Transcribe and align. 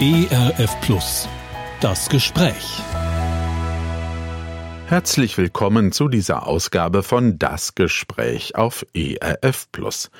ERF 0.00 0.80
Plus. 0.80 1.28
Das 1.80 2.08
Gespräch. 2.08 2.80
Herzlich 4.86 5.36
willkommen 5.36 5.92
zu 5.92 6.08
dieser 6.08 6.46
Ausgabe 6.46 7.02
von 7.02 7.38
Das 7.38 7.74
Gespräch 7.74 8.56
auf 8.56 8.86
ERF 8.94 9.70
Plus. 9.70 10.10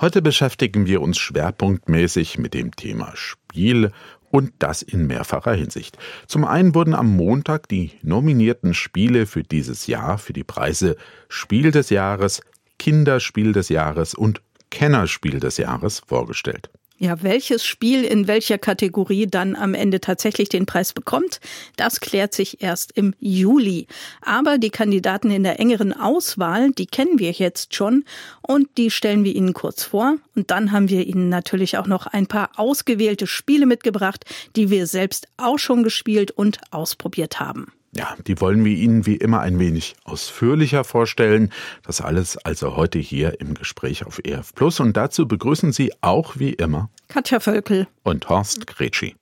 Heute 0.00 0.20
beschäftigen 0.20 0.86
wir 0.86 1.00
uns 1.00 1.16
schwerpunktmäßig 1.18 2.38
mit 2.38 2.54
dem 2.54 2.74
Thema 2.74 3.12
Spiel 3.14 3.92
und 4.30 4.52
das 4.58 4.82
in 4.82 5.06
mehrfacher 5.06 5.54
Hinsicht. 5.54 5.96
Zum 6.26 6.44
einen 6.44 6.74
wurden 6.74 6.94
am 6.94 7.16
Montag 7.16 7.68
die 7.68 7.92
nominierten 8.02 8.74
Spiele 8.74 9.26
für 9.26 9.44
dieses 9.44 9.86
Jahr 9.86 10.18
für 10.18 10.32
die 10.32 10.44
Preise 10.44 10.96
Spiel 11.28 11.70
des 11.70 11.88
Jahres, 11.90 12.42
Kinderspiel 12.78 13.52
des 13.52 13.68
Jahres 13.68 14.12
und 14.12 14.42
Kennerspiel 14.70 15.38
des 15.38 15.56
Jahres 15.56 16.00
vorgestellt. 16.00 16.68
Ja, 17.02 17.22
welches 17.22 17.64
Spiel 17.64 18.04
in 18.04 18.28
welcher 18.28 18.58
Kategorie 18.58 19.26
dann 19.26 19.56
am 19.56 19.72
Ende 19.72 20.02
tatsächlich 20.02 20.50
den 20.50 20.66
Preis 20.66 20.92
bekommt, 20.92 21.40
das 21.76 22.00
klärt 22.00 22.34
sich 22.34 22.62
erst 22.62 22.92
im 22.92 23.14
Juli. 23.18 23.86
Aber 24.20 24.58
die 24.58 24.68
Kandidaten 24.68 25.30
in 25.30 25.42
der 25.42 25.58
engeren 25.58 25.94
Auswahl, 25.94 26.72
die 26.72 26.84
kennen 26.84 27.18
wir 27.18 27.30
jetzt 27.30 27.74
schon 27.74 28.04
und 28.42 28.68
die 28.76 28.90
stellen 28.90 29.24
wir 29.24 29.34
Ihnen 29.34 29.54
kurz 29.54 29.82
vor. 29.82 30.18
Und 30.36 30.50
dann 30.50 30.72
haben 30.72 30.90
wir 30.90 31.06
Ihnen 31.06 31.30
natürlich 31.30 31.78
auch 31.78 31.86
noch 31.86 32.06
ein 32.06 32.26
paar 32.26 32.50
ausgewählte 32.56 33.26
Spiele 33.26 33.64
mitgebracht, 33.64 34.26
die 34.54 34.68
wir 34.68 34.86
selbst 34.86 35.26
auch 35.38 35.58
schon 35.58 35.82
gespielt 35.82 36.30
und 36.30 36.60
ausprobiert 36.70 37.40
haben. 37.40 37.72
Ja, 37.92 38.14
die 38.26 38.40
wollen 38.40 38.64
wir 38.64 38.72
Ihnen 38.72 39.04
wie 39.04 39.16
immer 39.16 39.40
ein 39.40 39.58
wenig 39.58 39.96
ausführlicher 40.04 40.84
vorstellen. 40.84 41.52
Das 41.82 42.00
alles 42.00 42.36
also 42.36 42.76
heute 42.76 43.00
hier 43.00 43.40
im 43.40 43.54
Gespräch 43.54 44.06
auf 44.06 44.20
EF 44.22 44.54
Plus. 44.54 44.78
Und 44.78 44.96
dazu 44.96 45.26
begrüßen 45.26 45.72
Sie 45.72 45.92
auch 46.00 46.38
wie 46.38 46.52
immer 46.52 46.90
Katja 47.08 47.40
Völkel 47.40 47.88
und 48.04 48.28
Horst 48.28 48.68
Gretschi. 48.68 49.16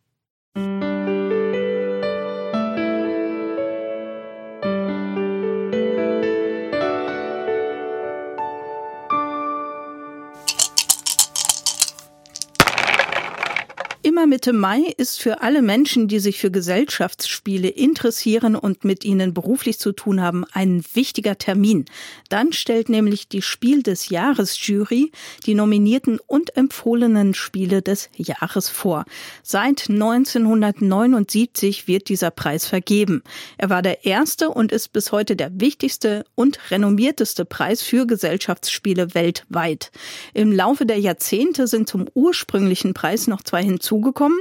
Mitte 14.29 14.53
Mai 14.53 14.93
ist 14.99 15.23
für 15.23 15.41
alle 15.41 15.63
Menschen, 15.63 16.07
die 16.07 16.19
sich 16.19 16.39
für 16.39 16.51
Gesellschaftsspiele 16.51 17.69
interessieren 17.69 18.57
und 18.57 18.85
mit 18.85 19.03
ihnen 19.03 19.33
beruflich 19.33 19.79
zu 19.79 19.93
tun 19.93 20.21
haben, 20.21 20.45
ein 20.53 20.85
wichtiger 20.93 21.39
Termin. 21.39 21.87
Dann 22.29 22.53
stellt 22.53 22.91
nämlich 22.91 23.29
die 23.29 23.41
Spiel 23.41 23.83
des 23.83 24.11
Jahres 24.11 24.67
Jury 24.67 25.13
die 25.47 25.55
nominierten 25.55 26.19
und 26.27 26.59
empfohlenen 26.59 27.33
Spiele 27.33 27.81
des 27.81 28.11
Jahres 28.17 28.69
vor. 28.69 29.07
Seit 29.43 29.89
1979 29.89 31.89
wird 31.89 32.11
dieser 32.11 32.31
Preis 32.31 32.67
vergeben. 32.67 33.23
Er 33.57 33.71
war 33.71 33.81
der 33.81 34.05
erste 34.05 34.51
und 34.51 34.73
ist 34.73 34.93
bis 34.93 35.11
heute 35.11 35.37
der 35.37 35.59
wichtigste 35.59 36.27
und 36.35 36.59
renommierteste 36.71 37.47
Preis 37.47 37.81
für 37.81 38.07
Gesellschaftsspiele 38.07 39.15
weltweit. 39.15 39.91
Im 40.35 40.53
Laufe 40.53 40.85
der 40.85 40.99
Jahrzehnte 40.99 41.67
sind 41.67 41.89
zum 41.89 42.05
ursprünglichen 42.13 42.93
Preis 42.93 43.27
noch 43.27 43.43
zwei 43.43 43.63
hinzugekommen 43.63 44.18
dazugekommen. 44.19 44.39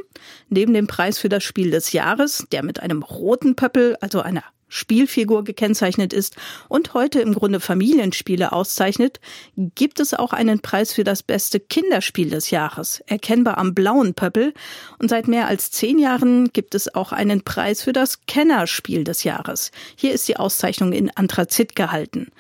Neben 0.50 0.74
dem 0.74 0.88
Preis 0.88 1.20
für 1.20 1.30
das 1.30 1.44
Spiel 1.44 1.72
des 1.72 1.92
Jahres, 1.92 2.48
der 2.52 2.64
mit 2.64 2.80
einem 2.80 3.04
roten 3.04 3.56
Pöppel, 3.56 3.96
also 4.02 4.22
einer 4.22 4.44
Spielfigur 4.70 5.44
gekennzeichnet 5.44 6.14
ist 6.14 6.36
und 6.68 6.94
heute 6.94 7.22
im 7.22 7.34
Grunde 7.34 7.60
Familienspiele 7.60 8.52
auszeichnet, 8.52 9.20
gibt 9.56 10.00
es 10.00 10.14
auch 10.14 10.34
einen 10.34 10.60
Preis 10.60 10.94
für 10.94 11.04
das 11.04 11.24
beste 11.24 11.60
Kinderspiel 11.60 12.30
des 12.30 12.52
Jahres, 12.52 13.02
erkennbar 13.08 13.58
am 13.58 13.74
blauen 13.74 14.14
Pöppel. 14.14 14.54
Und 15.00 15.10
seit 15.10 15.28
mehr 15.28 15.48
als 15.48 15.72
zehn 15.72 16.00
Jahren 16.00 16.52
gibt 16.52 16.76
es 16.76 16.94
auch 16.94 17.12
einen 17.12 17.44
Preis 17.44 17.84
für 17.84 17.94
das 17.94 18.26
Kennerspiel 18.26 19.04
des 19.04 19.24
Jahres. 19.24 19.72
Hier 19.96 20.14
ist 20.14 20.28
die 20.28 20.38
Auszeichnung 20.38 20.92
in 20.92 21.10
Anthrazit 21.16 21.76
gehalten. 21.76 22.32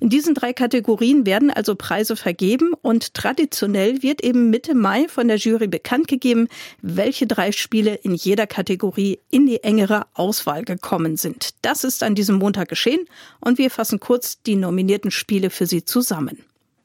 In 0.00 0.08
diesen 0.08 0.34
drei 0.34 0.52
Kategorien 0.52 1.26
werden 1.26 1.50
also 1.50 1.74
Preise 1.74 2.16
vergeben 2.16 2.72
und 2.82 3.14
traditionell 3.14 4.02
wird 4.02 4.22
eben 4.22 4.50
Mitte 4.50 4.74
Mai 4.74 5.06
von 5.08 5.28
der 5.28 5.36
Jury 5.36 5.68
bekannt 5.68 6.08
gegeben, 6.08 6.48
welche 6.82 7.26
drei 7.26 7.52
Spiele 7.52 7.94
in 7.94 8.14
jeder 8.14 8.46
Kategorie 8.46 9.20
in 9.30 9.46
die 9.46 9.62
engere 9.62 10.06
Auswahl 10.14 10.64
gekommen 10.64 11.16
sind. 11.16 11.50
Das 11.62 11.75
das 11.76 11.84
ist 11.84 12.02
an 12.02 12.14
diesem 12.14 12.36
Montag 12.36 12.68
geschehen 12.68 13.06
und 13.40 13.58
wir 13.58 13.70
fassen 13.70 14.00
kurz 14.00 14.40
die 14.42 14.56
nominierten 14.56 15.10
Spiele 15.10 15.50
für 15.50 15.66
Sie 15.66 15.84
zusammen. 15.84 16.38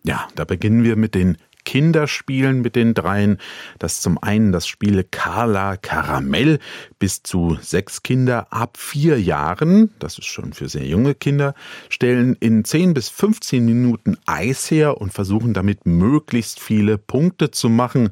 Ja, 0.03 0.28
da 0.35 0.44
beginnen 0.44 0.84
wir 0.84 0.97
mit 0.97 1.16
den 1.16 1.38
Kinderspielen 1.63 2.61
mit 2.61 2.75
den 2.75 2.94
dreien. 2.94 3.38
Das 3.79 4.01
zum 4.01 4.22
einen 4.22 4.51
das 4.51 4.67
Spiel 4.67 5.05
Carla 5.09 5.77
Karamell 5.77 6.59
bis 6.99 7.23
zu 7.23 7.57
sechs 7.61 8.03
Kinder 8.03 8.47
ab 8.51 8.77
vier 8.77 9.19
Jahren, 9.19 9.91
das 10.00 10.17
ist 10.17 10.27
schon 10.27 10.53
für 10.53 10.69
sehr 10.69 10.85
junge 10.85 11.16
Kinder, 11.16 11.53
stellen 11.89 12.35
in 12.39 12.63
10 12.63 12.94
bis 12.94 13.09
15 13.09 13.66
Minuten 13.66 14.17
Eis 14.25 14.69
her 14.69 15.00
und 15.00 15.13
versuchen 15.13 15.53
damit 15.53 15.85
möglichst 15.85 16.59
viele 16.59 16.97
Punkte 16.97 17.51
zu 17.51 17.69
machen. 17.69 18.11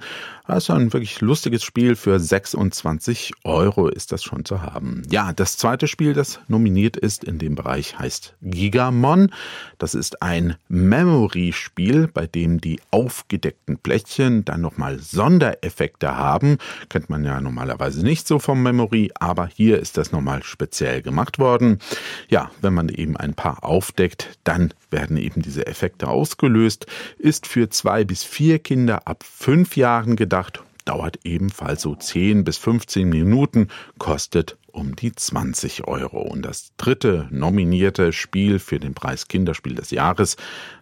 Das 0.49 0.63
ist 0.63 0.71
ein 0.71 0.91
wirklich 0.93 1.21
lustiges 1.21 1.63
Spiel. 1.63 1.95
Für 1.95 2.19
26 2.19 3.33
Euro 3.43 3.87
ist 3.87 4.11
das 4.11 4.23
schon 4.23 4.45
zu 4.45 4.63
haben. 4.63 5.03
Ja, 5.11 5.31
das 5.31 5.57
zweite 5.57 5.87
Spiel, 5.87 6.13
das 6.13 6.39
nominiert 6.47 6.97
ist 6.97 7.23
in 7.23 7.37
dem 7.37 7.53
Bereich, 7.53 7.99
heißt 7.99 8.33
Gigamon. 8.41 9.31
Das 9.77 9.93
ist 9.93 10.23
ein 10.23 10.55
Memory-Spiel, 10.67 12.07
bei 12.07 12.25
dem 12.25 12.59
die 12.61 12.79
aufgedeckten 13.39 13.77
Plättchen 13.77 14.43
dann 14.43 14.61
nochmal 14.61 14.99
Sondereffekte 14.99 16.17
haben. 16.17 16.57
Kennt 16.89 17.09
man 17.09 17.23
ja 17.23 17.39
normalerweise 17.39 18.03
nicht 18.03 18.27
so 18.27 18.39
vom 18.39 18.61
Memory, 18.61 19.11
aber 19.19 19.47
hier 19.47 19.79
ist 19.79 19.97
das 19.97 20.11
nochmal 20.11 20.43
speziell 20.43 21.01
gemacht 21.01 21.39
worden. 21.39 21.79
Ja, 22.27 22.51
wenn 22.61 22.73
man 22.73 22.89
eben 22.89 23.15
ein 23.15 23.33
paar 23.33 23.63
aufdeckt, 23.63 24.37
dann 24.43 24.73
werden 24.91 25.17
eben 25.17 25.41
diese 25.41 25.67
Effekte 25.67 26.09
ausgelöst. 26.09 26.85
Ist 27.17 27.47
für 27.47 27.69
zwei 27.69 28.03
bis 28.03 28.23
vier 28.23 28.59
Kinder 28.59 29.07
ab 29.07 29.23
fünf 29.23 29.77
Jahren 29.77 30.15
gedacht 30.15 30.29
gedacht, 30.29 30.63
dauert 30.85 31.19
ebenfalls 31.23 31.81
so 31.81 31.95
10 31.95 32.43
bis 32.43 32.57
15 32.57 33.07
Minuten, 33.07 33.67
kostet 33.97 34.57
um 34.71 34.95
die 34.95 35.13
20 35.13 35.87
Euro. 35.87 36.21
Und 36.21 36.43
das 36.43 36.71
dritte 36.77 37.27
nominierte 37.31 38.13
Spiel 38.13 38.59
für 38.59 38.79
den 38.79 38.93
Preis 38.93 39.27
Kinderspiel 39.27 39.75
des 39.75 39.91
Jahres, 39.91 40.37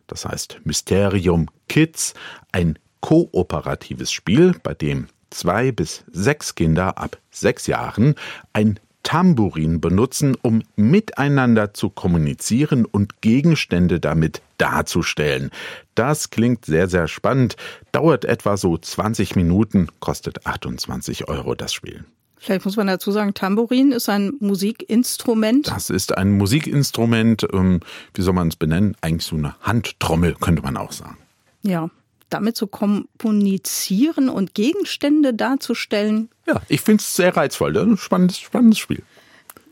das 0.07 0.25
heißt 0.25 0.61
Mysterium 0.63 1.47
Kids, 1.67 2.13
ein 2.51 2.77
kooperatives 3.01 4.11
Spiel, 4.11 4.55
bei 4.63 4.73
dem 4.73 5.07
zwei 5.29 5.71
bis 5.71 6.03
sechs 6.11 6.55
Kinder 6.55 6.97
ab 6.97 7.17
sechs 7.31 7.67
Jahren 7.67 8.15
ein 8.53 8.79
Tambourin 9.07 9.79
benutzen, 9.79 10.35
um 10.41 10.63
miteinander 10.75 11.73
zu 11.73 11.89
kommunizieren 11.89 12.83
und 12.83 13.21
Gegenstände 13.21 14.01
damit 14.01 14.41
darzustellen. 14.57 15.49
Das 15.95 16.29
klingt 16.29 16.65
sehr, 16.65 16.89
sehr 16.89 17.07
spannend, 17.07 17.55
dauert 17.93 18.25
etwa 18.25 18.57
so 18.57 18.77
20 18.77 19.37
Minuten, 19.37 19.87
kostet 20.01 20.45
28 20.45 21.29
Euro 21.29 21.55
das 21.55 21.73
Spiel. 21.73 22.03
Vielleicht 22.39 22.65
muss 22.65 22.77
man 22.77 22.87
dazu 22.87 23.11
sagen, 23.11 23.33
Tambourin 23.33 23.91
ist 23.91 24.09
ein 24.09 24.33
Musikinstrument. 24.39 25.67
Das 25.67 25.89
ist 25.89 26.17
ein 26.17 26.37
Musikinstrument, 26.37 27.47
ähm, 27.51 27.79
wie 28.13 28.21
soll 28.21 28.33
man 28.33 28.49
es 28.49 28.55
benennen? 28.55 28.95
Eigentlich 29.01 29.25
so 29.25 29.35
eine 29.35 29.55
Handtrommel, 29.61 30.35
könnte 30.39 30.61
man 30.61 30.77
auch 30.77 30.91
sagen. 30.91 31.17
Ja, 31.63 31.89
damit 32.29 32.55
zu 32.55 32.67
kommunizieren 32.67 34.29
und 34.29 34.53
Gegenstände 34.53 35.33
darzustellen. 35.33 36.29
Ja, 36.45 36.61
ich 36.67 36.81
finde 36.81 37.01
es 37.01 37.15
sehr 37.15 37.35
reizvoll. 37.35 37.73
Das 37.73 37.83
ist 37.83 37.89
ein 37.89 37.97
spannendes, 37.97 38.39
spannendes 38.39 38.79
Spiel. 38.79 39.03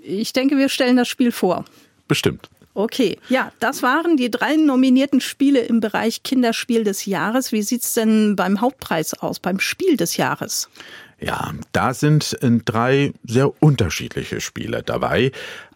Ich 0.01 0.33
denke, 0.33 0.57
wir 0.57 0.69
stellen 0.69 0.97
das 0.97 1.07
Spiel 1.07 1.31
vor. 1.31 1.65
Bestimmt. 2.07 2.49
Okay, 2.77 3.17
ja, 3.29 3.53
das 3.59 3.83
waren 3.83 4.17
die 4.17 4.29
drei 4.29 4.57
nominierten 4.57 5.21
Spiele 5.21 5.61
im 5.61 5.79
Bereich 5.79 6.23
Kinderspiel 6.23 6.83
des 6.83 7.05
Jahres. 7.05 7.53
Wie 7.53 7.61
sieht 7.61 7.83
es 7.83 7.93
denn 7.93 8.35
beim 8.35 8.59
Hauptpreis 8.59 9.13
aus, 9.13 9.39
beim 9.39 9.61
Spiel 9.61 9.95
des 9.95 10.17
Jahres? 10.17 10.69
Ja, 11.19 11.53
da 11.71 11.93
sind 11.93 12.37
äh, 12.41 12.59
drei 12.63 13.13
sehr 13.23 13.61
unterschiedliche 13.61 14.41
Spiele 14.41 14.83
dabei. 14.83 15.31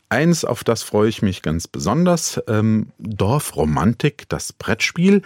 Eins, 0.10 0.44
auf 0.44 0.64
das 0.64 0.82
freue 0.82 1.10
ich 1.10 1.22
mich 1.22 1.42
ganz 1.42 1.68
besonders, 1.68 2.42
ähm, 2.48 2.88
Dorfromantik, 2.98 4.28
das 4.28 4.54
Brettspiel 4.54 5.22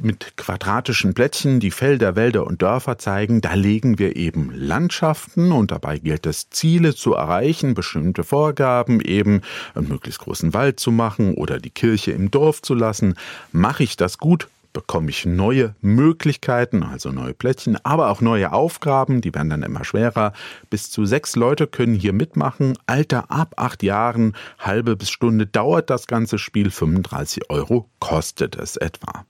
mit 0.00 0.36
quadratischen 0.36 1.14
Plättchen 1.14 1.60
die 1.60 1.70
Felder, 1.70 2.16
Wälder 2.16 2.46
und 2.46 2.62
Dörfer 2.62 2.98
zeigen, 2.98 3.40
da 3.40 3.54
legen 3.54 3.98
wir 3.98 4.16
eben 4.16 4.50
Landschaften 4.54 5.52
und 5.52 5.70
dabei 5.70 5.98
gilt 5.98 6.26
es, 6.26 6.50
Ziele 6.50 6.94
zu 6.94 7.14
erreichen, 7.14 7.74
bestimmte 7.74 8.24
Vorgaben 8.24 9.00
eben, 9.00 9.42
einen 9.74 9.88
möglichst 9.88 10.20
großen 10.20 10.54
Wald 10.54 10.80
zu 10.80 10.90
machen 10.90 11.34
oder 11.34 11.58
die 11.58 11.70
Kirche 11.70 12.12
im 12.12 12.30
Dorf 12.30 12.62
zu 12.62 12.74
lassen. 12.74 13.14
Mache 13.52 13.82
ich 13.82 13.96
das 13.96 14.18
gut, 14.18 14.48
bekomme 14.76 15.08
ich 15.08 15.24
neue 15.24 15.74
Möglichkeiten, 15.80 16.82
also 16.82 17.10
neue 17.10 17.32
Plättchen, 17.32 17.78
aber 17.82 18.10
auch 18.10 18.20
neue 18.20 18.52
Aufgaben, 18.52 19.22
die 19.22 19.34
werden 19.34 19.48
dann 19.48 19.62
immer 19.62 19.84
schwerer. 19.84 20.34
Bis 20.68 20.90
zu 20.90 21.06
sechs 21.06 21.34
Leute 21.34 21.66
können 21.66 21.94
hier 21.94 22.12
mitmachen. 22.12 22.76
Alter 22.84 23.30
ab 23.30 23.54
acht 23.56 23.82
Jahren, 23.82 24.36
halbe 24.58 24.94
bis 24.94 25.08
Stunde 25.08 25.46
dauert 25.46 25.88
das 25.88 26.06
ganze 26.06 26.38
Spiel, 26.38 26.70
35 26.70 27.48
Euro 27.48 27.88
kostet 28.00 28.54
es 28.56 28.76
etwa. 28.76 29.24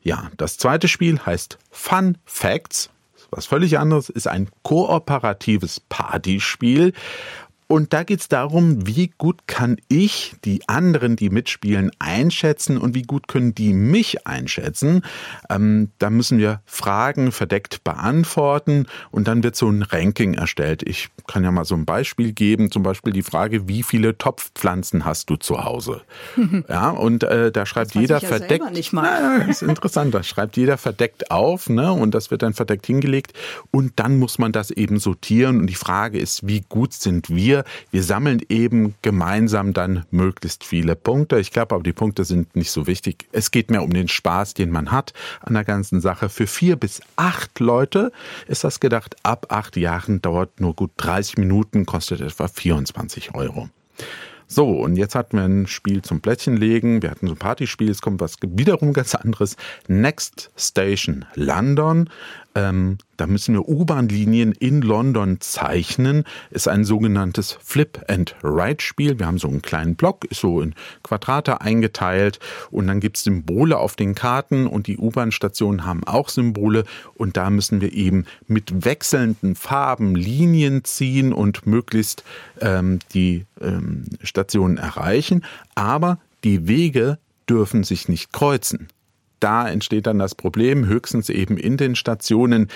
Ja, 0.00 0.30
das 0.36 0.58
zweite 0.58 0.86
Spiel 0.86 1.18
heißt 1.18 1.58
Fun 1.72 2.18
Facts. 2.24 2.88
was 3.32 3.46
völlig 3.46 3.80
anderes, 3.80 4.10
ist 4.10 4.28
ein 4.28 4.48
kooperatives 4.62 5.80
Partyspiel. 5.80 6.92
Und 7.72 7.94
da 7.94 8.02
geht 8.02 8.20
es 8.20 8.28
darum, 8.28 8.86
wie 8.86 9.14
gut 9.16 9.46
kann 9.46 9.78
ich 9.88 10.34
die 10.44 10.60
anderen, 10.68 11.16
die 11.16 11.30
mitspielen, 11.30 11.90
einschätzen 11.98 12.76
und 12.76 12.94
wie 12.94 13.00
gut 13.00 13.28
können 13.28 13.54
die 13.54 13.72
mich 13.72 14.26
einschätzen. 14.26 15.00
Ähm, 15.48 15.88
da 15.98 16.10
müssen 16.10 16.36
wir 16.36 16.60
Fragen 16.66 17.32
verdeckt 17.32 17.82
beantworten 17.82 18.84
und 19.10 19.26
dann 19.26 19.42
wird 19.42 19.56
so 19.56 19.70
ein 19.70 19.80
Ranking 19.80 20.34
erstellt. 20.34 20.86
Ich 20.86 21.08
kann 21.26 21.44
ja 21.44 21.50
mal 21.50 21.64
so 21.64 21.74
ein 21.74 21.86
Beispiel 21.86 22.32
geben, 22.32 22.70
zum 22.70 22.82
Beispiel 22.82 23.14
die 23.14 23.22
Frage, 23.22 23.66
wie 23.68 23.82
viele 23.82 24.18
Topfpflanzen 24.18 25.06
hast 25.06 25.30
du 25.30 25.36
zu 25.36 25.64
Hause? 25.64 26.02
ja, 26.68 26.90
und 26.90 27.24
äh, 27.24 27.50
da 27.50 27.64
schreibt 27.64 27.94
jeder 27.94 28.18
ja 28.18 28.28
verdeckt. 28.28 28.70
Nicht 28.72 28.92
mal. 28.92 29.38
Na, 29.38 29.46
das 29.46 29.62
ist 29.62 29.68
interessant, 29.68 30.12
da 30.12 30.22
schreibt 30.22 30.58
jeder 30.58 30.76
verdeckt 30.76 31.30
auf, 31.30 31.70
ne? 31.70 31.90
Und 31.90 32.14
das 32.14 32.30
wird 32.30 32.42
dann 32.42 32.52
verdeckt 32.52 32.84
hingelegt. 32.84 33.32
Und 33.70 33.92
dann 33.96 34.18
muss 34.18 34.38
man 34.38 34.52
das 34.52 34.70
eben 34.70 34.98
sortieren. 34.98 35.60
Und 35.60 35.68
die 35.68 35.74
Frage 35.74 36.18
ist, 36.18 36.46
wie 36.46 36.60
gut 36.68 36.92
sind 36.92 37.30
wir? 37.30 37.61
Wir, 37.90 38.02
sammeln 38.02 38.40
eben 38.48 38.94
gemeinsam 39.02 39.72
dann 39.72 40.04
möglichst 40.10 40.64
viele 40.64 40.96
Punkte. 40.96 41.38
Ich 41.38 41.50
glaube 41.50 41.74
aber, 41.74 41.84
die 41.84 41.92
Punkte 41.92 42.24
sind 42.24 42.54
nicht 42.56 42.70
so 42.70 42.86
wichtig. 42.86 43.26
Es 43.32 43.50
geht 43.50 43.70
mehr 43.70 43.82
um 43.82 43.92
den 43.92 44.08
Spaß, 44.08 44.54
den 44.54 44.70
man 44.70 44.90
hat 44.90 45.12
an 45.40 45.54
der 45.54 45.64
ganzen 45.64 46.00
Sache. 46.00 46.28
Für 46.28 46.46
vier 46.46 46.76
bis 46.76 47.00
acht 47.16 47.60
Leute 47.60 48.12
ist 48.46 48.64
das 48.64 48.80
gedacht. 48.80 49.16
Ab 49.22 49.46
acht 49.50 49.76
Jahren 49.76 50.20
dauert 50.20 50.60
nur 50.60 50.74
gut 50.74 50.90
30 50.96 51.38
Minuten, 51.38 51.86
kostet 51.86 52.20
etwa 52.20 52.48
24 52.48 53.34
Euro. 53.34 53.68
So, 54.54 54.68
und 54.68 54.96
jetzt 54.96 55.14
hatten 55.14 55.38
wir 55.38 55.44
ein 55.44 55.66
Spiel 55.66 56.02
zum 56.02 56.20
Plättchenlegen. 56.20 57.00
Wir 57.00 57.10
hatten 57.10 57.26
so 57.26 57.32
ein 57.32 57.38
Partyspiel. 57.38 57.90
Es 57.90 58.02
kommt 58.02 58.20
was 58.20 58.36
wiederum 58.42 58.92
ganz 58.92 59.14
anderes. 59.14 59.56
Next 59.88 60.50
Station 60.56 61.24
London. 61.34 62.10
Ähm, 62.54 62.98
da 63.16 63.26
müssen 63.26 63.54
wir 63.54 63.68
U-Bahn-Linien 63.68 64.52
in 64.52 64.82
London 64.82 65.40
zeichnen. 65.40 66.24
Ist 66.50 66.68
ein 66.68 66.84
sogenanntes 66.84 67.52
Flip-and-Write-Spiel. 67.52 69.18
Wir 69.18 69.26
haben 69.26 69.38
so 69.38 69.48
einen 69.48 69.62
kleinen 69.62 69.94
Block, 69.94 70.24
ist 70.26 70.40
so 70.40 70.60
in 70.60 70.74
Quadrate 71.02 71.60
eingeteilt 71.60 72.40
und 72.70 72.86
dann 72.86 73.00
gibt 73.00 73.16
es 73.16 73.24
Symbole 73.24 73.78
auf 73.78 73.96
den 73.96 74.14
Karten 74.14 74.66
und 74.66 74.86
die 74.86 74.98
U-Bahn-Stationen 74.98 75.86
haben 75.86 76.04
auch 76.04 76.28
Symbole 76.28 76.84
und 77.14 77.36
da 77.36 77.48
müssen 77.50 77.80
wir 77.80 77.92
eben 77.92 78.26
mit 78.46 78.84
wechselnden 78.84 79.54
Farben 79.54 80.14
Linien 80.14 80.84
ziehen 80.84 81.32
und 81.32 81.66
möglichst 81.66 82.24
ähm, 82.60 82.98
die 83.14 83.46
ähm, 83.60 84.04
Stationen 84.22 84.76
erreichen. 84.76 85.44
Aber 85.74 86.18
die 86.44 86.66
Wege 86.66 87.18
dürfen 87.48 87.84
sich 87.84 88.08
nicht 88.08 88.32
kreuzen 88.32 88.88
da 89.42 89.68
entsteht 89.68 90.06
dann 90.06 90.18
das 90.18 90.34
Problem, 90.34 90.86
höchstens 90.86 91.28
eben 91.28 91.56
in 91.56 91.76
den 91.76 91.96
Stationen. 91.96 92.68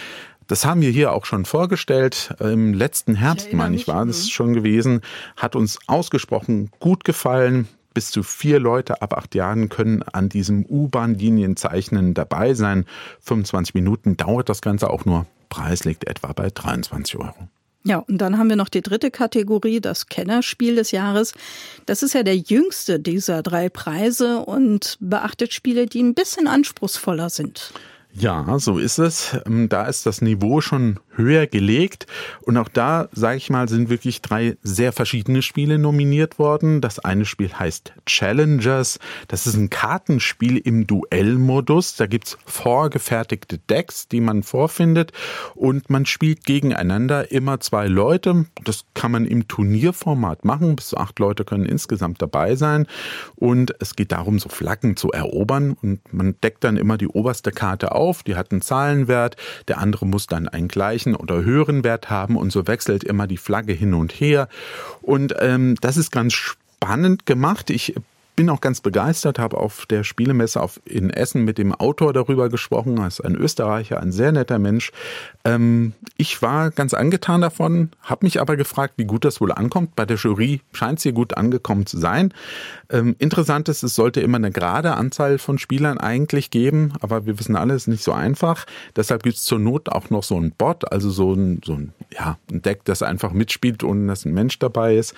Das 0.47 0.65
haben 0.65 0.81
wir 0.81 0.91
hier 0.91 1.13
auch 1.13 1.25
schon 1.25 1.45
vorgestellt. 1.45 2.35
Im 2.41 2.73
letzten 2.73 3.15
Herbst, 3.15 3.53
meine 3.53 3.77
ich, 3.77 3.89
war 3.89 4.05
das 4.07 4.25
mhm. 4.25 4.31
schon 4.31 4.53
gewesen. 4.55 5.01
Hat 5.37 5.57
uns 5.57 5.79
ausgesprochen 5.87 6.71
gut 6.79 7.05
gefallen. 7.05 7.69
Bis 7.95 8.11
zu 8.11 8.23
vier 8.23 8.61
Leute 8.61 9.01
ab 9.01 9.17
acht 9.17 9.35
Jahren 9.35 9.69
können 9.71 10.03
an 10.03 10.29
diesem 10.29 10.67
U-Bahn-Linienzeichnen 10.67 12.13
dabei 12.13 12.53
sein. 12.55 12.85
25 13.21 13.75
Minuten 13.75 14.17
dauert 14.17 14.49
das 14.49 14.61
Ganze 14.61 14.91
auch 14.91 15.05
nur. 15.05 15.27
Preis 15.49 15.85
liegt 15.85 16.07
etwa 16.07 16.33
bei 16.33 16.51
23 16.51 17.17
Euro. 17.17 17.49
Ja, 17.87 17.99
und 17.99 18.19
dann 18.19 18.37
haben 18.37 18.49
wir 18.49 18.57
noch 18.57 18.69
die 18.69 18.83
dritte 18.83 19.13
Kategorie, 19.13 19.81
das 19.81 20.09
Kennerspiel 20.09 20.75
des 20.75 20.91
Jahres. 20.91 21.35
Das 21.87 22.03
ist 22.03 22.15
ja 22.15 22.25
der 22.25 22.37
jüngste 22.37 22.99
dieser 22.99 23.45
drei 23.45 23.69
Preise 23.69 24.41
und 24.41 24.97
beachtet 24.99 25.53
Spiele, 25.53 25.87
die 25.87 26.03
ein 26.03 26.15
bisschen 26.15 26.49
anspruchsvoller 26.49 27.31
sind. 27.31 27.73
Ja, 28.19 28.59
so 28.59 28.79
ist 28.79 28.99
es. 28.99 29.37
Ähm, 29.45 29.69
da 29.69 29.85
ist 29.85 30.07
das 30.07 30.23
Niveau 30.23 30.63
schon 30.63 30.99
höher 31.11 31.47
gelegt. 31.47 32.07
Und 32.41 32.57
auch 32.57 32.69
da, 32.69 33.09
sage 33.13 33.37
ich 33.37 33.51
mal, 33.51 33.69
sind 33.69 33.91
wirklich 33.91 34.23
drei 34.23 34.57
sehr 34.63 34.93
verschiedene 34.93 35.43
Spiele 35.43 35.79
nominiert 35.79 36.39
worden. 36.39 36.81
Das 36.81 36.99
eine 36.99 37.27
Spiel 37.27 37.53
heißt 37.53 37.93
Challengers. 38.07 38.99
Das 39.29 39.47
ist 39.47 39.57
ein 39.57 39.69
Kartenspiel 39.69 40.57
im 40.57 40.87
Duellmodus. 40.87 41.97
Da 41.97 42.07
gibt's 42.07 42.39
vorgefertigte 42.47 43.59
Decks, 43.59 44.09
die 44.09 44.23
man 44.23 44.43
vorfindet. 44.43 45.13
Und 45.55 45.91
man 45.91 46.07
spielt 46.07 46.45
gegeneinander 46.45 47.31
immer 47.31 47.61
zwei 47.61 47.87
Leute. 47.87 48.47
Das 48.65 48.87
kann 48.95 49.13
man 49.13 49.27
im 49.27 49.47
Turnierformat 49.47 50.47
machen. 50.47 50.77
Bis 50.77 50.89
zu 50.89 50.97
acht 50.97 51.19
Leute 51.19 51.45
können 51.45 51.67
insgesamt 51.67 52.23
dabei 52.23 52.57
sein. 52.57 52.87
Und 53.35 53.75
es 53.79 53.95
geht 53.95 54.13
darum, 54.13 54.39
so 54.39 54.49
Flaggen 54.49 54.97
zu 54.97 55.11
erobern. 55.11 55.77
Und 55.83 56.01
man 56.15 56.35
deckt 56.41 56.65
dann 56.65 56.79
immer 56.79 56.97
die 56.97 57.09
oberste 57.09 57.51
Karte 57.51 57.93
auf 57.93 58.06
auf, 58.07 58.23
die 58.23 58.37
hat 58.37 58.53
einen 58.53 58.63
Zahlenwert, 58.63 59.37
der 59.69 59.79
andere 59.79 60.07
muss 60.07 60.27
dann 60.27 60.49
einen 60.49 60.69
gleichen 60.69 61.15
oder 61.17 61.43
höheren 61.43 61.83
Wert 61.85 62.09
haben 62.09 62.37
und 62.37 62.53
so 62.53 62.67
wechselt 62.67 63.05
immer 63.05 63.27
die 63.27 63.37
Flagge 63.37 63.73
hin 63.73 63.95
und 63.95 64.13
her. 64.13 64.49
Und 65.03 65.35
ähm, 65.41 65.77
das 65.81 65.97
ist 65.97 66.13
ganz 66.13 66.35
spannend 66.35 67.27
gemacht. 67.27 67.71
Ich 67.71 67.95
bin 68.37 68.51
auch 68.51 68.61
ganz 68.61 68.83
begeistert, 68.83 69.39
habe 69.39 69.57
auf 69.57 69.87
der 69.87 70.05
Spielemesse 70.05 70.61
auf, 70.61 70.79
in 70.85 71.09
Essen 71.11 71.45
mit 71.45 71.57
dem 71.57 71.75
Autor 71.75 72.13
darüber 72.13 72.51
gesprochen. 72.51 72.99
Er 72.99 73.07
ist 73.07 73.25
ein 73.25 73.35
Österreicher, 73.35 73.99
ein 74.01 74.13
sehr 74.13 74.31
netter 74.31 74.59
Mensch. 74.59 74.93
Ähm, 75.45 75.95
ich 76.19 76.43
war 76.43 76.71
ganz 76.71 76.93
angetan 76.93 77.41
davon, 77.41 77.91
habe 78.03 78.27
mich 78.27 78.41
aber 78.41 78.57
gefragt, 78.57 78.95
wie 78.99 79.07
gut 79.07 79.25
das 79.25 79.41
wohl 79.41 79.53
ankommt. 79.53 79.97
Bei 79.97 80.05
der 80.05 80.19
Jury 80.19 80.61
scheint 80.73 80.99
es 80.99 81.03
hier 81.03 81.13
gut 81.13 81.37
angekommen 81.37 81.87
zu 81.87 81.99
sein. 81.99 82.33
Ähm, 82.91 83.17
interessant 83.19 83.69
ist, 83.69 83.83
es 83.83 83.95
sollte 83.95 84.21
immer 84.21 84.37
eine 84.37 84.51
gerade 84.51 84.95
Anzahl 84.95 85.39
von 85.39 85.59
Spielern 85.59 85.99
eigentlich 85.99 86.51
geben, 86.51 86.93
aber 87.01 87.27
wir 87.27 87.39
wissen 87.39 87.57
alle, 87.57 87.75
es 87.75 87.83
ist 87.83 87.89
nicht 87.89 88.05
so 88.05 88.13
einfach. 88.13 88.67
Deshalb 88.95 89.23
gibt 89.23 89.37
es 89.37 89.45
zur 89.45 89.59
Not 89.59 89.89
auch 89.89 90.11
noch 90.11 90.23
so 90.23 90.39
ein 90.39 90.53
Bot, 90.53 90.91
also 90.93 91.11
so 91.11 91.33
ein, 91.33 91.61
so 91.65 91.75
ein, 91.75 91.93
ja, 92.13 92.39
ein 92.51 92.63
Deck, 92.63 92.85
das 92.85 93.03
einfach 93.03 93.33
mitspielt, 93.33 93.83
ohne 93.85 94.07
dass 94.07 94.25
ein 94.25 94.35
Mensch 94.35 94.59
dabei 94.59 94.97
ist. 94.97 95.15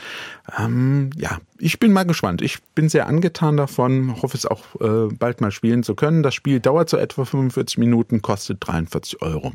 Ähm, 0.59 1.11
ja, 1.17 1.39
ich 1.59 1.79
bin 1.79 1.93
mal 1.93 2.05
gespannt. 2.05 2.43
Ich 2.43 2.63
bin 2.75 2.89
sehr 2.89 3.07
angetan 3.07 3.57
davon, 3.57 4.23
hoffe 4.23 4.37
es 4.37 4.47
auch 4.47 4.63
äh, 4.81 5.13
bald 5.15 5.41
mal 5.41 5.51
spielen 5.51 5.83
zu 5.83 5.95
können. 5.95 6.23
Das 6.23 6.35
Spiel 6.35 6.61
dauert 6.61 6.89
so 6.89 6.97
etwa 6.97 7.25
45 7.25 7.79
Minuten, 7.79 8.23
kostet 8.23 8.59
43 8.61 9.23
Euro. 9.23 9.53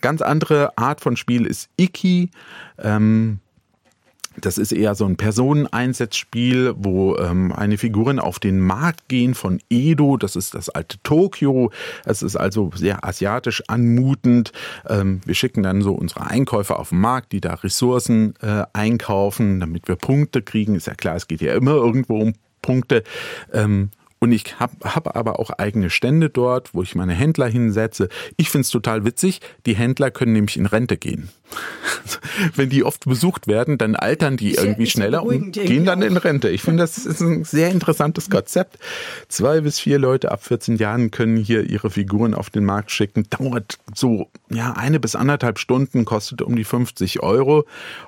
Ganz 0.00 0.20
andere 0.20 0.76
Art 0.76 1.00
von 1.00 1.16
Spiel 1.16 1.46
ist 1.46 1.70
Iki. 1.78 2.30
Ähm, 2.78 3.38
das 4.40 4.58
ist 4.58 4.72
eher 4.72 4.94
so 4.94 5.04
ein 5.04 5.16
Personeneinsatzspiel, 5.16 6.74
wo 6.76 7.16
ähm, 7.16 7.52
eine 7.52 7.78
Figuren 7.78 8.18
auf 8.18 8.38
den 8.38 8.60
Markt 8.60 9.08
gehen 9.08 9.34
von 9.34 9.60
Edo. 9.70 10.16
Das 10.16 10.36
ist 10.36 10.54
das 10.54 10.68
alte 10.68 10.98
Tokio. 11.02 11.70
Es 12.04 12.22
ist 12.22 12.36
also 12.36 12.70
sehr 12.74 13.04
asiatisch 13.04 13.62
anmutend. 13.68 14.52
Ähm, 14.88 15.20
wir 15.24 15.34
schicken 15.34 15.62
dann 15.62 15.82
so 15.82 15.92
unsere 15.92 16.26
Einkäufer 16.26 16.78
auf 16.78 16.90
den 16.90 17.00
Markt, 17.00 17.32
die 17.32 17.40
da 17.40 17.54
Ressourcen 17.54 18.34
äh, 18.40 18.64
einkaufen, 18.72 19.60
damit 19.60 19.88
wir 19.88 19.96
Punkte 19.96 20.42
kriegen. 20.42 20.74
Ist 20.74 20.86
ja 20.86 20.94
klar, 20.94 21.16
es 21.16 21.28
geht 21.28 21.40
ja 21.40 21.54
immer 21.54 21.72
irgendwo 21.72 22.18
um 22.18 22.34
Punkte. 22.62 23.02
Ähm, 23.52 23.90
und 24.22 24.30
ich 24.30 24.60
habe 24.60 24.76
hab 24.84 25.16
aber 25.16 25.40
auch 25.40 25.50
eigene 25.50 25.90
Stände 25.90 26.30
dort, 26.30 26.74
wo 26.74 26.84
ich 26.84 26.94
meine 26.94 27.12
Händler 27.12 27.48
hinsetze. 27.48 28.08
Ich 28.36 28.50
finde 28.50 28.66
es 28.66 28.70
total 28.70 29.04
witzig. 29.04 29.40
Die 29.66 29.74
Händler 29.74 30.12
können 30.12 30.32
nämlich 30.32 30.56
in 30.56 30.66
Rente 30.66 30.96
gehen. 30.96 31.30
Wenn 32.54 32.70
die 32.70 32.84
oft 32.84 33.04
besucht 33.04 33.48
werden, 33.48 33.78
dann 33.78 33.96
altern 33.96 34.36
die 34.36 34.54
irgendwie 34.54 34.86
schneller 34.86 35.24
und 35.24 35.54
gehen 35.54 35.84
dann 35.84 36.02
in 36.02 36.16
Rente. 36.16 36.50
Ich 36.50 36.62
finde, 36.62 36.84
das 36.84 36.98
ist 36.98 37.20
ein 37.20 37.42
sehr 37.42 37.72
interessantes 37.72 38.30
Konzept. 38.30 38.78
Zwei 39.26 39.60
bis 39.60 39.80
vier 39.80 39.98
Leute 39.98 40.30
ab 40.30 40.44
14 40.44 40.76
Jahren 40.76 41.10
können 41.10 41.36
hier 41.36 41.68
ihre 41.68 41.90
Figuren 41.90 42.34
auf 42.34 42.48
den 42.48 42.64
Markt 42.64 42.92
schicken. 42.92 43.26
Dauert 43.28 43.80
so 43.92 44.30
ja 44.48 44.74
eine 44.74 45.00
bis 45.00 45.16
anderthalb 45.16 45.58
Stunden, 45.58 46.04
kostet 46.04 46.42
um 46.42 46.54
die 46.54 46.62
50 46.62 47.24
Euro. 47.24 47.64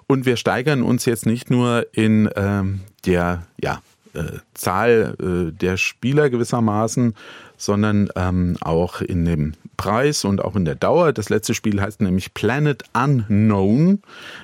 Und 0.06 0.26
wir 0.26 0.36
steigern 0.36 0.82
uns 0.84 1.06
jetzt 1.06 1.26
nicht 1.26 1.50
nur 1.50 1.88
in 1.92 2.30
ähm, 2.36 2.82
der 3.04 3.48
ja 3.60 3.82
äh, 4.14 4.38
Zahl 4.54 5.16
äh, 5.20 5.52
der 5.52 5.76
Spieler 5.76 6.30
gewissermaßen, 6.30 7.14
sondern 7.56 8.08
ähm, 8.16 8.56
auch 8.60 9.00
in 9.00 9.24
dem 9.24 9.54
Preis 9.76 10.24
und 10.24 10.44
auch 10.44 10.56
in 10.56 10.64
der 10.64 10.74
Dauer. 10.74 11.12
Das 11.12 11.28
letzte 11.28 11.54
Spiel 11.54 11.80
heißt 11.80 12.00
nämlich 12.00 12.34
Planet 12.34 12.84
Unknown. 12.92 14.02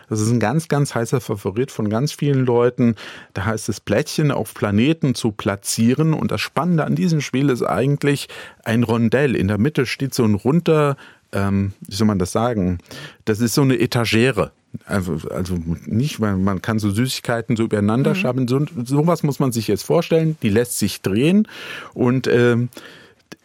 Das 0.08 0.20
ist 0.20 0.30
ein 0.30 0.40
ganz, 0.40 0.68
ganz 0.68 0.94
heißer 0.94 1.20
Favorit 1.20 1.70
von 1.70 1.88
ganz 1.88 2.12
vielen 2.12 2.44
Leuten. 2.44 2.94
Da 3.34 3.44
heißt 3.44 3.68
es, 3.68 3.80
Plättchen 3.80 4.30
auf 4.30 4.54
Planeten 4.54 5.14
zu 5.14 5.32
platzieren. 5.32 6.14
Und 6.14 6.30
das 6.30 6.40
Spannende 6.40 6.84
an 6.84 6.94
diesem 6.94 7.20
Spiel 7.20 7.48
ist 7.50 7.62
eigentlich 7.62 8.28
ein 8.64 8.82
Rondell. 8.82 9.36
In 9.36 9.48
der 9.48 9.58
Mitte 9.58 9.86
steht 9.86 10.14
so 10.14 10.24
ein 10.24 10.34
runter, 10.34 10.96
ähm, 11.32 11.72
wie 11.80 11.94
soll 11.94 12.06
man 12.06 12.18
das 12.18 12.32
sagen? 12.32 12.78
Das 13.24 13.40
ist 13.40 13.54
so 13.54 13.62
eine 13.62 13.78
Etagere. 13.78 14.52
Also, 14.86 15.18
also 15.30 15.58
nicht, 15.86 16.20
weil 16.20 16.36
man 16.36 16.62
kann 16.62 16.78
so 16.78 16.90
Süßigkeiten 16.90 17.56
so 17.56 17.64
übereinander 17.64 18.10
mhm. 18.10 18.14
schaben. 18.16 18.48
So, 18.48 18.64
sowas 18.84 19.22
muss 19.22 19.40
man 19.40 19.52
sich 19.52 19.66
jetzt 19.68 19.82
vorstellen. 19.82 20.36
Die 20.42 20.48
lässt 20.48 20.78
sich 20.78 21.02
drehen 21.02 21.48
und 21.92 22.26
ähm, 22.28 22.68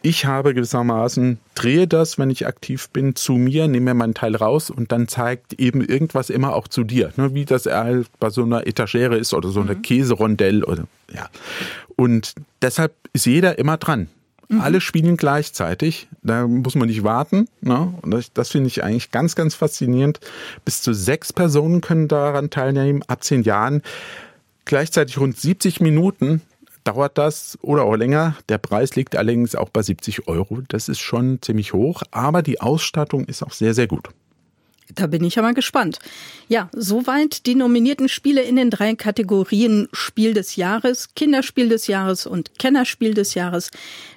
ich 0.02 0.24
habe 0.24 0.54
gewissermaßen, 0.54 1.38
drehe 1.56 1.88
das, 1.88 2.16
wenn 2.16 2.30
ich 2.30 2.46
aktiv 2.46 2.90
bin, 2.90 3.16
zu 3.16 3.32
mir, 3.32 3.66
nehme 3.66 3.86
mir 3.86 3.94
meinen 3.94 4.14
Teil 4.14 4.36
raus 4.36 4.70
und 4.70 4.92
dann 4.92 5.08
zeigt 5.08 5.54
eben 5.54 5.80
irgendwas 5.80 6.30
immer 6.30 6.54
auch 6.54 6.68
zu 6.68 6.84
dir. 6.84 7.12
Ne? 7.16 7.34
Wie 7.34 7.44
das 7.44 7.66
halt 7.66 8.08
bei 8.20 8.30
so 8.30 8.44
einer 8.44 8.68
Etagere 8.68 9.16
ist 9.16 9.34
oder 9.34 9.48
so 9.48 9.60
einer 9.60 9.74
mhm. 9.74 9.82
Käserondell 9.82 10.62
oder 10.62 10.84
ja. 11.12 11.28
Und 11.96 12.34
deshalb 12.62 12.94
ist 13.14 13.26
jeder 13.26 13.58
immer 13.58 13.78
dran. 13.78 14.08
Mhm. 14.48 14.60
Alle 14.60 14.80
spielen 14.80 15.16
gleichzeitig. 15.16 16.08
Da 16.22 16.46
muss 16.46 16.74
man 16.74 16.88
nicht 16.88 17.02
warten. 17.02 17.48
Ne? 17.60 17.94
Und 18.02 18.10
das, 18.12 18.32
das 18.32 18.50
finde 18.50 18.68
ich 18.68 18.82
eigentlich 18.84 19.10
ganz, 19.10 19.34
ganz 19.34 19.54
faszinierend. 19.54 20.20
Bis 20.64 20.82
zu 20.82 20.92
sechs 20.92 21.32
Personen 21.32 21.80
können 21.80 22.08
daran 22.08 22.50
teilnehmen, 22.50 23.02
ab 23.06 23.24
zehn 23.24 23.42
Jahren. 23.42 23.82
Gleichzeitig 24.64 25.18
rund 25.18 25.38
70 25.38 25.80
Minuten 25.80 26.42
dauert 26.84 27.18
das 27.18 27.58
oder 27.62 27.82
auch 27.82 27.96
länger. 27.96 28.36
Der 28.48 28.58
Preis 28.58 28.96
liegt 28.96 29.16
allerdings 29.16 29.54
auch 29.54 29.68
bei 29.68 29.82
70 29.82 30.28
Euro. 30.28 30.60
Das 30.68 30.88
ist 30.88 31.00
schon 31.00 31.40
ziemlich 31.42 31.72
hoch, 31.72 32.02
aber 32.10 32.42
die 32.42 32.60
Ausstattung 32.60 33.24
ist 33.24 33.42
auch 33.42 33.52
sehr, 33.52 33.74
sehr 33.74 33.86
gut. 33.86 34.08
Da 34.94 35.08
bin 35.08 35.24
ich 35.24 35.34
ja 35.34 35.42
mal 35.42 35.54
gespannt. 35.54 35.98
Ja, 36.48 36.70
soweit 36.72 37.46
die 37.46 37.56
nominierten 37.56 38.08
Spiele 38.08 38.42
in 38.42 38.56
den 38.56 38.70
drei 38.70 38.94
Kategorien 38.94 39.88
Spiel 39.92 40.32
des 40.32 40.56
Jahres, 40.56 41.14
Kinderspiel 41.14 41.68
des 41.68 41.88
Jahres 41.88 42.26
und 42.26 42.58
Kennerspiel 42.58 43.14
des 43.14 43.34
Jahres. 43.34 43.70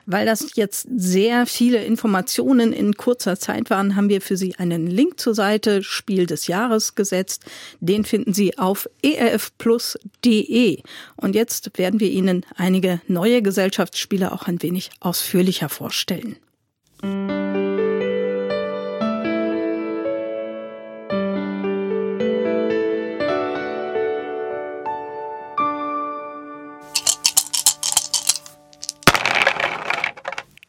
Weil 0.06 0.26
das 0.26 0.56
jetzt 0.56 0.88
sehr 0.96 1.46
viele 1.46 1.84
Informationen 1.84 2.72
in 2.72 2.96
kurzer 2.96 3.40
Zeit 3.40 3.70
waren, 3.70 3.96
haben 3.96 4.10
wir 4.10 4.22
für 4.22 4.38
Sie 4.38 4.56
einen 4.56 4.88
Link 4.88 5.20
zur 5.20 5.34
Seite 5.34 5.84
Spiel 5.84 6.26
des 6.26 6.48
Jahres 6.48 6.96
gesetzt. 6.96 7.46
Den 7.80 8.06
finden 8.06 8.34
Sie 8.34 8.58
auf 8.58 8.90
erfplus.de. 9.02 10.82
Und 11.16 11.36
jetzt 11.36 11.78
werden 11.78 12.00
wir 12.00 12.12
Ihnen 12.12 12.46
einige 12.56 13.02
neue 13.08 13.42
Gesellschaftsspiele 13.42 14.32
auch 14.32 14.48
ein 14.48 14.62
wenig 14.62 14.92
ausführlicher 15.00 15.70
vorstellen. 15.70 16.38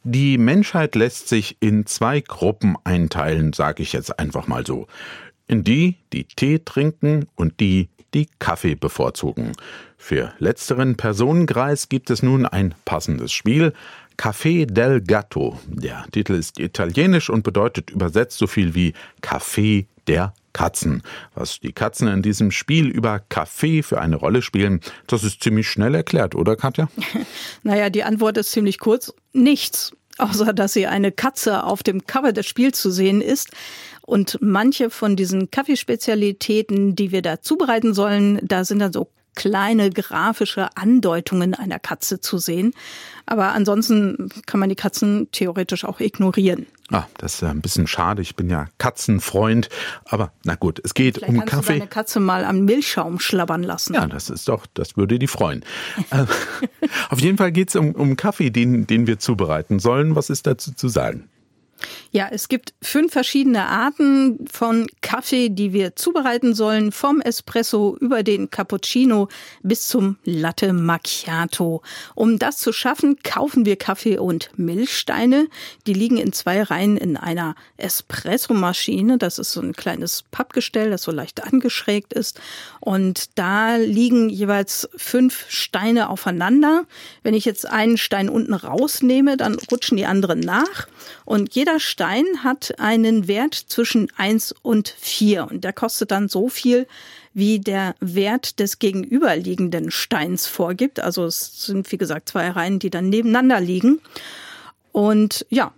Die 0.02 0.38
Menschheit 0.38 0.94
lässt 0.94 1.28
sich 1.28 1.58
in 1.60 1.84
zwei 1.84 2.20
Gruppen 2.20 2.76
einteilen, 2.84 3.52
sage 3.52 3.82
ich 3.82 3.92
jetzt 3.92 4.18
einfach 4.18 4.46
mal 4.46 4.66
so. 4.66 4.86
In 5.46 5.62
die, 5.62 5.96
die 6.12 6.24
Tee 6.24 6.60
trinken 6.64 7.26
und 7.36 7.60
die, 7.60 7.90
die 8.14 8.28
Kaffee 8.38 8.76
bevorzugen. 8.76 9.52
Für 9.98 10.32
letzteren 10.38 10.96
Personenkreis 10.96 11.90
gibt 11.90 12.08
es 12.08 12.22
nun 12.22 12.46
ein 12.46 12.74
passendes 12.86 13.32
Spiel. 13.32 13.74
Café 14.16 14.64
del 14.66 15.02
Gatto. 15.02 15.58
Der 15.66 16.06
Titel 16.12 16.34
ist 16.34 16.58
italienisch 16.58 17.28
und 17.28 17.42
bedeutet 17.42 17.90
übersetzt 17.90 18.38
so 18.38 18.46
viel 18.46 18.74
wie 18.74 18.94
Kaffee 19.20 19.86
der 20.06 20.32
Katzen. 20.52 21.02
Was 21.34 21.60
die 21.60 21.72
Katzen 21.72 22.08
in 22.08 22.22
diesem 22.22 22.50
Spiel 22.50 22.88
über 22.88 23.20
Kaffee 23.28 23.82
für 23.82 24.00
eine 24.00 24.16
Rolle 24.16 24.42
spielen, 24.42 24.80
das 25.06 25.24
ist 25.24 25.42
ziemlich 25.42 25.68
schnell 25.68 25.94
erklärt, 25.94 26.34
oder 26.34 26.56
Katja? 26.56 26.88
naja, 27.62 27.90
die 27.90 28.04
Antwort 28.04 28.36
ist 28.36 28.52
ziemlich 28.52 28.78
kurz. 28.78 29.12
Nichts 29.32 29.92
außer 30.20 30.52
dass 30.52 30.72
sie 30.72 30.86
eine 30.86 31.12
Katze 31.12 31.64
auf 31.64 31.82
dem 31.82 32.06
Cover 32.06 32.32
des 32.32 32.46
Spiels 32.46 32.80
zu 32.80 32.90
sehen 32.90 33.20
ist. 33.20 33.50
Und 34.02 34.38
manche 34.40 34.90
von 34.90 35.16
diesen 35.16 35.50
Kaffeespezialitäten, 35.50 36.96
die 36.96 37.12
wir 37.12 37.22
da 37.22 37.40
zubereiten 37.40 37.94
sollen, 37.94 38.40
da 38.42 38.64
sind 38.64 38.80
dann 38.80 38.92
so 38.92 39.08
kleine 39.40 39.88
grafische 39.88 40.76
Andeutungen 40.76 41.54
einer 41.54 41.78
Katze 41.78 42.20
zu 42.20 42.36
sehen. 42.36 42.74
Aber 43.24 43.52
ansonsten 43.52 44.28
kann 44.44 44.60
man 44.60 44.68
die 44.68 44.74
Katzen 44.74 45.28
theoretisch 45.32 45.86
auch 45.86 46.00
ignorieren. 46.00 46.66
Ah, 46.90 47.06
das 47.16 47.34
ist 47.34 47.40
ja 47.40 47.48
ein 47.48 47.62
bisschen 47.62 47.86
schade. 47.86 48.20
Ich 48.20 48.36
bin 48.36 48.50
ja 48.50 48.66
Katzenfreund. 48.76 49.70
Aber 50.04 50.32
na 50.44 50.56
gut, 50.56 50.78
es 50.84 50.92
geht 50.92 51.16
Vielleicht 51.16 51.30
um 51.30 51.38
kannst 51.38 51.52
Kaffee. 51.52 51.72
Du 51.72 51.78
deine 51.78 51.88
Katze 51.88 52.20
mal 52.20 52.44
am 52.44 52.66
Milchschaum 52.66 53.18
schlabbern 53.18 53.62
lassen. 53.62 53.94
Ja, 53.94 54.06
das 54.06 54.28
ist 54.28 54.46
doch, 54.46 54.66
das 54.74 54.98
würde 54.98 55.18
die 55.18 55.26
freuen. 55.26 55.64
Äh, 56.10 56.24
auf 57.08 57.20
jeden 57.20 57.38
Fall 57.38 57.52
geht 57.52 57.68
es 57.68 57.76
um, 57.76 57.92
um 57.92 58.16
Kaffee, 58.16 58.50
den, 58.50 58.86
den 58.86 59.06
wir 59.06 59.18
zubereiten 59.18 59.78
sollen. 59.78 60.16
Was 60.16 60.28
ist 60.28 60.46
dazu 60.46 60.72
zu 60.72 60.88
sagen? 60.88 61.28
Ja, 62.12 62.28
es 62.30 62.48
gibt 62.48 62.74
fünf 62.82 63.12
verschiedene 63.12 63.66
Arten 63.66 64.46
von 64.50 64.88
Kaffee, 65.00 65.48
die 65.48 65.72
wir 65.72 65.94
zubereiten 65.96 66.54
sollen, 66.54 66.92
vom 66.92 67.20
Espresso 67.20 67.96
über 68.00 68.22
den 68.22 68.50
Cappuccino 68.50 69.28
bis 69.62 69.86
zum 69.86 70.16
Latte 70.24 70.72
Macchiato. 70.72 71.82
Um 72.14 72.38
das 72.38 72.58
zu 72.58 72.72
schaffen, 72.72 73.16
kaufen 73.22 73.64
wir 73.64 73.76
Kaffee 73.76 74.18
und 74.18 74.50
Milchsteine. 74.56 75.46
Die 75.86 75.94
liegen 75.94 76.16
in 76.16 76.32
zwei 76.32 76.62
Reihen 76.62 76.96
in 76.96 77.16
einer 77.16 77.54
Espresso-Maschine. 77.76 79.18
Das 79.18 79.38
ist 79.38 79.52
so 79.52 79.60
ein 79.60 79.72
kleines 79.72 80.24
Pappgestell, 80.30 80.90
das 80.90 81.02
so 81.02 81.12
leicht 81.12 81.42
angeschrägt 81.44 82.12
ist. 82.12 82.40
Und 82.80 83.38
da 83.38 83.76
liegen 83.76 84.28
jeweils 84.30 84.88
fünf 84.96 85.44
Steine 85.48 86.08
aufeinander. 86.08 86.86
Wenn 87.22 87.34
ich 87.34 87.44
jetzt 87.44 87.68
einen 87.68 87.98
Stein 87.98 88.28
unten 88.28 88.54
rausnehme, 88.54 89.36
dann 89.36 89.56
rutschen 89.70 89.96
die 89.96 90.06
anderen 90.06 90.40
nach. 90.40 90.88
Und 91.24 91.54
jeder 91.54 91.69
Stein 91.78 92.24
hat 92.42 92.78
einen 92.78 93.28
Wert 93.28 93.54
zwischen 93.54 94.08
1 94.16 94.54
und 94.62 94.88
4 94.98 95.48
und 95.50 95.62
der 95.62 95.72
kostet 95.72 96.10
dann 96.10 96.28
so 96.28 96.48
viel, 96.48 96.86
wie 97.32 97.60
der 97.60 97.94
Wert 98.00 98.58
des 98.58 98.78
gegenüberliegenden 98.78 99.90
Steins 99.90 100.46
vorgibt. 100.46 101.00
Also 101.00 101.24
es 101.24 101.66
sind, 101.66 101.90
wie 101.92 101.98
gesagt, 101.98 102.28
zwei 102.28 102.50
Reihen, 102.50 102.78
die 102.78 102.90
dann 102.90 103.08
nebeneinander 103.08 103.60
liegen. 103.60 104.00
Und 104.92 105.46
ja, 105.50 105.72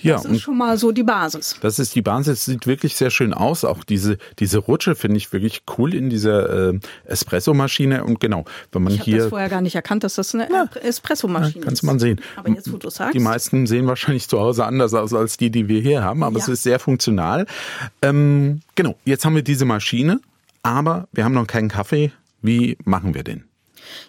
ja, 0.00 0.14
das 0.14 0.24
ist 0.26 0.42
schon 0.42 0.56
mal 0.56 0.78
so 0.78 0.92
die 0.92 1.02
Basis. 1.02 1.56
Das 1.60 1.78
ist 1.78 1.94
die 1.94 2.02
Basis. 2.02 2.44
Sieht 2.44 2.66
wirklich 2.66 2.96
sehr 2.96 3.10
schön 3.10 3.34
aus. 3.34 3.64
Auch 3.64 3.84
diese, 3.84 4.18
diese 4.38 4.58
Rutsche 4.58 4.94
finde 4.94 5.16
ich 5.16 5.32
wirklich 5.32 5.62
cool 5.78 5.94
in 5.94 6.10
dieser 6.10 6.70
äh, 6.70 6.78
Espresso-Maschine. 7.04 8.04
Und 8.04 8.20
genau, 8.20 8.44
wenn 8.72 8.82
man 8.82 8.94
ich 8.94 9.02
hier. 9.02 9.16
Ich 9.16 9.22
das 9.22 9.30
vorher 9.30 9.48
gar 9.48 9.60
nicht 9.60 9.74
erkannt, 9.74 10.04
dass 10.04 10.14
das 10.14 10.34
eine 10.34 10.48
ja, 10.50 10.66
Espresso-Maschine 10.82 11.60
ist. 11.60 11.64
Kannst 11.64 11.82
man 11.82 11.98
sehen. 11.98 12.20
Aber 12.36 12.50
jetzt, 12.50 12.72
wo 12.72 12.76
du 12.76 12.90
sagst. 12.90 13.14
Die 13.14 13.20
meisten 13.20 13.66
sehen 13.66 13.86
wahrscheinlich 13.86 14.28
zu 14.28 14.40
Hause 14.40 14.64
anders 14.64 14.94
aus 14.94 15.14
als 15.14 15.36
die, 15.36 15.50
die 15.50 15.68
wir 15.68 15.80
hier 15.80 16.02
haben. 16.02 16.22
Aber 16.22 16.38
ja. 16.38 16.42
es 16.42 16.48
ist 16.48 16.62
sehr 16.62 16.78
funktional. 16.78 17.46
Ähm, 18.02 18.60
genau, 18.74 18.96
jetzt 19.04 19.24
haben 19.24 19.34
wir 19.34 19.42
diese 19.42 19.64
Maschine. 19.64 20.20
Aber 20.62 21.08
wir 21.12 21.24
haben 21.24 21.34
noch 21.34 21.46
keinen 21.46 21.68
Kaffee. 21.68 22.12
Wie 22.42 22.76
machen 22.84 23.14
wir 23.14 23.22
den? 23.22 23.45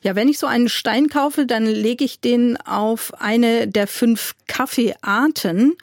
Ja, 0.01 0.15
wenn 0.15 0.27
ich 0.27 0.39
so 0.39 0.47
einen 0.47 0.69
Stein 0.69 1.09
kaufe, 1.09 1.45
dann 1.45 1.65
lege 1.65 2.05
ich 2.05 2.19
den 2.19 2.57
auf 2.57 3.13
eine 3.19 3.67
der 3.67 3.87
fünf 3.87 4.35
Kaffeearten 4.47 5.75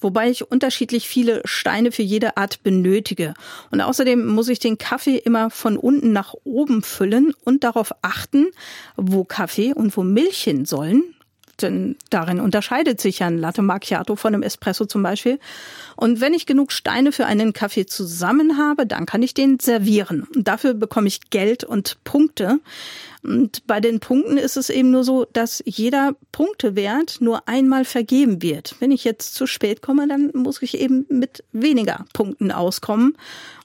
wobei 0.00 0.30
ich 0.30 0.50
unterschiedlich 0.50 1.08
viele 1.08 1.42
Steine 1.44 1.92
für 1.92 2.02
jede 2.02 2.36
Art 2.36 2.62
benötige. 2.62 3.34
Und 3.70 3.80
außerdem 3.80 4.26
muss 4.26 4.48
ich 4.48 4.58
den 4.58 4.78
Kaffee 4.78 5.16
immer 5.16 5.50
von 5.50 5.76
unten 5.76 6.12
nach 6.12 6.34
oben 6.44 6.82
füllen 6.82 7.34
und 7.44 7.64
darauf 7.64 7.92
achten, 8.02 8.46
wo 8.96 9.24
Kaffee 9.24 9.72
und 9.72 9.96
wo 9.96 10.02
Milch 10.02 10.42
hin 10.42 10.64
sollen. 10.64 11.02
Denn 11.60 11.96
darin 12.10 12.40
unterscheidet 12.40 13.00
sich 13.00 13.20
ja 13.20 13.26
ein 13.26 13.38
Latte 13.38 13.62
Macchiato 13.62 14.16
von 14.16 14.34
einem 14.34 14.42
Espresso 14.42 14.84
zum 14.86 15.02
Beispiel. 15.02 15.38
Und 15.96 16.20
wenn 16.20 16.34
ich 16.34 16.46
genug 16.46 16.72
Steine 16.72 17.12
für 17.12 17.26
einen 17.26 17.52
Kaffee 17.52 17.86
zusammen 17.86 18.58
habe, 18.58 18.86
dann 18.86 19.06
kann 19.06 19.22
ich 19.22 19.34
den 19.34 19.58
servieren. 19.58 20.26
Dafür 20.34 20.74
bekomme 20.74 21.08
ich 21.08 21.30
Geld 21.30 21.64
und 21.64 22.02
Punkte. 22.04 22.60
Und 23.22 23.66
bei 23.66 23.80
den 23.80 24.00
Punkten 24.00 24.36
ist 24.36 24.56
es 24.56 24.70
eben 24.70 24.90
nur 24.90 25.02
so, 25.04 25.26
dass 25.32 25.62
jeder 25.66 26.14
Punktewert 26.30 27.20
nur 27.20 27.48
einmal 27.48 27.84
vergeben 27.84 28.42
wird. 28.42 28.76
Wenn 28.78 28.92
ich 28.92 29.04
jetzt 29.04 29.34
zu 29.34 29.46
spät 29.46 29.82
komme, 29.82 30.06
dann 30.06 30.30
muss 30.34 30.62
ich 30.62 30.78
eben 30.78 31.04
mit 31.08 31.44
weniger 31.52 32.04
Punkten 32.12 32.52
auskommen. 32.52 33.16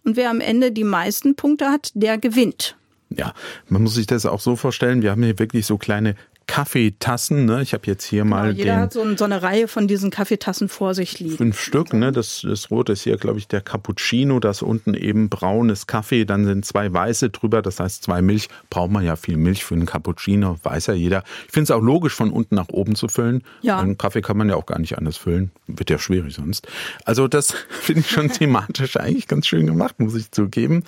Und 0.03 0.17
wer 0.17 0.29
am 0.29 0.41
Ende 0.41 0.71
die 0.71 0.83
meisten 0.83 1.35
Punkte 1.35 1.69
hat, 1.69 1.91
der 1.93 2.17
gewinnt. 2.17 2.75
Ja, 3.09 3.33
man 3.69 3.83
muss 3.83 3.93
sich 3.93 4.07
das 4.07 4.25
auch 4.25 4.39
so 4.39 4.55
vorstellen, 4.55 5.01
wir 5.01 5.11
haben 5.11 5.23
hier 5.23 5.37
wirklich 5.37 5.65
so 5.65 5.77
kleine 5.77 6.15
Kaffeetassen. 6.47 7.45
Ne? 7.45 7.61
Ich 7.61 7.73
habe 7.73 7.83
jetzt 7.87 8.05
hier 8.05 8.23
genau, 8.23 8.35
mal 8.35 8.51
jeder 8.51 8.73
den, 8.73 8.81
hat 8.81 8.93
so, 8.93 9.17
so, 9.17 9.25
eine 9.25 9.41
Reihe 9.41 9.67
von 9.67 9.87
diesen 9.87 10.11
Kaffeetassen 10.11 10.69
vor 10.69 10.93
sich 10.93 11.19
liegen. 11.19 11.37
Fünf 11.37 11.59
Stück. 11.59 11.93
Ne? 11.93 12.11
Das, 12.11 12.41
das 12.47 12.69
rote 12.71 12.93
ist 12.93 13.03
hier, 13.03 13.17
glaube 13.17 13.39
ich, 13.39 13.47
der 13.47 13.61
Cappuccino. 13.61 14.39
Das 14.39 14.61
unten 14.61 14.93
eben 14.93 15.29
braunes 15.29 15.87
Kaffee. 15.87 16.25
Dann 16.25 16.45
sind 16.45 16.65
zwei 16.65 16.91
weiße 16.91 17.29
drüber. 17.29 17.61
Das 17.61 17.79
heißt, 17.79 18.03
zwei 18.03 18.21
Milch. 18.21 18.49
Braucht 18.69 18.91
man 18.91 19.03
ja 19.03 19.15
viel 19.15 19.37
Milch 19.37 19.63
für 19.63 19.75
einen 19.75 19.85
Cappuccino. 19.85 20.57
Weiß 20.63 20.87
ja 20.87 20.93
jeder. 20.93 21.23
Ich 21.45 21.51
finde 21.53 21.63
es 21.63 21.71
auch 21.71 21.81
logisch, 21.81 22.13
von 22.13 22.31
unten 22.31 22.55
nach 22.55 22.69
oben 22.69 22.95
zu 22.95 23.07
füllen. 23.07 23.43
Ja. 23.61 23.79
Einen 23.79 23.97
Kaffee 23.97 24.21
kann 24.21 24.37
man 24.37 24.49
ja 24.49 24.55
auch 24.55 24.65
gar 24.65 24.79
nicht 24.79 24.97
anders 24.97 25.17
füllen. 25.17 25.51
Wird 25.67 25.89
ja 25.89 25.97
schwierig 25.97 26.35
sonst. 26.35 26.67
Also 27.05 27.27
das 27.27 27.51
finde 27.69 28.01
ich 28.01 28.09
schon 28.09 28.29
thematisch 28.29 28.97
eigentlich 28.97 29.27
ganz 29.27 29.47
schön 29.47 29.65
gemacht, 29.65 29.99
muss 29.99 30.15
ich 30.15 30.31
zugeben. 30.31 30.83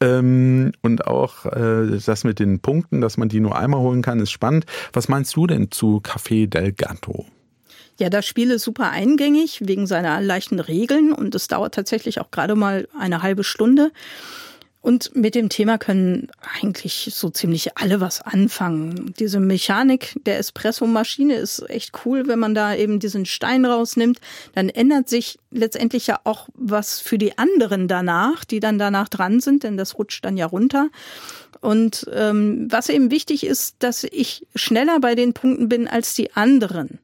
Ähm, 0.00 0.72
und 0.82 1.06
auch 1.06 1.46
äh, 1.46 1.98
das 2.04 2.24
mit 2.24 2.38
den 2.38 2.60
Punkten, 2.60 3.00
dass 3.00 3.16
man 3.16 3.28
die 3.28 3.40
nur 3.40 3.56
einmal 3.56 3.80
holen 3.80 4.02
kann, 4.02 4.20
ist 4.20 4.30
spannend. 4.30 4.66
Was 4.92 5.08
meinst 5.08 5.36
du 5.36 5.46
denn 5.46 5.70
zu 5.70 6.00
Café 6.02 6.46
del 6.46 6.72
Gatto? 6.72 7.26
Ja, 7.98 8.08
das 8.08 8.26
Spiel 8.26 8.50
ist 8.50 8.62
super 8.62 8.90
eingängig 8.90 9.60
wegen 9.66 9.86
seiner 9.86 10.20
leichten 10.22 10.58
Regeln 10.58 11.12
und 11.12 11.34
es 11.34 11.48
dauert 11.48 11.74
tatsächlich 11.74 12.20
auch 12.20 12.30
gerade 12.30 12.54
mal 12.54 12.88
eine 12.98 13.22
halbe 13.22 13.44
Stunde. 13.44 13.92
Und 14.82 15.14
mit 15.14 15.34
dem 15.34 15.50
Thema 15.50 15.76
können 15.76 16.28
eigentlich 16.60 17.10
so 17.12 17.28
ziemlich 17.28 17.76
alle 17.76 18.00
was 18.00 18.22
anfangen. 18.22 19.12
Diese 19.18 19.38
Mechanik 19.38 20.18
der 20.24 20.38
Espresso-Maschine 20.38 21.34
ist 21.34 21.68
echt 21.68 21.92
cool, 22.04 22.28
wenn 22.28 22.38
man 22.38 22.54
da 22.54 22.74
eben 22.74 22.98
diesen 22.98 23.26
Stein 23.26 23.66
rausnimmt. 23.66 24.20
Dann 24.54 24.70
ändert 24.70 25.10
sich 25.10 25.38
letztendlich 25.50 26.06
ja 26.06 26.20
auch 26.24 26.48
was 26.54 26.98
für 26.98 27.18
die 27.18 27.36
anderen 27.36 27.88
danach, 27.88 28.46
die 28.46 28.60
dann 28.60 28.78
danach 28.78 29.10
dran 29.10 29.40
sind, 29.40 29.64
denn 29.64 29.76
das 29.76 29.98
rutscht 29.98 30.24
dann 30.24 30.38
ja 30.38 30.46
runter. 30.46 30.88
Und 31.60 32.06
ähm, 32.14 32.66
was 32.70 32.88
eben 32.88 33.10
wichtig 33.10 33.44
ist, 33.44 33.76
dass 33.80 34.04
ich 34.04 34.46
schneller 34.54 34.98
bei 34.98 35.14
den 35.14 35.34
Punkten 35.34 35.68
bin 35.68 35.88
als 35.88 36.14
die 36.14 36.32
anderen. 36.32 37.00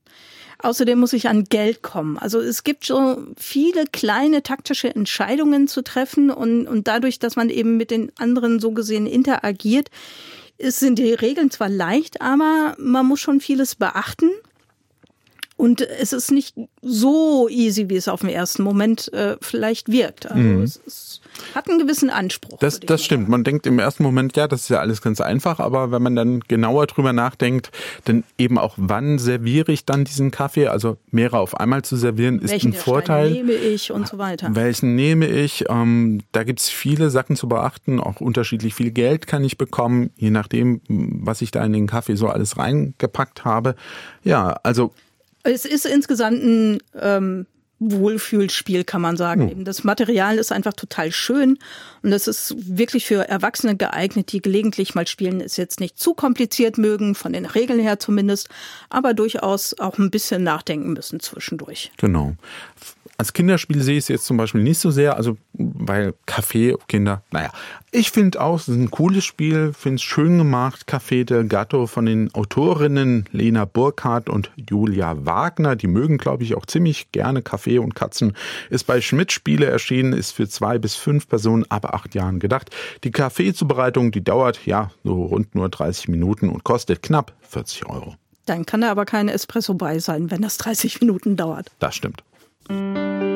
Außerdem 0.67 0.99
muss 0.99 1.13
ich 1.13 1.29
an 1.29 1.45
Geld 1.45 1.83
kommen. 1.83 2.19
Also 2.19 2.41
es 2.41 2.65
gibt 2.65 2.85
so 2.85 3.23
viele 3.37 3.85
kleine 3.87 4.43
taktische 4.43 4.93
Entscheidungen 4.93 5.69
zu 5.69 5.83
treffen 5.83 6.29
und, 6.29 6.67
und 6.67 6.89
dadurch, 6.89 7.21
dass 7.21 7.37
man 7.37 7.51
eben 7.51 7.77
mit 7.77 7.93
den 7.93 8.11
anderen 8.19 8.59
so 8.59 8.73
gesehen 8.73 9.07
interagiert, 9.07 9.91
es 10.59 10.81
sind 10.81 10.99
die 10.99 11.13
Regeln 11.13 11.53
zwar 11.53 11.69
leicht, 11.69 12.21
aber 12.21 12.75
man 12.79 13.07
muss 13.07 13.21
schon 13.21 13.41
vieles 13.41 13.77
beachten. 13.77 14.31
Und 15.57 15.81
es 15.81 16.13
ist 16.13 16.31
nicht 16.33 16.55
so 16.83 17.49
easy, 17.49 17.89
wie 17.89 17.97
es 17.97 18.09
auf 18.09 18.21
den 18.21 18.29
ersten 18.29 18.63
Moment 18.63 19.11
äh, 19.15 19.37
vielleicht 19.41 19.91
wirkt. 19.91 20.27
Also 20.31 20.43
mhm. 20.43 20.63
es, 20.63 20.81
es, 20.87 21.21
hat 21.55 21.69
einen 21.69 21.79
gewissen 21.79 22.11
Anspruch. 22.11 22.59
Das, 22.59 22.79
das 22.81 23.03
stimmt. 23.03 23.31
Man 23.31 23.43
denkt 23.43 23.67
im 23.67 23.79
ersten 23.79 24.03
Moment, 24.03 24.37
ja, 24.37 24.49
das 24.49 24.63
ist 24.63 24.69
ja 24.69 24.81
alles 24.81 25.01
ganz 25.01 25.21
einfach, 25.21 25.59
aber 25.59 25.91
wenn 25.91 26.03
man 26.03 26.15
dann 26.15 26.41
genauer 26.41 26.87
drüber 26.87 27.15
nachdenkt, 27.15 27.71
dann 28.05 28.25
eben 28.37 28.59
auch, 28.59 28.75
wann 28.77 29.19
serviere 29.19 29.73
ich 29.73 29.87
dann 29.87 30.05
diesen 30.05 30.31
Kaffee? 30.31 30.69
Also 30.69 30.99
mehrere 31.11 31.39
auf 31.39 31.59
einmal 31.59 31.83
zu 31.83 31.97
servieren, 31.97 32.39
ist 32.41 32.51
Welchen 32.51 32.73
ein 32.73 32.79
Vorteil. 32.79 33.31
Welchen 33.31 33.47
nehme 33.47 33.59
ich 33.59 33.93
und 33.93 34.09
so 34.09 34.19
weiter. 34.19 34.55
Welchen 34.55 34.95
nehme 34.95 35.27
ich? 35.27 35.65
Ähm, 35.71 36.21
da 36.33 36.45
gibt's 36.45 36.69
viele 36.69 37.09
Sachen 37.09 37.35
zu 37.35 37.49
beachten. 37.49 37.99
Auch 37.99 38.21
unterschiedlich 38.21 38.75
viel 38.75 38.91
Geld 38.91 39.27
kann 39.27 39.43
ich 39.43 39.57
bekommen, 39.57 40.11
je 40.17 40.31
nachdem, 40.31 40.83
was 40.89 41.41
ich 41.41 41.51
da 41.51 41.65
in 41.65 41.73
den 41.73 41.87
Kaffee 41.87 42.17
so 42.17 42.29
alles 42.29 42.59
reingepackt 42.59 43.47
habe. 43.47 43.75
Ja, 44.23 44.59
also 44.63 44.93
es 45.47 45.65
ist 45.65 45.87
insgesamt 45.87 46.43
ein 46.43 46.79
ähm, 47.01 47.47
Wohlfühlspiel, 47.79 48.85
kann 48.85 49.03
man 49.03 49.17
sagen. 49.17 49.51
Hm. 49.51 49.65
Das 49.65 49.85
Material 49.85 50.39
ist 50.39 50.51
einfach 50.51 50.73
total 50.73 51.13
schön 51.13 51.59
und 52.03 52.11
das 52.11 52.27
ist 52.27 52.55
wirklich 52.57 53.05
für 53.05 53.29
Erwachsene 53.29 53.77
geeignet, 53.77 54.33
die 54.33 54.41
gelegentlich 54.41 54.95
mal 54.95 55.07
spielen, 55.07 55.41
ist 55.41 55.59
jetzt 55.59 55.81
nicht 55.81 55.99
zu 55.99 56.15
kompliziert 56.15 56.79
mögen, 56.79 57.15
von 57.15 57.33
den 57.33 57.45
Regeln 57.45 57.81
her 57.81 57.99
zumindest, 57.99 58.49
aber 58.89 59.13
durchaus 59.13 59.79
auch 59.79 59.99
ein 59.99 60.11
bisschen 60.11 60.43
nachdenken 60.43 60.95
müssen 60.95 61.21
zwischendurch. 61.21 61.93
Genau. 61.99 62.35
Als 63.19 63.33
Kinderspiel 63.33 63.83
sehe 63.83 63.97
ich 63.97 64.05
es 64.05 64.09
jetzt 64.09 64.27
zum 64.27 64.37
Beispiel 64.37 64.63
nicht 64.63 64.79
so 64.79 64.91
sehr, 64.91 65.17
also 65.17 65.39
weil 65.55 66.15
Kaffee, 66.27 66.77
Kinder, 66.87 67.23
naja. 67.31 67.51
Ich 67.91 68.11
finde 68.11 68.43
auch, 68.43 68.57
es 68.57 68.69
ist 68.69 68.77
ein 68.77 68.91
cooles 68.91 69.25
Spiel, 69.25 69.73
finde 69.73 69.97
es 69.97 70.03
schön 70.03 70.37
gemacht. 70.37 70.85
Café 70.87 71.25
del 71.25 71.49
Gatto 71.49 71.87
von 71.87 72.05
den 72.05 72.35
Autorinnen 72.35 73.25
Lena 73.33 73.65
Burkhardt 73.65 74.29
und 74.29 74.51
Julia 74.57 75.25
Wagner. 75.25 75.77
Die 75.77 75.87
mögen, 75.87 76.19
glaube 76.19 76.45
ich, 76.45 76.57
auch 76.57 76.67
ziemlich 76.67 77.11
gerne 77.13 77.41
Kaffee 77.41 77.79
und 77.79 77.95
Katzen. 77.95 78.35
Ist 78.69 78.85
bei 78.85 79.01
Schmidt 79.01 79.33
Spiele 79.33 79.67
erschienen, 79.67 80.13
ist 80.13 80.33
für 80.33 80.47
zwei 80.47 80.79
bis 80.79 80.95
fünf 80.95 81.27
Personen 81.27 81.65
ab 81.71 81.87
acht 81.87 82.15
Jahren 82.15 82.39
gedacht. 82.39 82.71
Die 83.03 83.13
Kaffeezubereitung, 83.13 84.11
die 84.11 84.23
dauert 84.23 84.67
ja 84.67 84.91
so 85.05 85.25
rund 85.25 85.55
nur 85.55 85.71
30 85.71 86.09
Minuten 86.09 86.51
und 86.51 86.65
kostet 86.65 87.03
knapp 87.03 87.33
40 87.49 87.87
Euro. 87.87 88.17
Dann 88.45 88.67
kann 88.67 88.83
da 88.83 88.91
aber 88.91 89.07
kein 89.07 89.29
Espresso 89.29 89.75
bei 89.75 89.99
sein, 89.99 90.31
wenn 90.31 90.43
das 90.43 90.57
30 90.59 91.01
Minuten 91.01 91.37
dauert. 91.37 91.71
Das 91.79 91.97
stimmt. 91.97 92.23
Música 92.69 93.36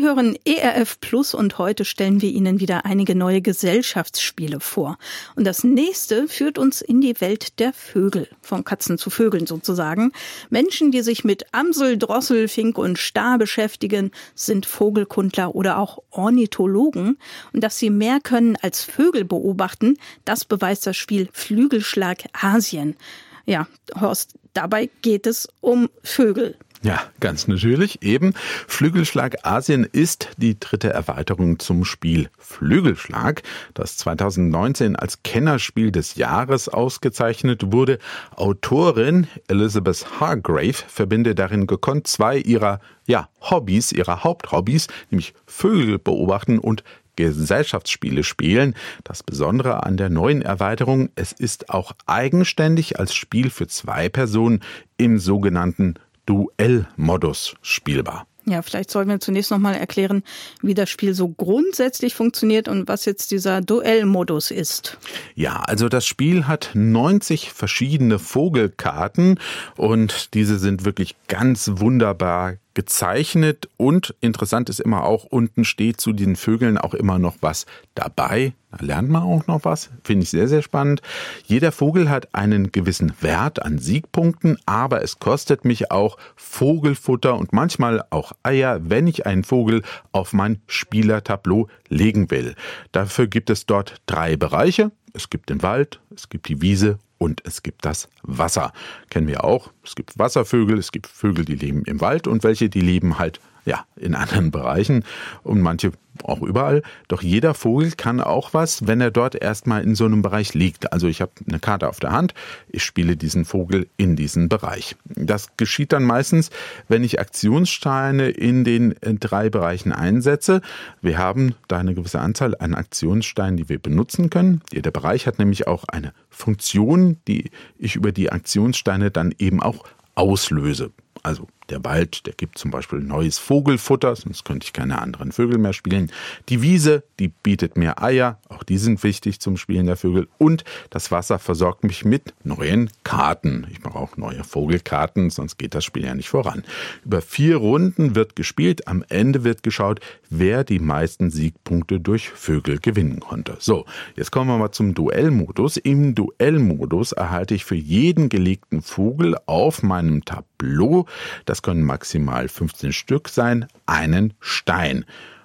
Sie 0.00 0.06
hören 0.06 0.34
ERF 0.46 0.98
Plus 1.00 1.34
und 1.34 1.58
heute 1.58 1.84
stellen 1.84 2.22
wir 2.22 2.30
Ihnen 2.30 2.58
wieder 2.58 2.86
einige 2.86 3.14
neue 3.14 3.42
Gesellschaftsspiele 3.42 4.58
vor. 4.58 4.96
Und 5.36 5.46
das 5.46 5.62
nächste 5.62 6.26
führt 6.26 6.56
uns 6.56 6.80
in 6.80 7.02
die 7.02 7.20
Welt 7.20 7.58
der 7.58 7.74
Vögel, 7.74 8.26
von 8.40 8.64
Katzen 8.64 8.96
zu 8.96 9.10
Vögeln 9.10 9.46
sozusagen. 9.46 10.12
Menschen, 10.48 10.90
die 10.90 11.02
sich 11.02 11.22
mit 11.22 11.52
Amsel, 11.52 11.98
Drossel, 11.98 12.48
Fink 12.48 12.78
und 12.78 12.96
Star 12.96 13.36
beschäftigen, 13.36 14.10
sind 14.34 14.64
Vogelkundler 14.64 15.54
oder 15.54 15.76
auch 15.76 15.98
Ornithologen. 16.08 17.18
Und 17.52 17.62
dass 17.62 17.76
sie 17.76 17.90
mehr 17.90 18.20
können 18.22 18.56
als 18.62 18.82
Vögel 18.82 19.26
beobachten, 19.26 19.98
das 20.24 20.46
beweist 20.46 20.86
das 20.86 20.96
Spiel 20.96 21.28
Flügelschlag 21.34 22.24
Asien. 22.32 22.96
Ja, 23.44 23.68
Horst, 24.00 24.32
dabei 24.54 24.88
geht 25.02 25.26
es 25.26 25.46
um 25.60 25.90
Vögel. 26.02 26.56
Ja, 26.82 26.98
ganz 27.20 27.46
natürlich. 27.46 28.02
Eben. 28.02 28.32
Flügelschlag 28.66 29.44
Asien 29.44 29.84
ist 29.84 30.30
die 30.38 30.58
dritte 30.58 30.90
Erweiterung 30.90 31.58
zum 31.58 31.84
Spiel 31.84 32.30
Flügelschlag, 32.38 33.42
das 33.74 33.98
2019 33.98 34.96
als 34.96 35.22
Kennerspiel 35.22 35.92
des 35.92 36.14
Jahres 36.14 36.70
ausgezeichnet 36.70 37.70
wurde. 37.72 37.98
Autorin 38.34 39.26
Elizabeth 39.48 40.20
Hargrave 40.20 40.72
verbindet 40.72 41.38
darin 41.38 41.66
gekonnt 41.66 42.06
zwei 42.06 42.38
ihrer 42.38 42.80
ja, 43.06 43.28
Hobbys, 43.42 43.92
ihrer 43.92 44.24
Haupthobbys, 44.24 44.86
nämlich 45.10 45.34
Vögel 45.44 45.98
beobachten 45.98 46.58
und 46.58 46.82
Gesellschaftsspiele 47.16 48.24
spielen. 48.24 48.74
Das 49.04 49.22
Besondere 49.22 49.82
an 49.84 49.98
der 49.98 50.08
neuen 50.08 50.40
Erweiterung, 50.40 51.10
es 51.14 51.32
ist 51.32 51.68
auch 51.68 51.92
eigenständig 52.06 52.98
als 52.98 53.14
Spiel 53.14 53.50
für 53.50 53.66
zwei 53.66 54.08
Personen 54.08 54.62
im 54.96 55.18
sogenannten 55.18 55.96
Duellmodus 56.26 57.54
spielbar. 57.62 58.26
Ja, 58.46 58.62
vielleicht 58.62 58.90
sollten 58.90 59.10
wir 59.10 59.20
zunächst 59.20 59.50
nochmal 59.50 59.74
erklären, 59.74 60.22
wie 60.62 60.74
das 60.74 60.88
Spiel 60.88 61.14
so 61.14 61.28
grundsätzlich 61.28 62.14
funktioniert 62.14 62.68
und 62.68 62.88
was 62.88 63.04
jetzt 63.04 63.30
dieser 63.30 63.60
Duellmodus 63.60 64.50
ist. 64.50 64.98
Ja, 65.34 65.62
also 65.66 65.88
das 65.88 66.06
Spiel 66.06 66.46
hat 66.46 66.70
90 66.74 67.52
verschiedene 67.52 68.18
Vogelkarten 68.18 69.38
und 69.76 70.34
diese 70.34 70.58
sind 70.58 70.84
wirklich 70.84 71.16
ganz 71.28 71.70
wunderbar 71.76 72.54
gezeichnet 72.80 73.68
und 73.76 74.14
interessant 74.22 74.70
ist 74.70 74.80
immer 74.80 75.04
auch, 75.04 75.24
unten 75.24 75.66
steht 75.66 76.00
zu 76.00 76.14
den 76.14 76.34
Vögeln 76.34 76.78
auch 76.78 76.94
immer 76.94 77.18
noch 77.18 77.36
was 77.42 77.66
dabei. 77.94 78.54
Da 78.70 78.82
lernt 78.82 79.10
man 79.10 79.22
auch 79.22 79.46
noch 79.46 79.66
was, 79.66 79.90
finde 80.02 80.22
ich 80.22 80.30
sehr, 80.30 80.48
sehr 80.48 80.62
spannend. 80.62 81.02
Jeder 81.44 81.72
Vogel 81.72 82.08
hat 82.08 82.34
einen 82.34 82.72
gewissen 82.72 83.12
Wert 83.20 83.60
an 83.60 83.76
Siegpunkten, 83.76 84.56
aber 84.64 85.02
es 85.02 85.18
kostet 85.18 85.66
mich 85.66 85.90
auch 85.90 86.16
Vogelfutter 86.36 87.36
und 87.36 87.52
manchmal 87.52 88.02
auch 88.08 88.32
Eier, 88.42 88.80
wenn 88.82 89.06
ich 89.06 89.26
einen 89.26 89.44
Vogel 89.44 89.82
auf 90.12 90.32
mein 90.32 90.62
Spielertableau 90.66 91.68
legen 91.88 92.30
will. 92.30 92.54
Dafür 92.92 93.26
gibt 93.26 93.50
es 93.50 93.66
dort 93.66 94.00
drei 94.06 94.38
Bereiche. 94.38 94.90
Es 95.12 95.28
gibt 95.28 95.50
den 95.50 95.62
Wald, 95.62 96.00
es 96.14 96.30
gibt 96.30 96.48
die 96.48 96.62
Wiese 96.62 96.98
und 97.20 97.42
es 97.44 97.62
gibt 97.62 97.84
das 97.84 98.08
Wasser. 98.22 98.72
Kennen 99.10 99.28
wir 99.28 99.44
auch. 99.44 99.70
Es 99.84 99.94
gibt 99.94 100.18
Wasservögel, 100.18 100.78
es 100.78 100.90
gibt 100.90 101.06
Vögel, 101.06 101.44
die 101.44 101.54
leben 101.54 101.84
im 101.84 102.00
Wald 102.00 102.26
und 102.26 102.42
welche, 102.42 102.70
die 102.70 102.80
leben 102.80 103.18
halt 103.18 103.40
ja, 103.64 103.84
in 103.96 104.14
anderen 104.14 104.50
Bereichen 104.50 105.04
und 105.42 105.60
manche 105.60 105.92
auch 106.24 106.42
überall. 106.42 106.82
Doch 107.08 107.22
jeder 107.22 107.54
Vogel 107.54 107.92
kann 107.92 108.20
auch 108.20 108.52
was, 108.52 108.86
wenn 108.86 109.00
er 109.00 109.10
dort 109.10 109.34
erstmal 109.34 109.82
in 109.82 109.94
so 109.94 110.04
einem 110.04 110.22
Bereich 110.22 110.54
liegt. 110.54 110.92
Also 110.92 111.08
ich 111.08 111.20
habe 111.20 111.32
eine 111.48 111.58
Karte 111.58 111.88
auf 111.88 112.00
der 112.00 112.12
Hand, 112.12 112.34
ich 112.68 112.84
spiele 112.84 113.16
diesen 113.16 113.44
Vogel 113.44 113.88
in 113.96 114.16
diesen 114.16 114.48
Bereich. 114.48 114.96
Das 115.04 115.56
geschieht 115.56 115.92
dann 115.92 116.04
meistens, 116.04 116.50
wenn 116.88 117.04
ich 117.04 117.20
Aktionssteine 117.20 118.28
in 118.28 118.64
den 118.64 119.00
äh, 119.02 119.14
drei 119.14 119.50
Bereichen 119.50 119.92
einsetze. 119.92 120.60
Wir 121.00 121.18
haben 121.18 121.54
da 121.68 121.78
eine 121.78 121.94
gewisse 121.94 122.20
Anzahl 122.20 122.54
an 122.58 122.74
Aktionssteinen, 122.74 123.56
die 123.56 123.68
wir 123.68 123.78
benutzen 123.78 124.30
können. 124.30 124.62
Jeder 124.72 124.90
Bereich 124.90 125.26
hat 125.26 125.38
nämlich 125.38 125.66
auch 125.66 125.84
eine 125.84 126.12
Funktion, 126.28 127.18
die 127.28 127.50
ich 127.78 127.96
über 127.96 128.12
die 128.12 128.30
Aktionssteine 128.30 129.10
dann 129.10 129.34
eben 129.38 129.62
auch 129.62 129.84
auslöse. 130.14 130.90
Also 131.22 131.46
der 131.70 131.84
Wald, 131.84 132.26
der 132.26 132.34
gibt 132.34 132.58
zum 132.58 132.70
Beispiel 132.70 133.00
neues 133.00 133.38
Vogelfutter, 133.38 134.14
sonst 134.16 134.44
könnte 134.44 134.64
ich 134.64 134.72
keine 134.72 135.00
anderen 135.00 135.32
Vögel 135.32 135.58
mehr 135.58 135.72
spielen. 135.72 136.10
Die 136.48 136.62
Wiese, 136.62 137.04
die 137.18 137.28
bietet 137.28 137.76
mir 137.76 138.02
Eier, 138.02 138.38
auch 138.48 138.62
die 138.62 138.78
sind 138.78 139.02
wichtig 139.02 139.40
zum 139.40 139.56
Spielen 139.56 139.86
der 139.86 139.96
Vögel. 139.96 140.28
Und 140.38 140.64
das 140.90 141.10
Wasser 141.10 141.38
versorgt 141.38 141.84
mich 141.84 142.04
mit 142.04 142.34
neuen 142.44 142.90
Karten. 143.04 143.66
Ich 143.70 143.80
brauche 143.80 143.98
auch 143.98 144.16
neue 144.16 144.44
Vogelkarten, 144.44 145.30
sonst 145.30 145.56
geht 145.58 145.74
das 145.74 145.84
Spiel 145.84 146.04
ja 146.04 146.14
nicht 146.14 146.28
voran. 146.28 146.64
Über 147.04 147.20
vier 147.20 147.56
Runden 147.56 148.14
wird 148.14 148.36
gespielt. 148.36 148.88
Am 148.88 149.04
Ende 149.08 149.44
wird 149.44 149.62
geschaut, 149.62 150.00
wer 150.30 150.64
die 150.64 150.78
meisten 150.78 151.30
Siegpunkte 151.30 152.00
durch 152.00 152.30
Vögel 152.30 152.78
gewinnen 152.78 153.20
konnte. 153.20 153.56
So, 153.58 153.84
jetzt 154.16 154.30
kommen 154.30 154.48
wir 154.48 154.58
mal 154.58 154.72
zum 154.72 154.94
Duellmodus. 154.94 155.76
Im 155.76 156.14
Duellmodus 156.14 157.12
erhalte 157.12 157.54
ich 157.54 157.64
für 157.64 157.74
jeden 157.74 158.28
gelegten 158.28 158.82
Vogel 158.82 159.36
auf 159.46 159.82
meinem 159.82 160.24
Tableau 160.24 161.06
das 161.44 161.59
das 161.60 161.62
können 161.62 161.84
maximal 161.84 162.48
15 162.48 162.94
Stück 162.94 163.28
sein, 163.28 163.66
einen 163.84 164.32
Stein. 164.40 165.04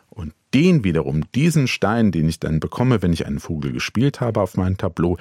Und 0.09 0.33
den 0.53 0.85
wiederum, 0.85 1.29
diesen 1.33 1.67
Stein, 1.67 2.13
den 2.13 2.29
ich 2.29 2.39
dann 2.39 2.61
bekomme, 2.61 3.01
wenn 3.01 3.11
ich 3.11 3.25
einen 3.25 3.41
Vogel 3.41 3.73
gespielt 3.73 4.21
habe 4.21 4.39
auf 4.39 4.55
meinem 4.55 4.77
Tableau, 4.77 5.17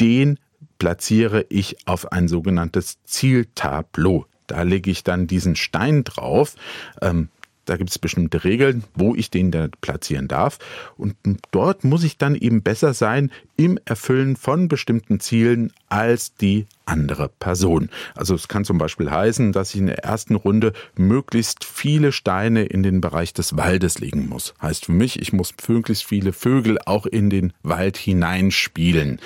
den 0.00 0.40
platziere 0.78 1.46
ich 1.48 1.86
auf 1.86 2.10
ein 2.10 2.26
sogenanntes 2.26 2.98
Zieltableau. 3.04 4.26
Da 4.48 4.62
lege 4.62 4.90
ich 4.90 5.04
dann 5.04 5.28
diesen 5.28 5.54
Stein 5.54 6.02
drauf. 6.02 6.56
Ähm, 7.00 7.28
Da 7.64 7.76
gibt 7.76 7.90
es 7.90 7.98
bestimmte 7.98 8.44
Regeln, 8.44 8.84
wo 8.94 9.14
ich 9.14 9.30
den 9.30 9.50
da 9.50 9.68
platzieren 9.80 10.28
darf. 10.28 10.58
Und 10.96 11.14
dort 11.52 11.84
muss 11.84 12.02
ich 12.02 12.18
dann 12.18 12.34
eben 12.34 12.62
besser 12.62 12.92
sein 12.92 13.30
im 13.56 13.78
Erfüllen 13.84 14.36
von 14.36 14.68
bestimmten 14.68 15.20
Zielen 15.20 15.72
als 15.88 16.34
die 16.34 16.66
andere 16.86 17.28
Person. 17.28 17.90
Also 18.14 18.34
es 18.34 18.48
kann 18.48 18.64
zum 18.64 18.78
Beispiel 18.78 19.10
heißen, 19.10 19.52
dass 19.52 19.74
ich 19.74 19.80
in 19.80 19.86
der 19.86 20.04
ersten 20.04 20.34
Runde 20.34 20.72
möglichst 20.96 21.64
viele 21.64 22.10
Steine 22.10 22.64
in 22.64 22.82
den 22.82 23.00
Bereich 23.00 23.32
des 23.32 23.56
Waldes 23.56 24.00
legen 24.00 24.28
muss. 24.28 24.54
Heißt 24.60 24.86
für 24.86 24.92
mich, 24.92 25.20
ich 25.20 25.32
muss 25.32 25.54
möglichst 25.68 26.04
viele 26.04 26.32
Vögel 26.32 26.78
auch 26.84 27.06
in 27.06 27.30
den 27.30 27.52
Wald 27.62 27.96
hineinspielen 27.96 29.20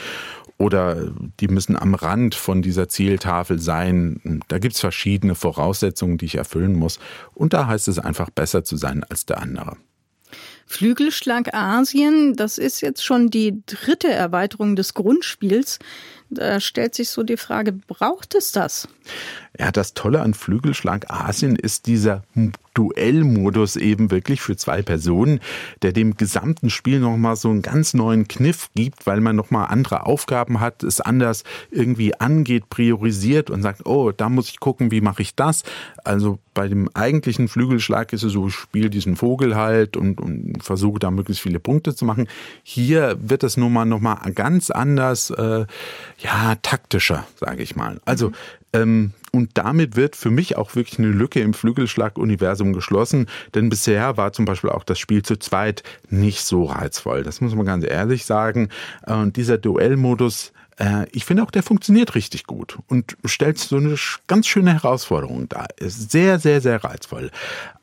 oder 0.58 1.12
die 1.40 1.48
müssen 1.48 1.76
am 1.76 1.94
Rand 1.94 2.34
von 2.34 2.62
dieser 2.62 2.88
Zieltafel 2.88 3.58
sein. 3.58 4.40
Da 4.48 4.58
gibt's 4.58 4.80
verschiedene 4.80 5.34
Voraussetzungen, 5.34 6.18
die 6.18 6.26
ich 6.26 6.36
erfüllen 6.36 6.74
muss. 6.74 6.98
Und 7.34 7.52
da 7.52 7.66
heißt 7.66 7.88
es 7.88 7.98
einfach 7.98 8.30
besser 8.30 8.64
zu 8.64 8.76
sein 8.76 9.04
als 9.04 9.26
der 9.26 9.40
andere. 9.40 9.76
Flügelschlag 10.68 11.54
Asien, 11.54 12.34
das 12.34 12.58
ist 12.58 12.80
jetzt 12.80 13.04
schon 13.04 13.30
die 13.30 13.62
dritte 13.66 14.08
Erweiterung 14.08 14.74
des 14.74 14.94
Grundspiels. 14.94 15.78
Da 16.28 16.58
stellt 16.58 16.96
sich 16.96 17.10
so 17.10 17.22
die 17.22 17.36
Frage, 17.36 17.72
braucht 17.72 18.34
es 18.34 18.50
das? 18.50 18.88
Ja, 19.58 19.72
das 19.72 19.94
Tolle 19.94 20.20
an 20.20 20.34
Flügelschlag 20.34 21.10
Asien 21.10 21.56
ist 21.56 21.86
dieser 21.86 22.22
Duellmodus 22.74 23.76
eben 23.76 24.10
wirklich 24.10 24.42
für 24.42 24.56
zwei 24.56 24.82
Personen, 24.82 25.40
der 25.80 25.92
dem 25.92 26.16
gesamten 26.16 26.68
Spiel 26.68 27.00
nochmal 27.00 27.36
so 27.36 27.48
einen 27.48 27.62
ganz 27.62 27.94
neuen 27.94 28.28
Kniff 28.28 28.68
gibt, 28.74 29.06
weil 29.06 29.20
man 29.22 29.34
nochmal 29.34 29.68
andere 29.68 30.04
Aufgaben 30.04 30.60
hat, 30.60 30.82
es 30.82 31.00
anders 31.00 31.44
irgendwie 31.70 32.14
angeht, 32.20 32.68
priorisiert 32.68 33.48
und 33.48 33.62
sagt, 33.62 33.86
oh, 33.86 34.12
da 34.12 34.28
muss 34.28 34.50
ich 34.50 34.60
gucken, 34.60 34.90
wie 34.90 35.00
mache 35.00 35.22
ich 35.22 35.34
das? 35.34 35.62
Also 36.04 36.38
bei 36.52 36.68
dem 36.68 36.90
eigentlichen 36.94 37.48
Flügelschlag 37.48 38.12
ist 38.12 38.24
es 38.24 38.32
so, 38.32 38.48
ich 38.48 38.54
spiele 38.54 38.90
diesen 38.90 39.16
Vogel 39.16 39.56
halt 39.56 39.96
und, 39.96 40.20
und 40.20 40.62
versuche 40.62 40.98
da 40.98 41.10
möglichst 41.10 41.42
viele 41.42 41.60
Punkte 41.60 41.94
zu 41.94 42.04
machen. 42.04 42.28
Hier 42.62 43.16
wird 43.20 43.42
es 43.42 43.56
nun 43.56 43.72
mal 43.72 43.86
nochmal 43.86 44.18
ganz 44.34 44.70
anders, 44.70 45.30
äh, 45.30 45.66
ja, 46.18 46.54
taktischer, 46.62 47.26
sage 47.38 47.62
ich 47.62 47.74
mal. 47.74 48.00
Also 48.04 48.32
ähm, 48.76 49.12
und 49.32 49.50
damit 49.54 49.96
wird 49.96 50.16
für 50.16 50.30
mich 50.30 50.56
auch 50.56 50.74
wirklich 50.74 50.98
eine 50.98 51.08
Lücke 51.08 51.40
im 51.40 51.52
Flügelschlag-Universum 51.52 52.72
geschlossen, 52.72 53.26
denn 53.54 53.68
bisher 53.68 54.16
war 54.16 54.32
zum 54.32 54.44
Beispiel 54.44 54.70
auch 54.70 54.84
das 54.84 54.98
Spiel 54.98 55.22
zu 55.22 55.36
zweit 55.36 55.82
nicht 56.08 56.42
so 56.42 56.64
reizvoll. 56.64 57.22
Das 57.22 57.40
muss 57.40 57.54
man 57.54 57.66
ganz 57.66 57.84
ehrlich 57.84 58.24
sagen. 58.24 58.70
Und 59.06 59.36
dieser 59.36 59.58
Duellmodus, 59.58 60.52
äh, 60.78 61.06
ich 61.12 61.24
finde 61.24 61.42
auch, 61.42 61.50
der 61.50 61.62
funktioniert 61.62 62.14
richtig 62.14 62.44
gut 62.44 62.78
und 62.88 63.16
stellt 63.24 63.58
so 63.58 63.76
eine 63.76 63.96
ganz 64.26 64.46
schöne 64.46 64.72
Herausforderung 64.72 65.48
dar. 65.48 65.68
Ist 65.78 66.10
sehr, 66.10 66.38
sehr, 66.38 66.60
sehr 66.60 66.82
reizvoll. 66.82 67.30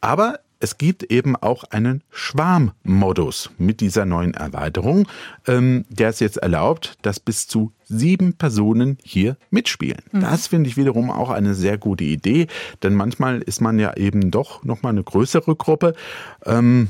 Aber 0.02 0.40
es 0.64 0.78
gibt 0.78 1.04
eben 1.04 1.36
auch 1.36 1.66
einen 1.66 2.04
Schwarmmodus 2.10 3.52
mit 3.58 3.82
dieser 3.82 4.06
neuen 4.06 4.34
Erweiterung, 4.34 5.10
ähm, 5.46 5.84
der 5.90 6.08
es 6.08 6.22
jetzt 6.22 6.38
erlaubt, 6.38 6.98
dass 7.02 7.20
bis 7.20 7.50
zu 7.50 7.74
sieben 7.84 8.36
Personen 8.36 8.98
hier 9.04 9.36
mitspielen. 9.52 10.02
Mhm. 10.14 10.22
Das 10.22 10.48
finde 10.48 10.70
ich 10.70 10.78
wiederum 10.78 11.12
auch 11.12 11.32
eine 11.32 11.54
sehr 11.54 11.78
gute 11.78 12.06
Idee, 12.06 12.48
denn 12.82 12.96
manchmal 12.96 13.42
ist 13.42 13.60
man 13.60 13.78
ja 13.78 13.98
eben 13.98 14.32
doch 14.32 14.64
nochmal 14.64 14.94
eine 14.94 15.04
größere 15.04 15.56
Gruppe. 15.56 15.96
Ähm, 16.46 16.90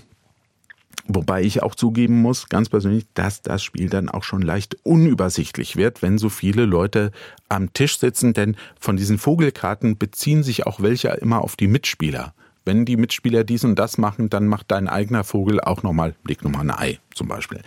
Wobei 1.06 1.42
ich 1.42 1.62
auch 1.62 1.76
zugeben 1.76 2.22
muss, 2.22 2.48
ganz 2.48 2.70
persönlich, 2.70 3.06
dass 3.14 3.42
das 3.42 3.62
Spiel 3.62 3.90
dann 3.90 4.08
auch 4.08 4.24
schon 4.24 4.42
leicht 4.42 4.78
unübersichtlich 4.84 5.76
wird, 5.76 6.02
wenn 6.02 6.18
so 6.18 6.30
viele 6.30 6.64
Leute 6.64 7.12
am 7.50 7.74
Tisch 7.74 8.00
sitzen, 8.00 8.34
denn 8.34 8.56
von 8.80 8.96
diesen 8.96 9.18
Vogelkarten 9.18 9.98
beziehen 9.98 10.44
sich 10.44 10.66
auch 10.66 10.80
welche 10.80 11.10
immer 11.10 11.42
auf 11.42 11.58
die 11.58 11.68
Mitspieler 11.68 12.34
wenn 12.66 12.86
die 12.86 12.98
Mitspieler 12.98 13.44
dies 13.44 13.64
und 13.64 13.76
das 13.76 13.98
machen, 13.98 14.30
dann 14.30 14.48
macht 14.48 14.72
dein 14.72 14.88
eigener 14.88 15.24
Vogel 15.24 15.60
auch 15.60 15.84
nochmal, 15.84 16.16
leg 16.26 16.44
nochmal 16.44 16.62
ein 16.62 16.72
Ei 16.72 17.00
zum 17.14 17.28
Beispiel. 17.28 17.62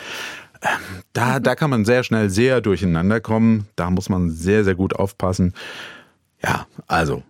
Ähm, 0.63 1.03
da, 1.13 1.41
da 1.41 1.55
kann 1.55 1.71
man 1.71 1.85
sehr 1.85 2.03
schnell 2.03 2.31
sehr 2.31 2.61
durcheinander 2.61 3.21
kommen. 3.21 3.69
Da 3.77 3.91
muss 3.91 4.09
man 4.09 4.31
sehr, 4.31 4.65
sehr 4.65 4.75
gut 4.75 4.97
aufpassen. 4.97 5.55
Ja, 6.43 6.67
also, 6.87 7.23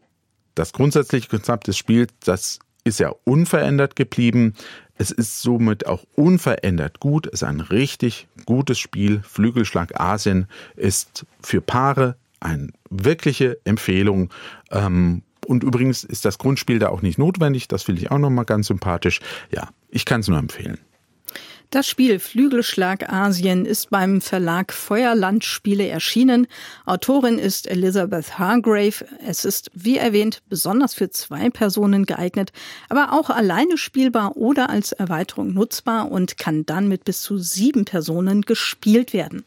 das 0.54 0.72
grundsätzliche 0.72 1.28
Konzept 1.28 1.66
des 1.66 1.76
Spiels, 1.76 2.12
das 2.24 2.58
ist 2.84 3.00
ja 3.00 3.12
unverändert 3.24 3.96
geblieben. 3.96 4.54
Es 4.98 5.10
ist 5.10 5.42
somit 5.42 5.86
auch 5.86 6.04
unverändert 6.14 7.00
gut. 7.00 7.26
Es 7.26 7.42
ist 7.42 7.44
ein 7.44 7.60
richtig 7.60 8.28
gutes 8.46 8.78
Spiel. 8.78 9.20
Flügelschlag 9.22 10.00
Asien 10.00 10.46
ist 10.76 11.26
für 11.42 11.60
Paare 11.60 12.16
eine 12.40 12.68
wirkliche 12.88 13.58
Empfehlung. 13.64 14.30
Ähm, 14.70 15.22
und 15.46 15.62
übrigens 15.64 16.04
ist 16.04 16.24
das 16.24 16.38
Grundspiel 16.38 16.78
da 16.78 16.88
auch 16.88 17.02
nicht 17.02 17.18
notwendig. 17.18 17.68
Das 17.68 17.82
finde 17.82 18.02
ich 18.02 18.10
auch 18.10 18.18
nochmal 18.18 18.44
ganz 18.44 18.66
sympathisch. 18.66 19.20
Ja, 19.50 19.68
ich 19.88 20.04
kann 20.04 20.20
es 20.20 20.28
nur 20.28 20.38
empfehlen. 20.38 20.78
Das 21.70 21.88
Spiel 21.88 22.20
Flügelschlag 22.20 23.12
Asien 23.12 23.66
ist 23.66 23.90
beim 23.90 24.20
Verlag 24.20 24.72
Feuerland 24.72 25.44
Spiele 25.44 25.88
erschienen. 25.88 26.46
Autorin 26.84 27.40
ist 27.40 27.66
Elizabeth 27.66 28.38
Hargrave. 28.38 29.04
Es 29.26 29.44
ist, 29.44 29.72
wie 29.74 29.96
erwähnt, 29.96 30.42
besonders 30.48 30.94
für 30.94 31.10
zwei 31.10 31.50
Personen 31.50 32.06
geeignet, 32.06 32.52
aber 32.88 33.12
auch 33.12 33.30
alleine 33.30 33.78
spielbar 33.78 34.36
oder 34.36 34.70
als 34.70 34.92
Erweiterung 34.92 35.54
nutzbar 35.54 36.10
und 36.10 36.38
kann 36.38 36.64
dann 36.66 36.86
mit 36.86 37.04
bis 37.04 37.20
zu 37.22 37.36
sieben 37.36 37.84
Personen 37.84 38.42
gespielt 38.42 39.12
werden. 39.12 39.44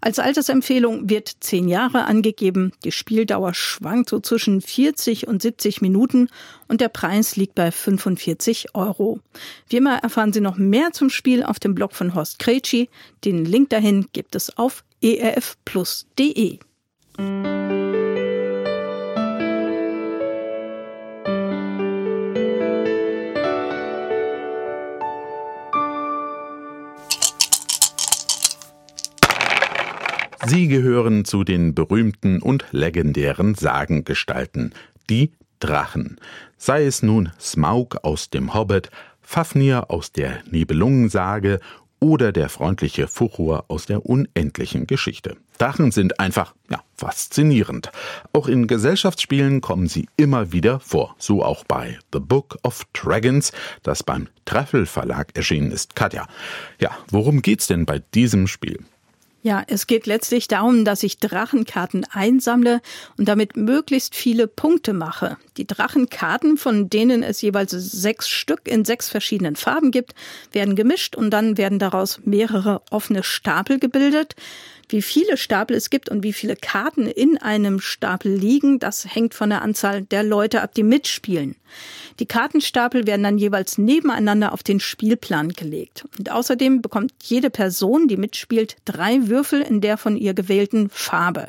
Als 0.00 0.20
Altersempfehlung 0.20 1.10
wird 1.10 1.36
zehn 1.40 1.66
Jahre 1.66 2.04
angegeben. 2.04 2.72
Die 2.84 2.92
Spieldauer 2.92 3.54
schwankt 3.54 4.08
so 4.08 4.20
zwischen 4.20 4.60
40 4.60 5.26
und 5.26 5.42
70 5.42 5.82
Minuten 5.82 6.28
und 6.68 6.80
der 6.80 6.88
Preis 6.88 7.36
liegt 7.36 7.56
bei 7.56 7.72
45 7.72 8.74
Euro. 8.74 9.20
Wie 9.68 9.76
immer 9.76 9.98
erfahren 9.98 10.32
Sie 10.32 10.40
noch 10.40 10.56
mehr 10.56 10.92
zum 10.92 11.10
Spiel 11.10 11.42
auf 11.42 11.55
dem 11.58 11.74
Blog 11.74 11.92
von 11.94 12.14
Horst 12.14 12.38
Kretschi. 12.38 12.88
Den 13.24 13.44
Link 13.44 13.70
dahin 13.70 14.06
gibt 14.12 14.34
es 14.34 14.56
auf 14.56 14.84
erfplus.de. 15.02 16.58
Sie 30.48 30.68
gehören 30.68 31.24
zu 31.24 31.42
den 31.42 31.74
berühmten 31.74 32.40
und 32.40 32.66
legendären 32.70 33.56
Sagengestalten, 33.56 34.74
die 35.10 35.32
Drachen. 35.58 36.20
Sei 36.56 36.84
es 36.84 37.02
nun 37.02 37.32
Smaug 37.40 37.96
aus 38.04 38.30
dem 38.30 38.54
Hobbit, 38.54 38.90
Fafnir 39.28 39.90
aus 39.90 40.12
der 40.12 40.38
Nibelungensage 40.50 41.58
oder 41.98 42.30
der 42.30 42.48
freundliche 42.48 43.08
Fuchur 43.08 43.64
aus 43.66 43.84
der 43.84 44.06
unendlichen 44.06 44.86
Geschichte. 44.86 45.36
Drachen 45.58 45.90
sind 45.90 46.20
einfach, 46.20 46.54
ja, 46.70 46.80
faszinierend. 46.94 47.90
Auch 48.32 48.46
in 48.46 48.68
Gesellschaftsspielen 48.68 49.60
kommen 49.60 49.88
sie 49.88 50.08
immer 50.16 50.52
wieder 50.52 50.78
vor. 50.78 51.16
So 51.18 51.42
auch 51.42 51.64
bei 51.64 51.98
The 52.12 52.20
Book 52.20 52.56
of 52.62 52.86
Dragons, 52.92 53.50
das 53.82 54.04
beim 54.04 54.28
Treffel 54.44 54.86
Verlag 54.86 55.36
erschienen 55.36 55.72
ist. 55.72 55.96
Katja, 55.96 56.28
ja, 56.80 56.92
worum 57.10 57.42
geht's 57.42 57.66
denn 57.66 57.84
bei 57.84 57.98
diesem 58.14 58.46
Spiel? 58.46 58.78
Ja, 59.46 59.62
es 59.68 59.86
geht 59.86 60.06
letztlich 60.06 60.48
darum, 60.48 60.84
dass 60.84 61.04
ich 61.04 61.18
Drachenkarten 61.18 62.04
einsammle 62.10 62.80
und 63.16 63.28
damit 63.28 63.56
möglichst 63.56 64.16
viele 64.16 64.48
Punkte 64.48 64.92
mache. 64.92 65.36
Die 65.56 65.68
Drachenkarten, 65.68 66.56
von 66.56 66.90
denen 66.90 67.22
es 67.22 67.42
jeweils 67.42 67.70
sechs 67.70 68.28
Stück 68.28 68.66
in 68.66 68.84
sechs 68.84 69.08
verschiedenen 69.08 69.54
Farben 69.54 69.92
gibt, 69.92 70.16
werden 70.50 70.74
gemischt 70.74 71.14
und 71.14 71.30
dann 71.30 71.58
werden 71.58 71.78
daraus 71.78 72.18
mehrere 72.24 72.82
offene 72.90 73.22
Stapel 73.22 73.78
gebildet. 73.78 74.34
Wie 74.88 75.02
viele 75.02 75.36
Stapel 75.36 75.76
es 75.76 75.90
gibt 75.90 76.08
und 76.08 76.22
wie 76.22 76.32
viele 76.32 76.54
Karten 76.54 77.06
in 77.06 77.38
einem 77.38 77.80
Stapel 77.80 78.32
liegen, 78.32 78.78
das 78.78 79.04
hängt 79.12 79.34
von 79.34 79.50
der 79.50 79.62
Anzahl 79.62 80.02
der 80.02 80.22
Leute 80.22 80.62
ab, 80.62 80.74
die 80.74 80.84
mitspielen. 80.84 81.56
Die 82.20 82.26
Kartenstapel 82.26 83.06
werden 83.06 83.24
dann 83.24 83.36
jeweils 83.36 83.78
nebeneinander 83.78 84.52
auf 84.52 84.62
den 84.62 84.78
Spielplan 84.78 85.50
gelegt. 85.50 86.04
Und 86.18 86.30
außerdem 86.30 86.82
bekommt 86.82 87.12
jede 87.24 87.50
Person, 87.50 88.06
die 88.06 88.16
mitspielt, 88.16 88.76
drei 88.84 89.26
Würfel 89.26 89.60
in 89.60 89.80
der 89.80 89.98
von 89.98 90.16
ihr 90.16 90.34
gewählten 90.34 90.88
Farbe. 90.88 91.48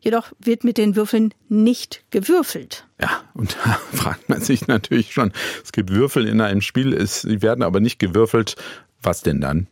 Jedoch 0.00 0.32
wird 0.40 0.64
mit 0.64 0.76
den 0.76 0.96
Würfeln 0.96 1.32
nicht 1.48 2.02
gewürfelt. 2.10 2.84
Ja, 3.00 3.22
und 3.34 3.56
da 3.64 3.80
fragt 3.92 4.28
man 4.28 4.40
sich 4.40 4.66
natürlich 4.66 5.12
schon, 5.12 5.32
es 5.62 5.70
gibt 5.70 5.90
Würfel 5.90 6.26
in 6.26 6.40
einem 6.40 6.60
Spiel, 6.60 7.06
sie 7.06 7.42
werden 7.42 7.62
aber 7.62 7.78
nicht 7.78 8.00
gewürfelt. 8.00 8.56
Was 9.02 9.22
denn 9.22 9.40
dann? 9.40 9.68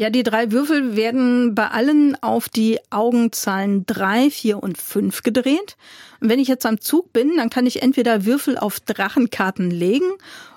Ja, 0.00 0.08
die 0.08 0.22
drei 0.22 0.50
Würfel 0.50 0.96
werden 0.96 1.54
bei 1.54 1.68
allen 1.68 2.16
auf 2.22 2.48
die 2.48 2.78
Augenzahlen 2.88 3.84
drei, 3.84 4.30
vier 4.30 4.62
und 4.62 4.78
fünf 4.78 5.22
gedreht. 5.22 5.76
Und 6.20 6.30
wenn 6.30 6.38
ich 6.38 6.48
jetzt 6.48 6.64
am 6.64 6.80
Zug 6.80 7.12
bin, 7.12 7.36
dann 7.36 7.50
kann 7.50 7.66
ich 7.66 7.82
entweder 7.82 8.24
Würfel 8.24 8.56
auf 8.56 8.80
Drachenkarten 8.80 9.70
legen 9.70 10.06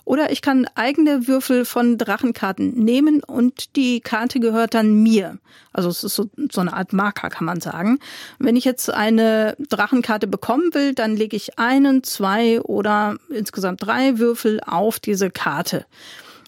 Oder 0.06 0.32
ich 0.32 0.42
kann 0.42 0.66
eigene 0.76 1.28
Würfel 1.28 1.66
von 1.66 1.98
Drachenkarten 1.98 2.86
nehmen 2.86 3.22
und 3.22 3.76
die 3.76 4.00
Karte 4.00 4.40
gehört 4.40 4.76
dann 4.76 5.04
mir. 5.04 5.40
Also 5.74 5.90
es 5.90 6.06
ist 6.06 6.16
so, 6.16 6.30
so 6.50 6.62
eine 6.62 6.72
Art 6.72 6.94
Marker, 6.94 7.30
kann 7.30 7.44
man 7.44 7.60
sagen. 7.60 8.00
Wenn 8.40 8.56
ich 8.56 8.64
jetzt 8.64 8.90
eine 8.90 9.58
Drachenkarte 9.60 10.28
bekommen 10.28 10.74
will, 10.74 10.94
dann 10.94 11.18
lege 11.18 11.36
ich 11.36 11.60
einen, 11.60 12.02
zwei 12.06 12.62
oder 12.62 13.18
insgesamt 13.30 13.86
drei 13.86 14.20
Würfel 14.20 14.62
auf 14.66 15.02
diese 15.02 15.30
Karte. 15.30 15.86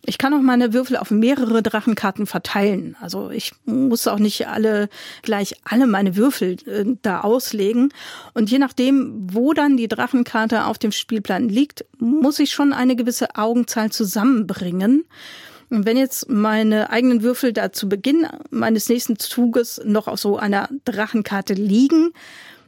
Ich 0.08 0.20
kann 0.20 0.34
auch 0.34 0.42
meine 0.42 0.72
Würfel 0.72 0.98
auf 0.98 1.10
mehrere 1.10 1.64
Drachenkarten 1.64 2.28
verteilen. 2.28 2.96
Also 3.02 3.32
ich 3.32 3.54
muss 3.66 4.08
auch 4.08 4.20
nicht 4.20 4.48
alle 4.48 4.88
gleich 5.24 5.56
alle 5.64 5.88
meine 5.88 6.16
Würfel 6.16 6.58
äh, 6.68 6.86
da 7.02 7.22
auslegen. 7.22 7.92
Und 8.34 8.52
je 8.52 8.60
nachdem, 8.60 9.28
wo 9.34 9.54
dann 9.54 9.78
die 9.78 9.88
Drachenkarte 9.88 10.66
auf 10.66 10.78
dem 10.78 10.92
Spielplan 10.92 11.50
liegt, 11.50 11.86
muss 11.98 12.40
ich 12.40 12.52
schon 12.52 12.72
eine 12.72 12.96
gewisse 12.96 13.36
Augenzahl 13.36 13.92
zusammenbringen. 13.92 15.06
Und 15.72 15.86
wenn 15.86 15.98
jetzt 15.98 16.30
meine 16.30 16.92
eigenen 16.92 17.24
Würfel 17.24 17.52
da 17.52 17.72
zu 17.72 17.90
Beginn 17.90 18.28
meines 18.52 18.88
nächsten 18.88 19.18
Zuges 19.18 19.82
noch 19.84 20.08
auf 20.08 20.20
so 20.20 20.38
einer 20.38 20.70
Drachenkarte 20.86 21.56
liegen, 21.56 22.12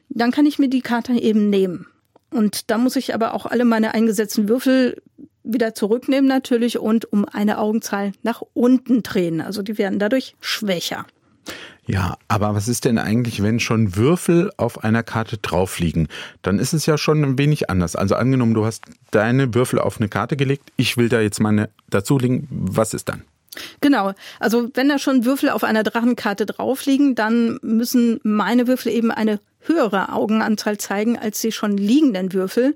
dann 0.10 0.32
kann 0.32 0.48
ich 0.48 0.58
mir 0.58 0.70
die 0.70 0.82
Karte 0.82 1.14
eben 1.14 1.52
nehmen. 1.52 1.86
Und 2.32 2.72
da 2.72 2.78
muss 2.78 2.96
ich 2.96 3.14
aber 3.14 3.34
auch 3.34 3.46
alle 3.46 3.66
meine 3.66 3.94
eingesetzten 3.94 4.50
Würfel 4.50 5.02
wieder 5.48 5.74
zurücknehmen 5.74 6.28
natürlich 6.28 6.80
und 6.80 7.12
um 7.12 7.26
eine 7.26 7.60
Augenzahl 7.60 8.12
nach 8.24 8.42
unten 8.54 9.04
drehen. 9.04 9.42
Also 9.42 9.62
die 9.62 9.78
werden 9.78 10.00
dadurch 10.00 10.36
schwächer. 10.40 11.06
Ja, 11.86 12.18
aber 12.28 12.54
was 12.54 12.68
ist 12.68 12.84
denn 12.84 12.98
eigentlich, 12.98 13.42
wenn 13.42 13.62
schon 13.62 13.96
Würfel 13.96 14.52
auf 14.58 14.84
einer 14.84 15.04
Karte 15.04 15.38
drauf 15.38 15.80
liegen? 15.80 16.10
Dann 16.42 16.60
ist 16.60 16.74
es 16.74 16.86
ja 16.86 16.98
schon 16.98 17.24
ein 17.24 17.38
wenig 17.38 17.70
anders. 17.70 17.96
Also 17.96 18.16
angenommen, 18.16 18.54
du 18.54 18.66
hast 18.66 18.84
deine 19.12 19.54
Würfel 19.54 19.80
auf 19.80 19.98
eine 19.98 20.10
Karte 20.10 20.36
gelegt, 20.36 20.72
ich 20.76 20.98
will 20.98 21.08
da 21.08 21.22
jetzt 21.22 21.40
meine 21.40 21.70
dazulegen, 21.90 22.48
was 22.50 22.94
ist 22.94 23.08
dann? 23.08 23.24
Genau. 23.80 24.14
Also 24.40 24.70
wenn 24.74 24.90
da 24.90 25.00
schon 25.00 25.24
Würfel 25.24 25.50
auf 25.50 25.64
einer 25.64 25.84
Drachenkarte 25.84 26.46
drauf 26.46 26.86
liegen, 26.86 27.16
dann 27.16 27.58
müssen 27.62 28.20
meine 28.24 28.68
Würfel 28.68 28.92
eben 28.92 29.12
eine 29.12 29.40
höhere 29.62 30.14
Augenanzahl 30.14 30.78
zeigen 30.78 31.18
als 31.18 31.42
die 31.42 31.52
schon 31.52 31.78
liegenden 31.78 32.34
Würfel. 32.34 32.76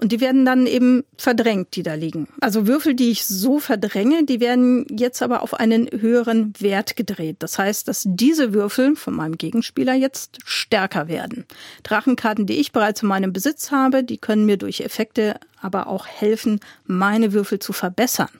Und 0.00 0.12
die 0.12 0.20
werden 0.20 0.44
dann 0.44 0.68
eben 0.68 1.02
verdrängt, 1.16 1.74
die 1.74 1.82
da 1.82 1.94
liegen. 1.94 2.28
Also 2.40 2.68
Würfel, 2.68 2.94
die 2.94 3.10
ich 3.10 3.26
so 3.26 3.58
verdränge, 3.58 4.24
die 4.24 4.38
werden 4.38 4.86
jetzt 4.90 5.22
aber 5.22 5.42
auf 5.42 5.54
einen 5.54 5.88
höheren 5.90 6.52
Wert 6.60 6.94
gedreht. 6.94 7.36
Das 7.40 7.58
heißt, 7.58 7.88
dass 7.88 8.04
diese 8.06 8.54
Würfel 8.54 8.94
von 8.94 9.14
meinem 9.14 9.36
Gegenspieler 9.36 9.94
jetzt 9.94 10.38
stärker 10.44 11.08
werden. 11.08 11.46
Drachenkarten, 11.82 12.46
die 12.46 12.60
ich 12.60 12.70
bereits 12.70 13.02
in 13.02 13.08
meinem 13.08 13.32
Besitz 13.32 13.72
habe, 13.72 14.04
die 14.04 14.18
können 14.18 14.46
mir 14.46 14.56
durch 14.56 14.80
Effekte 14.80 15.34
aber 15.60 15.88
auch 15.88 16.06
helfen, 16.06 16.60
meine 16.86 17.32
Würfel 17.32 17.58
zu 17.58 17.72
verbessern. 17.72 18.30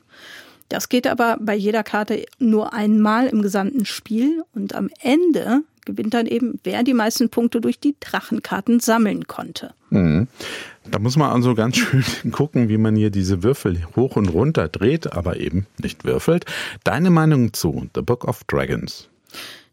Das 0.68 0.88
geht 0.88 1.09
aber 1.09 1.38
bei 1.40 1.55
jeder 1.55 1.83
Karte 1.83 2.25
nur 2.38 2.73
einmal 2.73 3.27
im 3.27 3.42
gesamten 3.42 3.85
Spiel 3.85 4.44
und 4.55 4.77
am 4.77 4.90
Ende 5.01 5.62
gewinnt 5.88 6.14
dann 6.14 6.27
eben, 6.27 6.61
wer 6.64 6.83
die 6.83 6.94
meisten 6.94 7.31
Punkte 7.31 7.61
durch 7.61 7.81
die 7.81 7.97
Drachenkarten 7.99 8.79
sammeln 8.79 9.27
konnte. 9.27 9.73
Mhm. 9.90 10.29
Da 10.90 10.98
muss 10.98 11.16
man 11.16 11.31
also 11.31 11.55
ganz 11.55 11.77
schön 11.79 12.05
gucken, 12.33 12.68
wie 12.68 12.79
man 12.79 12.96
hier 12.96 13.11
diese 13.11 13.42
Würfel 13.42 13.87
hoch 13.96 14.16
und 14.16 14.29
runter 14.29 14.68
dreht, 14.68 15.12
aber 15.12 15.38
eben 15.38 15.66
nicht 15.83 16.05
würfelt. 16.05 16.44
Deine 16.85 17.11
Meinung 17.11 17.53
zu 17.53 17.88
The 17.94 18.03
Book 18.03 18.24
of 18.24 18.44
Dragons? 18.44 19.09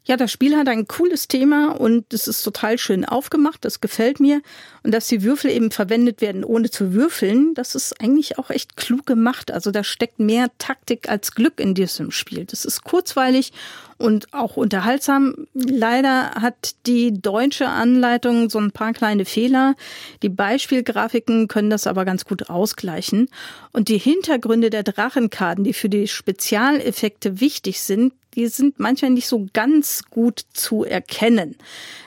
Ja, 0.07 0.17
das 0.17 0.31
Spiel 0.31 0.55
hat 0.55 0.67
ein 0.67 0.87
cooles 0.87 1.27
Thema 1.27 1.71
und 1.71 2.13
es 2.13 2.27
ist 2.27 2.43
total 2.43 2.77
schön 2.77 3.05
aufgemacht. 3.05 3.65
Das 3.65 3.81
gefällt 3.81 4.19
mir. 4.19 4.43
Und 4.83 4.93
dass 4.93 5.07
die 5.07 5.23
Würfel 5.23 5.49
eben 5.49 5.71
verwendet 5.71 6.21
werden, 6.21 6.43
ohne 6.43 6.69
zu 6.69 6.93
würfeln, 6.93 7.55
das 7.55 7.73
ist 7.73 7.99
eigentlich 7.99 8.37
auch 8.37 8.51
echt 8.51 8.77
klug 8.77 9.07
gemacht. 9.07 9.49
Also 9.49 9.71
da 9.71 9.83
steckt 9.83 10.19
mehr 10.19 10.51
Taktik 10.59 11.09
als 11.09 11.31
Glück 11.31 11.59
in 11.59 11.73
diesem 11.73 12.11
Spiel. 12.11 12.45
Das 12.45 12.65
ist 12.65 12.83
kurzweilig 12.83 13.51
und 13.97 14.33
auch 14.33 14.57
unterhaltsam. 14.57 15.47
Leider 15.53 16.31
hat 16.31 16.75
die 16.85 17.13
deutsche 17.21 17.67
Anleitung 17.67 18.49
so 18.49 18.59
ein 18.59 18.71
paar 18.71 18.93
kleine 18.93 19.25
Fehler. 19.25 19.75
Die 20.21 20.29
Beispielgrafiken 20.29 21.47
können 21.47 21.69
das 21.69 21.87
aber 21.87 22.03
ganz 22.03 22.25
gut 22.25 22.49
ausgleichen. 22.49 23.29
Und 23.71 23.87
die 23.87 23.97
Hintergründe 23.97 24.69
der 24.69 24.83
Drachenkarten, 24.83 25.63
die 25.63 25.73
für 25.73 25.89
die 25.89 26.07
Spezialeffekte 26.07 27.39
wichtig 27.39 27.81
sind, 27.81 28.13
die 28.35 28.47
sind 28.47 28.79
manchmal 28.79 29.11
nicht 29.11 29.27
so 29.27 29.47
ganz 29.53 30.03
gut 30.09 30.41
zu 30.51 30.83
erkennen. 30.83 31.55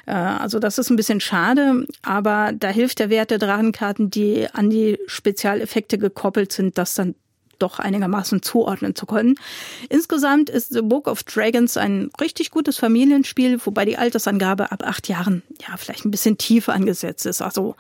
Äh, 0.07 0.13
also 0.13 0.59
das 0.59 0.79
ist 0.79 0.91
ein 0.91 0.97
bisschen 0.97 1.21
schade, 1.21 1.87
aber 2.03 2.53
da 2.53 2.69
hilft 2.69 2.99
der 2.99 3.09
Wert 3.09 3.31
der 3.31 3.39
Drachenkarten, 3.39 4.11
die 4.11 4.47
an 4.53 4.69
die 4.69 4.99
Spezialeffekte 5.07 5.97
gekoppelt 5.97 6.53
sind, 6.53 6.77
das 6.77 6.95
dann 6.95 7.15
doch 7.59 7.79
einigermaßen 7.79 8.43
zuordnen 8.43 8.95
zu 8.95 9.07
können. 9.07 9.37
Insgesamt 9.89 10.51
ist 10.51 10.73
The 10.73 10.83
Book 10.83 11.07
of 11.07 11.23
Dragons 11.23 11.77
ein 11.77 12.11
richtig 12.21 12.51
gutes 12.51 12.79
Familienspiel, 12.79 13.59
wobei 13.65 13.85
die 13.85 13.99
Altersangabe 13.99 14.73
ab 14.73 14.83
acht 14.85 15.09
Jahren 15.09 15.43
ja 15.69 15.77
vielleicht 15.77 16.05
ein 16.05 16.11
bisschen 16.11 16.39
tiefer 16.39 16.73
angesetzt 16.73 17.27
ist. 17.27 17.43
Also 17.43 17.77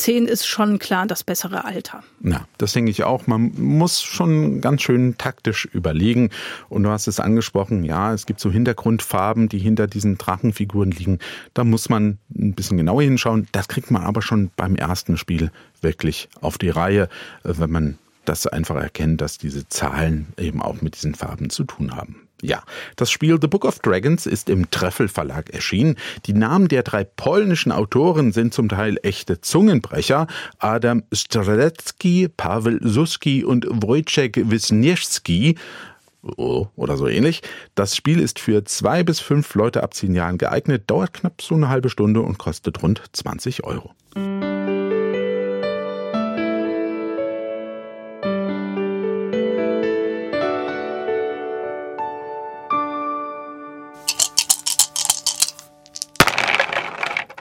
zehn 0.00 0.26
ist 0.26 0.46
schon 0.46 0.78
klar 0.78 1.06
das 1.06 1.24
bessere 1.24 1.64
Alter. 1.64 2.02
Ja, 2.22 2.46
das 2.58 2.72
denke 2.72 2.90
ich 2.90 3.04
auch. 3.04 3.26
Man 3.26 3.52
muss 3.56 4.02
schon 4.02 4.60
ganz 4.60 4.82
schön 4.82 5.16
taktisch 5.18 5.66
überlegen. 5.66 6.30
Und 6.68 6.84
du 6.84 6.90
hast 6.90 7.06
es 7.06 7.20
angesprochen, 7.20 7.84
ja, 7.84 8.12
es 8.12 8.26
gibt 8.26 8.40
so 8.40 8.50
Hintergrundfarben, 8.50 9.48
die 9.48 9.58
hinter 9.58 9.86
diesen 9.86 10.18
Drachenfiguren 10.18 10.90
liegen. 10.90 11.18
Da 11.54 11.64
muss 11.64 11.88
man 11.88 12.18
ein 12.34 12.54
bisschen 12.54 12.78
genauer 12.78 13.02
hinschauen. 13.02 13.46
Das 13.52 13.68
kriegt 13.68 13.90
man 13.90 14.02
aber 14.02 14.22
schon 14.22 14.50
beim 14.56 14.74
ersten 14.74 15.16
Spiel 15.16 15.50
wirklich 15.80 16.28
auf 16.40 16.58
die 16.58 16.70
Reihe, 16.70 17.08
äh, 17.44 17.54
wenn 17.58 17.70
man 17.70 17.98
das 18.30 18.46
einfach 18.46 18.76
erkennt, 18.76 19.20
dass 19.20 19.38
diese 19.38 19.68
Zahlen 19.68 20.28
eben 20.38 20.62
auch 20.62 20.80
mit 20.82 20.94
diesen 20.94 21.16
Farben 21.16 21.50
zu 21.50 21.64
tun 21.64 21.96
haben. 21.96 22.28
Ja, 22.42 22.62
das 22.96 23.10
Spiel 23.10 23.38
The 23.38 23.48
Book 23.48 23.66
of 23.66 23.80
Dragons 23.80 24.24
ist 24.24 24.48
im 24.48 24.70
Treffel 24.70 25.08
Verlag 25.08 25.50
erschienen. 25.50 25.96
Die 26.24 26.32
Namen 26.32 26.68
der 26.68 26.82
drei 26.82 27.04
polnischen 27.04 27.70
Autoren 27.70 28.32
sind 28.32 28.54
zum 28.54 28.68
Teil 28.70 28.96
echte 29.02 29.40
Zungenbrecher. 29.42 30.26
Adam 30.58 31.02
Strelecki, 31.12 32.28
Paweł 32.28 32.78
Suski 32.80 33.44
und 33.44 33.66
Wojciech 33.68 34.32
Wisniewski 34.36 35.56
oh, 36.22 36.68
oder 36.76 36.96
so 36.96 37.08
ähnlich. 37.08 37.42
Das 37.74 37.94
Spiel 37.94 38.20
ist 38.20 38.38
für 38.38 38.64
zwei 38.64 39.02
bis 39.02 39.20
fünf 39.20 39.54
Leute 39.54 39.82
ab 39.82 39.92
zehn 39.92 40.14
Jahren 40.14 40.38
geeignet, 40.38 40.84
dauert 40.86 41.12
knapp 41.12 41.42
so 41.42 41.56
eine 41.56 41.68
halbe 41.68 41.90
Stunde 41.90 42.22
und 42.22 42.38
kostet 42.38 42.82
rund 42.82 43.02
20 43.12 43.64
Euro. 43.64 43.90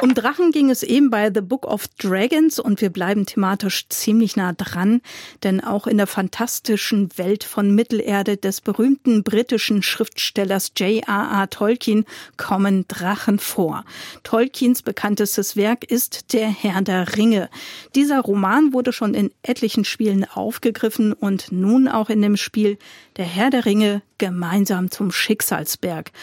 Um 0.02 0.14
Drachen 0.14 0.52
ging 0.52 0.70
es 0.70 0.82
eben 0.82 1.10
bei 1.10 1.30
The 1.34 1.42
Book 1.42 1.66
of 1.66 1.90
Dragons 1.98 2.58
und 2.58 2.80
wir 2.80 2.90
bleiben 2.90 3.26
thematisch 3.26 3.90
ziemlich 3.90 4.38
nah 4.38 4.54
dran, 4.54 5.02
denn 5.44 5.62
auch 5.62 5.88
in 5.88 5.98
der 5.98 6.08
fantastischen 6.08 7.10
Welt 7.18 7.44
von 7.44 7.76
Mittelerde 7.76 8.38
des 8.38 8.62
berühmten 8.62 9.24
britischen 9.24 9.84
Schriftstellers 9.84 10.72
J.R.R. 10.78 11.50
Tolkien 11.50 12.06
kommen 12.38 12.86
Drachen 12.88 13.40
vor. 13.40 13.84
Tolkiens 14.24 14.84
bekanntestes 14.84 15.58
Werk 15.58 15.84
ist 15.84 16.32
Der 16.32 16.48
Herr 16.48 16.82
der 16.82 17.18
Ringe. 17.18 17.50
Dieser 17.94 18.22
Roman 18.22 18.72
wurde 18.72 18.94
schon 18.94 19.14
in 19.14 19.32
etlichen 19.44 19.84
Spielen 19.84 20.24
aufgegriffen 20.24 21.12
und 21.12 21.52
nun 21.52 21.90
auch 21.90 22.10
in 22.10 22.22
dem 22.22 22.38
Spiel 22.38 22.78
Der 23.18 23.26
Herr 23.26 23.50
der 23.50 23.66
Ringe 23.66 24.02
gemeinsam 24.18 24.92
zum 24.92 25.12
Schicksalsberg. 25.12 26.14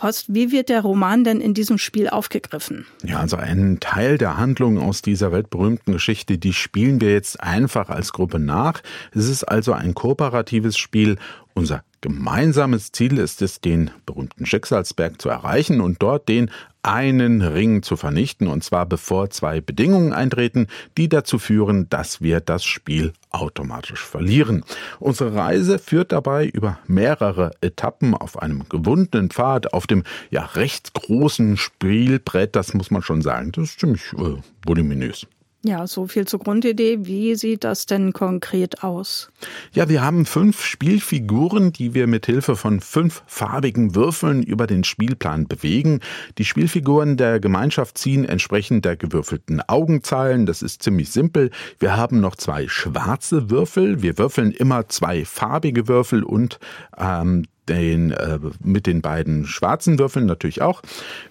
Horst, 0.00 0.32
wie 0.32 0.52
wird 0.52 0.68
der 0.68 0.82
Roman 0.82 1.24
denn 1.24 1.40
in 1.40 1.54
diesem 1.54 1.76
Spiel 1.76 2.08
aufgegriffen? 2.08 2.86
Ja, 3.02 3.18
also 3.18 3.36
einen 3.36 3.80
Teil 3.80 4.16
der 4.16 4.36
Handlung 4.36 4.78
aus 4.78 5.02
dieser 5.02 5.32
weltberühmten 5.32 5.92
Geschichte, 5.92 6.38
die 6.38 6.52
spielen 6.52 7.00
wir 7.00 7.12
jetzt 7.12 7.40
einfach 7.40 7.88
als 7.90 8.12
Gruppe 8.12 8.38
nach. 8.38 8.80
Es 9.12 9.28
ist 9.28 9.44
also 9.44 9.72
ein 9.72 9.94
kooperatives 9.94 10.78
Spiel. 10.78 11.16
Unser 11.54 11.82
gemeinsames 12.00 12.92
Ziel 12.92 13.18
ist 13.18 13.42
es, 13.42 13.60
den 13.60 13.90
berühmten 14.06 14.46
Schicksalsberg 14.46 15.20
zu 15.20 15.28
erreichen 15.28 15.80
und 15.80 16.02
dort 16.02 16.28
den 16.28 16.50
einen 16.82 17.42
Ring 17.42 17.82
zu 17.82 17.96
vernichten, 17.96 18.46
und 18.46 18.64
zwar 18.64 18.86
bevor 18.86 19.30
zwei 19.30 19.60
Bedingungen 19.60 20.12
eintreten, 20.12 20.68
die 20.96 21.08
dazu 21.08 21.38
führen, 21.38 21.88
dass 21.90 22.22
wir 22.22 22.40
das 22.40 22.64
Spiel 22.64 23.12
automatisch 23.30 24.04
verlieren. 24.04 24.64
Unsere 24.98 25.34
Reise 25.34 25.78
führt 25.78 26.12
dabei 26.12 26.46
über 26.46 26.78
mehrere 26.86 27.50
Etappen 27.60 28.14
auf 28.14 28.40
einem 28.40 28.68
gewundenen 28.68 29.30
Pfad, 29.30 29.72
auf 29.72 29.86
dem 29.86 30.04
ja 30.30 30.44
recht 30.44 30.94
großen 30.94 31.56
Spielbrett, 31.56 32.56
das 32.56 32.74
muss 32.74 32.90
man 32.90 33.02
schon 33.02 33.22
sagen, 33.22 33.52
das 33.52 33.70
ist 33.70 33.80
ziemlich 33.80 34.12
äh, 34.14 34.36
voluminös. 34.64 35.26
Ja, 35.64 35.88
so 35.88 36.06
viel 36.06 36.24
zur 36.24 36.38
Grundidee. 36.38 37.00
Wie 37.02 37.34
sieht 37.34 37.64
das 37.64 37.86
denn 37.86 38.12
konkret 38.12 38.84
aus? 38.84 39.32
Ja, 39.72 39.88
wir 39.88 40.02
haben 40.02 40.24
fünf 40.24 40.62
Spielfiguren, 40.62 41.72
die 41.72 41.94
wir 41.94 42.06
mit 42.06 42.26
Hilfe 42.26 42.54
von 42.54 42.78
fünf 42.78 43.24
farbigen 43.26 43.96
Würfeln 43.96 44.44
über 44.44 44.68
den 44.68 44.84
Spielplan 44.84 45.48
bewegen. 45.48 45.98
Die 46.38 46.44
Spielfiguren 46.44 47.16
der 47.16 47.40
Gemeinschaft 47.40 47.98
ziehen 47.98 48.24
entsprechend 48.24 48.84
der 48.84 48.96
gewürfelten 48.96 49.60
Augenzahlen. 49.60 50.46
Das 50.46 50.62
ist 50.62 50.84
ziemlich 50.84 51.10
simpel. 51.10 51.50
Wir 51.80 51.96
haben 51.96 52.20
noch 52.20 52.36
zwei 52.36 52.68
schwarze 52.68 53.50
Würfel. 53.50 54.00
Wir 54.00 54.16
würfeln 54.16 54.52
immer 54.52 54.88
zwei 54.88 55.24
farbige 55.24 55.88
Würfel 55.88 56.22
und 56.22 56.60
ähm, 56.96 57.46
den, 57.68 58.10
äh, 58.10 58.38
mit 58.62 58.86
den 58.86 59.02
beiden 59.02 59.46
schwarzen 59.46 59.98
Würfeln 59.98 60.26
natürlich 60.26 60.62
auch. 60.62 60.82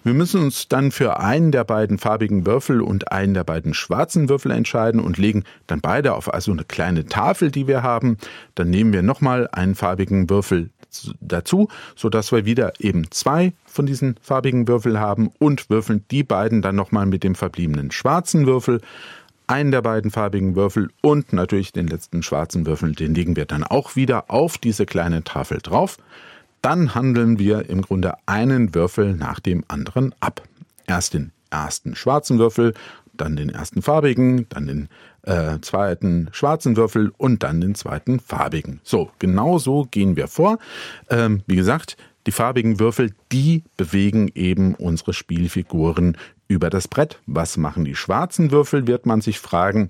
Wir 0.04 0.14
müssen 0.14 0.42
uns 0.42 0.68
dann 0.68 0.90
für 0.90 1.20
einen 1.20 1.52
der 1.52 1.64
beiden 1.64 1.98
farbigen 1.98 2.46
Würfel 2.46 2.80
und 2.80 3.12
einen 3.12 3.34
der 3.34 3.44
beiden 3.44 3.74
schwarzen 3.74 4.28
Würfel 4.28 4.52
entscheiden 4.52 5.00
und 5.00 5.18
legen 5.18 5.44
dann 5.66 5.80
beide 5.80 6.14
auf 6.14 6.32
also 6.32 6.52
eine 6.52 6.64
kleine 6.64 7.06
Tafel, 7.06 7.50
die 7.50 7.66
wir 7.66 7.82
haben. 7.82 8.18
Dann 8.54 8.70
nehmen 8.70 8.92
wir 8.92 9.02
nochmal 9.02 9.48
einen 9.52 9.74
farbigen 9.74 10.30
Würfel 10.30 10.70
dazu, 11.20 11.68
so 11.94 12.08
dass 12.08 12.32
wir 12.32 12.44
wieder 12.44 12.72
eben 12.78 13.10
zwei 13.10 13.52
von 13.66 13.86
diesen 13.86 14.16
farbigen 14.20 14.66
Würfeln 14.68 14.98
haben 14.98 15.30
und 15.38 15.68
würfeln 15.70 16.04
die 16.10 16.22
beiden 16.22 16.62
dann 16.62 16.76
nochmal 16.76 17.06
mit 17.06 17.24
dem 17.24 17.34
verbliebenen 17.34 17.90
schwarzen 17.90 18.46
Würfel 18.46 18.80
einen 19.48 19.70
der 19.70 19.82
beiden 19.82 20.10
farbigen 20.10 20.54
Würfel 20.54 20.90
und 21.00 21.32
natürlich 21.32 21.72
den 21.72 21.88
letzten 21.88 22.22
schwarzen 22.22 22.66
Würfel, 22.66 22.92
den 22.92 23.14
legen 23.14 23.34
wir 23.34 23.46
dann 23.46 23.64
auch 23.64 23.96
wieder 23.96 24.30
auf 24.30 24.58
diese 24.58 24.86
kleine 24.86 25.24
Tafel 25.24 25.58
drauf. 25.62 25.96
Dann 26.62 26.94
handeln 26.94 27.38
wir 27.38 27.68
im 27.68 27.82
Grunde 27.82 28.14
einen 28.26 28.74
Würfel 28.74 29.14
nach 29.14 29.40
dem 29.40 29.64
anderen 29.68 30.14
ab. 30.20 30.42
Erst 30.86 31.14
den 31.14 31.32
ersten 31.50 31.96
schwarzen 31.96 32.38
Würfel, 32.38 32.74
dann 33.14 33.36
den 33.36 33.48
ersten 33.48 33.82
farbigen, 33.82 34.46
dann 34.48 34.66
den 34.66 34.88
äh, 35.22 35.58
zweiten 35.60 36.28
schwarzen 36.32 36.76
Würfel 36.76 37.12
und 37.16 37.42
dann 37.42 37.60
den 37.60 37.74
zweiten 37.74 38.20
farbigen. 38.20 38.80
So, 38.82 39.10
genau 39.18 39.58
so 39.58 39.86
gehen 39.90 40.16
wir 40.16 40.28
vor. 40.28 40.58
Ähm, 41.10 41.42
wie 41.46 41.56
gesagt, 41.56 41.96
die 42.28 42.32
farbigen 42.32 42.78
Würfel, 42.78 43.14
die 43.32 43.64
bewegen 43.78 44.30
eben 44.34 44.74
unsere 44.74 45.14
Spielfiguren 45.14 46.18
über 46.46 46.68
das 46.68 46.86
Brett. 46.86 47.20
Was 47.24 47.56
machen 47.56 47.86
die 47.86 47.94
schwarzen 47.94 48.50
Würfel, 48.50 48.86
wird 48.86 49.06
man 49.06 49.22
sich 49.22 49.38
fragen. 49.38 49.88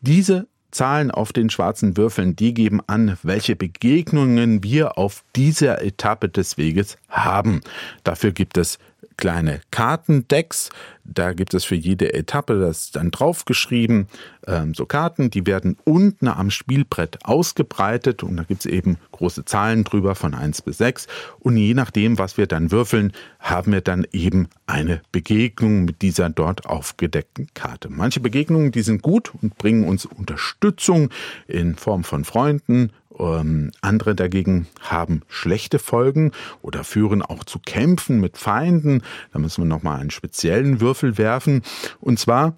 Diese 0.00 0.48
Zahlen 0.70 1.10
auf 1.10 1.34
den 1.34 1.50
schwarzen 1.50 1.98
Würfeln, 1.98 2.34
die 2.34 2.54
geben 2.54 2.80
an, 2.86 3.18
welche 3.22 3.54
Begegnungen 3.54 4.62
wir 4.62 4.96
auf 4.96 5.24
dieser 5.36 5.82
Etappe 5.82 6.30
des 6.30 6.56
Weges 6.56 6.96
haben. 7.10 7.60
Dafür 8.02 8.32
gibt 8.32 8.56
es 8.56 8.78
kleine 9.18 9.60
Kartendecks. 9.70 10.70
Da 11.04 11.34
gibt 11.34 11.52
es 11.52 11.64
für 11.64 11.74
jede 11.74 12.14
Etappe 12.14 12.58
das 12.58 12.90
dann 12.90 13.10
draufgeschrieben, 13.10 14.06
ähm, 14.46 14.74
so 14.74 14.86
Karten, 14.86 15.30
die 15.30 15.46
werden 15.46 15.76
unten 15.84 16.28
am 16.28 16.50
Spielbrett 16.50 17.24
ausgebreitet 17.24 18.22
und 18.22 18.36
da 18.36 18.44
gibt 18.44 18.64
es 18.64 18.66
eben 18.66 18.96
große 19.12 19.44
Zahlen 19.44 19.84
drüber 19.84 20.14
von 20.14 20.34
1 20.34 20.62
bis 20.62 20.78
6. 20.78 21.06
Und 21.40 21.56
je 21.56 21.74
nachdem, 21.74 22.18
was 22.18 22.36
wir 22.36 22.46
dann 22.46 22.70
würfeln, 22.70 23.12
haben 23.40 23.72
wir 23.72 23.80
dann 23.80 24.06
eben 24.12 24.48
eine 24.66 25.02
Begegnung 25.12 25.84
mit 25.84 26.02
dieser 26.02 26.30
dort 26.30 26.66
aufgedeckten 26.66 27.48
Karte. 27.54 27.88
Manche 27.90 28.20
Begegnungen, 28.20 28.70
die 28.70 28.82
sind 28.82 29.02
gut 29.02 29.32
und 29.42 29.58
bringen 29.58 29.84
uns 29.84 30.06
Unterstützung 30.06 31.10
in 31.46 31.74
Form 31.74 32.04
von 32.04 32.24
Freunden 32.24 32.92
ähm, 33.18 33.70
andere 33.80 34.14
dagegen 34.14 34.66
haben 34.80 35.22
schlechte 35.28 35.78
Folgen 35.78 36.32
oder 36.62 36.84
führen 36.84 37.22
auch 37.22 37.44
zu 37.44 37.58
Kämpfen 37.58 38.20
mit 38.20 38.38
Feinden. 38.38 39.02
Da 39.32 39.38
müssen 39.38 39.62
wir 39.62 39.68
nochmal 39.68 40.00
einen 40.00 40.10
speziellen 40.10 40.80
Würfel 40.80 41.18
werfen. 41.18 41.62
Und 42.00 42.18
zwar 42.18 42.54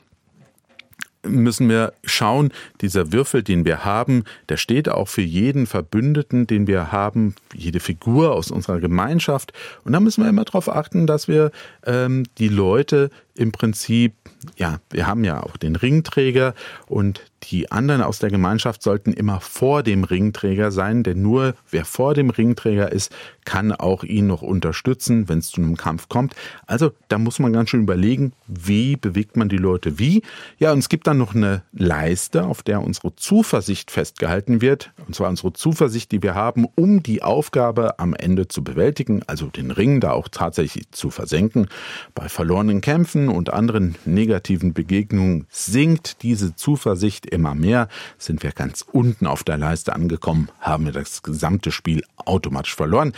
müssen 1.22 1.68
wir 1.68 1.92
schauen, 2.04 2.50
dieser 2.80 3.12
Würfel, 3.12 3.42
den 3.42 3.64
wir 3.64 3.84
haben, 3.84 4.24
der 4.48 4.56
steht 4.56 4.88
auch 4.88 5.08
für 5.08 5.22
jeden 5.22 5.66
Verbündeten, 5.66 6.46
den 6.46 6.66
wir 6.66 6.92
haben, 6.92 7.34
jede 7.54 7.80
Figur 7.80 8.32
aus 8.32 8.50
unserer 8.50 8.80
Gemeinschaft. 8.80 9.52
Und 9.84 9.92
da 9.92 10.00
müssen 10.00 10.22
wir 10.22 10.30
immer 10.30 10.44
darauf 10.44 10.68
achten, 10.68 11.06
dass 11.06 11.28
wir 11.28 11.50
ähm, 11.84 12.24
die 12.38 12.48
Leute 12.48 13.10
im 13.40 13.52
Prinzip, 13.52 14.14
ja, 14.56 14.80
wir 14.90 15.06
haben 15.06 15.24
ja 15.24 15.42
auch 15.42 15.56
den 15.56 15.74
Ringträger 15.74 16.54
und 16.86 17.22
die 17.44 17.72
anderen 17.72 18.02
aus 18.02 18.18
der 18.18 18.30
Gemeinschaft 18.30 18.82
sollten 18.82 19.14
immer 19.14 19.40
vor 19.40 19.82
dem 19.82 20.04
Ringträger 20.04 20.70
sein, 20.70 21.02
denn 21.02 21.22
nur 21.22 21.54
wer 21.70 21.86
vor 21.86 22.12
dem 22.12 22.28
Ringträger 22.28 22.92
ist, 22.92 23.12
kann 23.44 23.72
auch 23.72 24.04
ihn 24.04 24.26
noch 24.26 24.42
unterstützen, 24.42 25.28
wenn 25.28 25.38
es 25.38 25.48
zu 25.48 25.62
einem 25.62 25.76
Kampf 25.76 26.08
kommt. 26.08 26.34
Also 26.66 26.92
da 27.08 27.16
muss 27.18 27.38
man 27.38 27.52
ganz 27.52 27.70
schön 27.70 27.82
überlegen, 27.82 28.32
wie 28.46 28.96
bewegt 28.96 29.38
man 29.38 29.48
die 29.48 29.56
Leute 29.56 29.98
wie. 29.98 30.22
Ja, 30.58 30.72
und 30.72 30.80
es 30.80 30.90
gibt 30.90 31.06
dann 31.06 31.16
noch 31.16 31.34
eine 31.34 31.62
Leiste, 31.72 32.44
auf 32.44 32.62
der 32.62 32.82
unsere 32.82 33.16
Zuversicht 33.16 33.90
festgehalten 33.90 34.60
wird. 34.60 34.92
Und 35.06 35.14
zwar 35.14 35.30
unsere 35.30 35.54
Zuversicht, 35.54 36.12
die 36.12 36.22
wir 36.22 36.34
haben, 36.34 36.66
um 36.74 37.02
die 37.02 37.22
Aufgabe 37.22 37.98
am 37.98 38.14
Ende 38.14 38.48
zu 38.48 38.62
bewältigen, 38.62 39.22
also 39.26 39.46
den 39.46 39.70
Ring 39.70 40.00
da 40.00 40.12
auch 40.12 40.28
tatsächlich 40.28 40.90
zu 40.90 41.10
versenken. 41.10 41.68
Bei 42.14 42.28
verlorenen 42.28 42.82
Kämpfen 42.82 43.29
und 43.34 43.52
anderen 43.52 43.96
negativen 44.04 44.72
Begegnungen 44.72 45.46
sinkt 45.50 46.22
diese 46.22 46.54
Zuversicht 46.56 47.26
immer 47.26 47.54
mehr. 47.54 47.88
Sind 48.18 48.42
wir 48.42 48.52
ganz 48.52 48.84
unten 48.90 49.26
auf 49.26 49.44
der 49.44 49.58
Leiste 49.58 49.94
angekommen, 49.94 50.48
haben 50.60 50.84
wir 50.84 50.92
das 50.92 51.22
gesamte 51.22 51.72
Spiel 51.72 52.04
automatisch 52.16 52.74
verloren. 52.74 53.12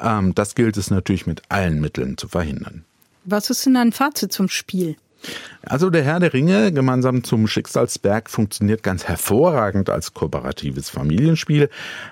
Ähm, 0.00 0.34
das 0.34 0.54
gilt 0.54 0.76
es 0.76 0.90
natürlich 0.90 1.26
mit 1.26 1.42
allen 1.48 1.80
Mitteln 1.80 2.16
zu 2.16 2.28
verhindern. 2.28 2.84
Was 3.24 3.50
ist 3.50 3.66
denn 3.66 3.76
ein 3.76 3.92
Fazit 3.92 4.32
zum 4.32 4.48
Spiel? 4.48 4.96
Also 5.62 5.90
der 5.90 6.02
Herr 6.02 6.20
der 6.20 6.32
Ringe 6.32 6.72
gemeinsam 6.72 7.24
zum 7.24 7.46
Schicksalsberg 7.46 8.30
funktioniert 8.30 8.82
ganz 8.82 9.04
hervorragend 9.04 9.90
als 9.90 10.14
kooperatives 10.14 10.88
Familienspiel, 10.90 11.68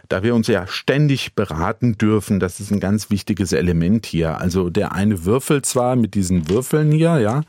da 0.08 0.22
wir 0.22 0.34
uns 0.34 0.46
ja 0.48 0.66
ständig 0.66 1.34
beraten 1.34 1.96
dürfen. 1.96 2.40
Das 2.40 2.60
ist 2.60 2.70
ein 2.70 2.80
ganz 2.80 3.10
wichtiges 3.10 3.52
Element 3.52 4.06
hier. 4.06 4.40
Also 4.40 4.70
der 4.70 4.92
eine 4.92 5.24
würfelt 5.24 5.66
zwar 5.66 5.96
mit 5.96 6.14
diesen 6.14 6.48
Würfeln 6.48 6.90
hier, 6.92 7.18
ja, 7.18 7.42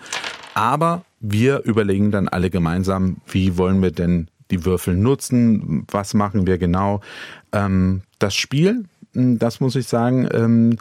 aber 0.54 1.04
wir 1.20 1.63
überlegen 1.63 2.12
dann 2.12 2.28
alle 2.28 2.50
gemeinsam, 2.50 3.17
wie 3.28 3.58
wollen 3.58 3.82
wir 3.82 3.91
denn 3.91 4.28
die 4.52 4.65
Würfel 4.65 4.96
nutzen, 4.96 5.86
was 5.91 6.13
machen 6.13 6.48
wir 6.48 6.58
genau. 6.58 7.02
Ähm, 7.52 8.04
das 8.20 8.36
Spiel, 8.36 8.86
das 9.13 9.60
muss 9.60 9.76
ich 9.76 9.88
sagen, 9.88 10.28
ähm, 10.32 10.78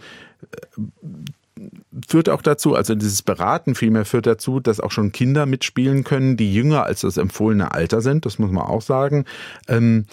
führt 2.06 2.28
auch 2.28 2.42
dazu, 2.42 2.74
also 2.74 2.94
dieses 2.94 3.22
Beraten 3.22 3.74
vielmehr 3.74 4.04
führt 4.04 4.26
dazu, 4.26 4.60
dass 4.60 4.80
auch 4.80 4.90
schon 4.90 5.12
Kinder 5.12 5.46
mitspielen 5.46 6.04
können, 6.04 6.36
die 6.36 6.52
jünger 6.52 6.84
als 6.84 7.00
das 7.00 7.16
empfohlene 7.16 7.72
Alter 7.72 8.00
sind, 8.00 8.26
das 8.26 8.38
muss 8.38 8.50
man 8.50 8.64
auch 8.64 8.82
sagen, 8.82 9.24
ähm, 9.68 10.06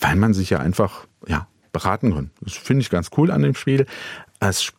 weil 0.00 0.16
man 0.16 0.34
sich 0.34 0.50
ja 0.50 0.58
einfach 0.58 1.06
ja, 1.26 1.46
beraten 1.72 2.14
kann. 2.14 2.30
Das 2.40 2.54
finde 2.54 2.82
ich 2.82 2.90
ganz 2.90 3.10
cool 3.16 3.30
an 3.30 3.42
dem 3.42 3.54
Spiel. 3.54 3.86
Es 4.40 4.72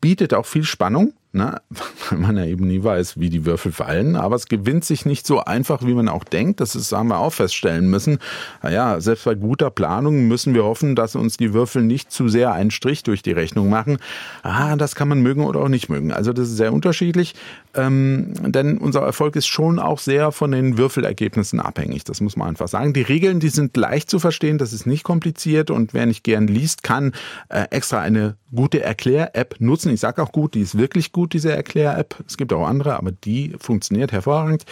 bietet 0.00 0.32
auch 0.32 0.46
viel 0.46 0.64
Spannung 0.64 1.12
ne? 1.32 1.60
weil 2.10 2.18
man 2.18 2.36
ja 2.36 2.44
eben 2.44 2.66
nie 2.66 2.82
weiß, 2.82 3.18
wie 3.18 3.30
die 3.30 3.44
Würfel 3.44 3.72
fallen. 3.72 4.16
Aber 4.16 4.36
es 4.36 4.46
gewinnt 4.46 4.84
sich 4.84 5.06
nicht 5.06 5.26
so 5.26 5.40
einfach, 5.40 5.84
wie 5.84 5.94
man 5.94 6.08
auch 6.08 6.24
denkt. 6.24 6.60
Das 6.60 6.74
ist, 6.74 6.92
haben 6.92 7.08
wir 7.08 7.18
auch 7.18 7.32
feststellen 7.32 7.88
müssen. 7.90 8.18
Naja, 8.62 9.00
selbst 9.00 9.24
bei 9.24 9.34
guter 9.34 9.70
Planung 9.70 10.28
müssen 10.28 10.54
wir 10.54 10.64
hoffen, 10.64 10.96
dass 10.96 11.16
uns 11.16 11.36
die 11.36 11.52
Würfel 11.52 11.82
nicht 11.82 12.10
zu 12.10 12.28
sehr 12.28 12.52
einen 12.52 12.70
Strich 12.70 13.02
durch 13.02 13.22
die 13.22 13.32
Rechnung 13.32 13.68
machen. 13.68 13.98
Ah, 14.42 14.76
das 14.76 14.94
kann 14.94 15.08
man 15.08 15.20
mögen 15.20 15.44
oder 15.44 15.60
auch 15.60 15.68
nicht 15.68 15.88
mögen. 15.88 16.12
Also 16.12 16.32
das 16.32 16.48
ist 16.48 16.56
sehr 16.56 16.72
unterschiedlich. 16.72 17.34
Ähm, 17.78 18.32
denn 18.40 18.78
unser 18.78 19.02
Erfolg 19.02 19.36
ist 19.36 19.46
schon 19.46 19.78
auch 19.78 20.00
sehr 20.00 20.32
von 20.32 20.50
den 20.50 20.78
Würfelergebnissen 20.78 21.60
abhängig. 21.60 22.02
Das 22.02 22.20
muss 22.20 22.36
man 22.36 22.48
einfach 22.48 22.66
sagen. 22.66 22.92
Die 22.92 23.02
Regeln, 23.02 23.38
die 23.38 23.50
sind 23.50 23.76
leicht 23.76 24.10
zu 24.10 24.18
verstehen. 24.18 24.58
Das 24.58 24.72
ist 24.72 24.84
nicht 24.84 25.04
kompliziert. 25.04 25.70
Und 25.70 25.94
wer 25.94 26.04
nicht 26.06 26.24
gern 26.24 26.48
liest, 26.48 26.82
kann 26.82 27.12
äh, 27.50 27.66
extra 27.70 28.00
eine 28.00 28.36
gute 28.52 28.82
Erklär-App 28.82 29.56
nutzen. 29.60 29.92
Ich 29.92 30.00
sage 30.00 30.20
auch 30.22 30.32
gut, 30.32 30.54
die 30.54 30.60
ist 30.60 30.76
wirklich 30.76 31.12
gut, 31.12 31.32
diese 31.32 31.52
Erklär-App. 31.52 32.16
Es 32.26 32.36
gibt 32.36 32.52
auch 32.52 32.66
andere, 32.66 32.96
aber 32.96 33.12
die 33.12 33.54
funktioniert 33.60 34.10
hervorragend. 34.10 34.64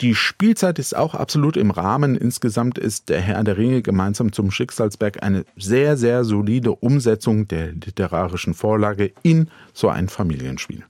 Die 0.00 0.14
Spielzeit 0.14 0.78
ist 0.78 0.96
auch 0.96 1.14
absolut 1.14 1.56
im 1.56 1.70
Rahmen. 1.70 2.16
Insgesamt 2.16 2.78
ist 2.78 3.10
der 3.10 3.20
Herr 3.20 3.44
der 3.44 3.58
Ringe 3.58 3.82
gemeinsam 3.82 4.32
zum 4.32 4.50
Schicksalsberg 4.50 5.22
eine 5.22 5.44
sehr, 5.56 5.96
sehr 5.96 6.24
solide 6.24 6.72
Umsetzung 6.72 7.48
der 7.48 7.72
literarischen 7.72 8.54
Vorlage 8.54 9.12
in 9.22 9.50
so 9.74 9.88
ein 9.88 10.08
Familienspiel. 10.08 10.84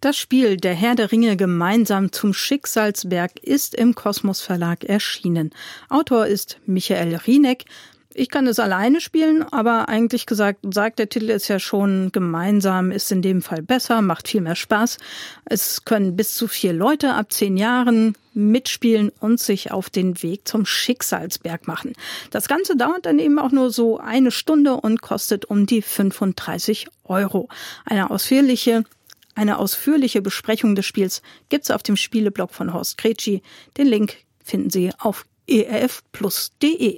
Das 0.00 0.18
Spiel 0.18 0.58
Der 0.58 0.74
Herr 0.74 0.94
der 0.94 1.10
Ringe 1.10 1.38
gemeinsam 1.38 2.12
zum 2.12 2.34
Schicksalsberg 2.34 3.40
ist 3.40 3.74
im 3.74 3.94
Kosmos 3.94 4.42
Verlag 4.42 4.84
erschienen. 4.84 5.50
Autor 5.88 6.26
ist 6.26 6.58
Michael 6.66 7.16
Rieneck. 7.16 7.64
Ich 8.12 8.28
kann 8.28 8.46
es 8.46 8.58
alleine 8.58 9.00
spielen, 9.00 9.42
aber 9.42 9.88
eigentlich 9.88 10.26
gesagt, 10.26 10.60
sagt 10.72 10.98
der 10.98 11.08
Titel 11.08 11.30
ist 11.30 11.48
ja 11.48 11.58
schon 11.58 12.12
gemeinsam, 12.12 12.90
ist 12.90 13.10
in 13.10 13.20
dem 13.20 13.40
Fall 13.42 13.62
besser, 13.62 14.00
macht 14.02 14.28
viel 14.28 14.42
mehr 14.42 14.54
Spaß. 14.54 14.98
Es 15.46 15.84
können 15.84 16.14
bis 16.14 16.34
zu 16.34 16.46
vier 16.46 16.72
Leute 16.72 17.14
ab 17.14 17.32
zehn 17.32 17.56
Jahren 17.56 18.16
mitspielen 18.32 19.12
und 19.20 19.40
sich 19.40 19.70
auf 19.70 19.90
den 19.90 20.22
Weg 20.22 20.46
zum 20.46 20.66
Schicksalsberg 20.66 21.66
machen. 21.66 21.94
Das 22.30 22.48
Ganze 22.48 22.76
dauert 22.76 23.06
dann 23.06 23.18
eben 23.18 23.38
auch 23.38 23.50
nur 23.50 23.70
so 23.70 23.98
eine 23.98 24.30
Stunde 24.30 24.74
und 24.74 25.00
kostet 25.00 25.46
um 25.46 25.66
die 25.66 25.80
35 25.80 26.88
Euro. 27.04 27.48
Eine 27.84 28.10
ausführliche 28.10 28.84
Eine 29.36 29.58
ausführliche 29.58 30.22
Besprechung 30.22 30.74
des 30.74 30.86
Spiels 30.86 31.20
gibt's 31.50 31.70
auf 31.70 31.82
dem 31.82 31.96
Spieleblog 31.96 32.54
von 32.54 32.72
Horst 32.72 32.96
Kretschi. 32.96 33.42
Den 33.76 33.86
Link 33.86 34.16
finden 34.42 34.70
Sie 34.70 34.90
auf 34.98 35.26
erfplus.de. 35.46 36.96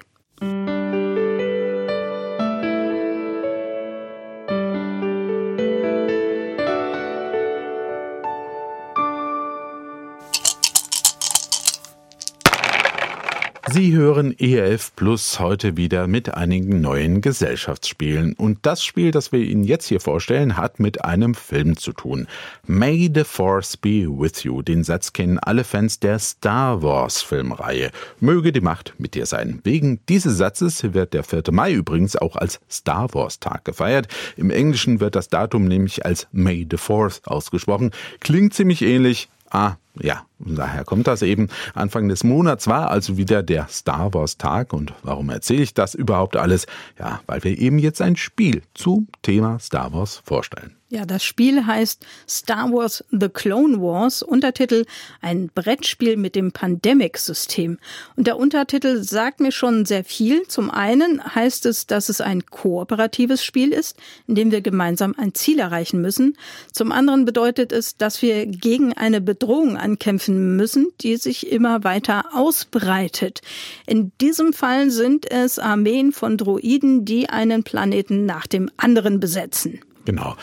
Sie 13.79 13.95
hören 13.95 14.37
ERF 14.37 14.91
Plus 14.97 15.39
heute 15.39 15.77
wieder 15.77 16.09
mit 16.09 16.35
einigen 16.35 16.81
neuen 16.81 17.21
Gesellschaftsspielen. 17.21 18.33
Und 18.33 18.59
das 18.63 18.83
Spiel, 18.83 19.13
das 19.13 19.31
wir 19.31 19.39
Ihnen 19.39 19.63
jetzt 19.63 19.87
hier 19.87 20.01
vorstellen, 20.01 20.57
hat 20.57 20.81
mit 20.81 21.05
einem 21.05 21.37
Film 21.37 21.77
zu 21.77 21.93
tun. 21.93 22.27
May 22.67 23.09
the 23.15 23.23
Force 23.23 23.77
be 23.77 24.09
with 24.09 24.43
you. 24.43 24.63
Den 24.63 24.83
Satz 24.83 25.13
kennen 25.13 25.39
alle 25.39 25.63
Fans 25.63 26.01
der 26.01 26.19
Star 26.19 26.83
Wars 26.83 27.23
Filmreihe. 27.23 27.93
Möge 28.19 28.51
die 28.51 28.61
Macht 28.61 28.95
mit 28.99 29.15
dir 29.15 29.27
sein. 29.27 29.61
Wegen 29.63 30.01
dieses 30.09 30.39
Satzes 30.39 30.93
wird 30.93 31.15
der 31.15 31.23
4. 31.23 31.45
Mai 31.53 31.73
übrigens 31.73 32.17
auch 32.17 32.35
als 32.35 32.59
Star 32.69 33.15
Wars 33.15 33.39
Tag 33.39 33.65
gefeiert. 33.65 34.09
Im 34.37 34.51
Englischen 34.51 34.99
wird 34.99 35.15
das 35.15 35.29
Datum 35.29 35.69
nämlich 35.69 36.05
als 36.05 36.27
May 36.33 36.67
the 36.69 36.79
Fourth 36.79 37.21
ausgesprochen. 37.27 37.93
Klingt 38.19 38.55
ziemlich 38.55 38.83
ähnlich. 38.83 39.29
Ah, 39.51 39.77
ja, 40.01 40.25
daher 40.39 40.85
kommt 40.85 41.07
das 41.07 41.23
eben. 41.23 41.49
Anfang 41.75 42.09
des 42.09 42.25
Monats 42.25 42.67
war 42.67 42.91
also 42.91 43.17
wieder 43.17 43.43
der 43.43 43.69
Star 43.69 44.15
Wars 44.15 44.39
Tag. 44.39 44.73
Und 44.73 44.95
warum 45.03 45.31
erzähle 45.31 45.63
ich 45.63 45.75
das 45.75 45.95
überhaupt 45.95 46.37
alles? 46.37 46.67
Ja, 46.99 47.21
weil 47.27 47.43
wir 47.45 47.59
eben 47.59 47.79
jetzt 47.79 48.01
ein 48.01 48.17
Spiel 48.17 48.63
zum 48.75 49.09
Thema 49.23 49.59
Star 49.59 49.93
Wars 49.93 50.23
vorstellen. 50.25 50.79
Ja, 50.91 51.05
das 51.05 51.23
Spiel 51.23 51.67
heißt 51.67 52.07
Star 52.27 52.73
Wars 52.73 53.05
The 53.11 53.29
Clone 53.29 53.83
Wars, 53.83 54.23
Untertitel 54.23 54.87
ein 55.21 55.51
Brettspiel 55.55 56.17
mit 56.17 56.35
dem 56.35 56.51
Pandemic-System. 56.51 57.77
Und 58.17 58.27
der 58.27 58.39
Untertitel 58.39 59.03
sagt 59.03 59.41
mir 59.41 59.53
schon 59.53 59.85
sehr 59.85 60.03
viel. 60.03 60.49
Zum 60.49 60.71
einen 60.71 61.23
heißt 61.23 61.67
es, 61.67 61.87
dass 61.87 62.09
es 62.09 62.23
ein 62.23 62.47
kooperatives 62.47 63.45
Spiel 63.45 63.73
ist, 63.73 63.99
in 64.27 64.35
dem 64.35 64.51
wir 64.51 64.63
gemeinsam 64.63 65.15
ein 65.19 65.35
Ziel 65.35 65.59
erreichen 65.59 66.01
müssen. 66.01 66.39
Zum 66.73 66.91
anderen 66.91 67.27
bedeutet 67.27 67.71
es, 67.71 67.99
dass 67.99 68.23
wir 68.23 68.47
gegen 68.47 68.95
eine 68.95 69.21
Bedrohung 69.21 69.77
ankämpfen 69.77 70.28
müssen, 70.29 70.89
die 71.01 71.17
sich 71.17 71.51
immer 71.51 71.85
weiter 71.85 72.27
ausbreitet. 72.33 73.41
In 73.87 74.13
diesem 74.21 74.53
Fall 74.53 74.91
sind 74.91 75.31
es 75.31 75.59
Armeen 75.59 76.13
von 76.13 76.37
Droiden, 76.37 77.05
die 77.05 77.29
einen 77.29 77.63
Planeten 77.65 78.27
nach 78.27 78.47
dem 78.47 78.71
anderen 78.77 79.21
besetzen. 79.21 79.81
Genau. 80.05 80.37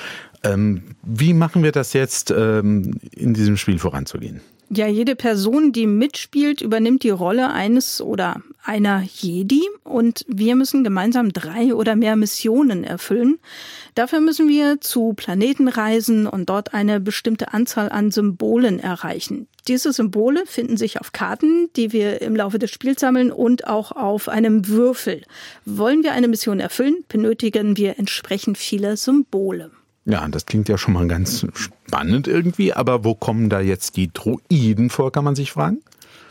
Ähm, 0.44 0.84
wie 1.04 1.34
machen 1.34 1.64
wir 1.64 1.72
das 1.72 1.94
jetzt, 1.94 2.32
ähm, 2.32 3.00
in 3.16 3.34
diesem 3.34 3.58
Spiel 3.58 3.80
voranzugehen? 3.80 4.42
Ja, 4.70 4.88
jede 4.88 5.16
Person, 5.16 5.72
die 5.72 5.86
mitspielt, 5.86 6.62
übernimmt 6.62 7.04
die 7.04 7.12
Rolle 7.12 7.52
eines 7.52 8.02
oder 8.02 8.42
einer 8.64 9.04
Jedi 9.04 9.62
und 9.84 10.26
wir 10.28 10.56
müssen 10.56 10.84
gemeinsam 10.84 11.32
drei 11.32 11.76
oder 11.76 11.96
mehr 11.96 12.16
Missionen 12.16 12.84
erfüllen. 12.84 13.38
Dafür 13.94 14.22
müssen 14.22 14.48
wir 14.48 14.82
zu 14.82 15.14
Planeten 15.14 15.68
reisen 15.68 16.26
und 16.26 16.50
dort 16.50 16.74
eine 16.74 17.00
bestimmte 17.00 17.54
Anzahl 17.54 17.90
an 17.90 18.10
Symbolen 18.10 18.80
erreichen. 18.80 19.48
Diese 19.68 19.94
Symbole 19.94 20.48
finden 20.48 20.78
sich 20.78 21.00
auf 21.00 21.12
Karten, 21.12 21.70
die 21.76 21.94
wir 21.94 22.22
im 22.24 22.36
Laufe 22.36 22.58
des 22.58 22.72
Spiels 22.72 23.02
sammeln 23.02 23.32
und 23.32 23.68
auch 23.68 23.92
auf 23.92 24.30
einem 24.30 24.68
Würfel. 24.68 25.22
Wollen 25.66 26.04
wir 26.04 26.14
eine 26.14 26.28
Mission 26.28 26.60
erfüllen, 26.60 27.06
benötigen 27.08 27.78
wir 27.78 28.00
entsprechend 28.00 28.58
viele 28.58 28.98
Symbole. 28.98 29.70
Ja, 30.06 30.28
das 30.28 30.46
klingt 30.46 30.70
ja 30.70 30.78
schon 30.78 30.94
mal 30.94 31.08
ganz 31.08 31.46
spannend 31.54 32.28
irgendwie, 32.28 32.74
aber 32.74 33.04
wo 33.04 33.16
kommen 33.16 33.50
da 33.50 33.60
jetzt 33.60 33.98
die 33.98 34.12
Droiden 34.14 34.90
vor, 34.90 35.12
kann 35.12 35.24
man 35.24 35.36
sich 35.36 35.52
fragen? 35.52 35.80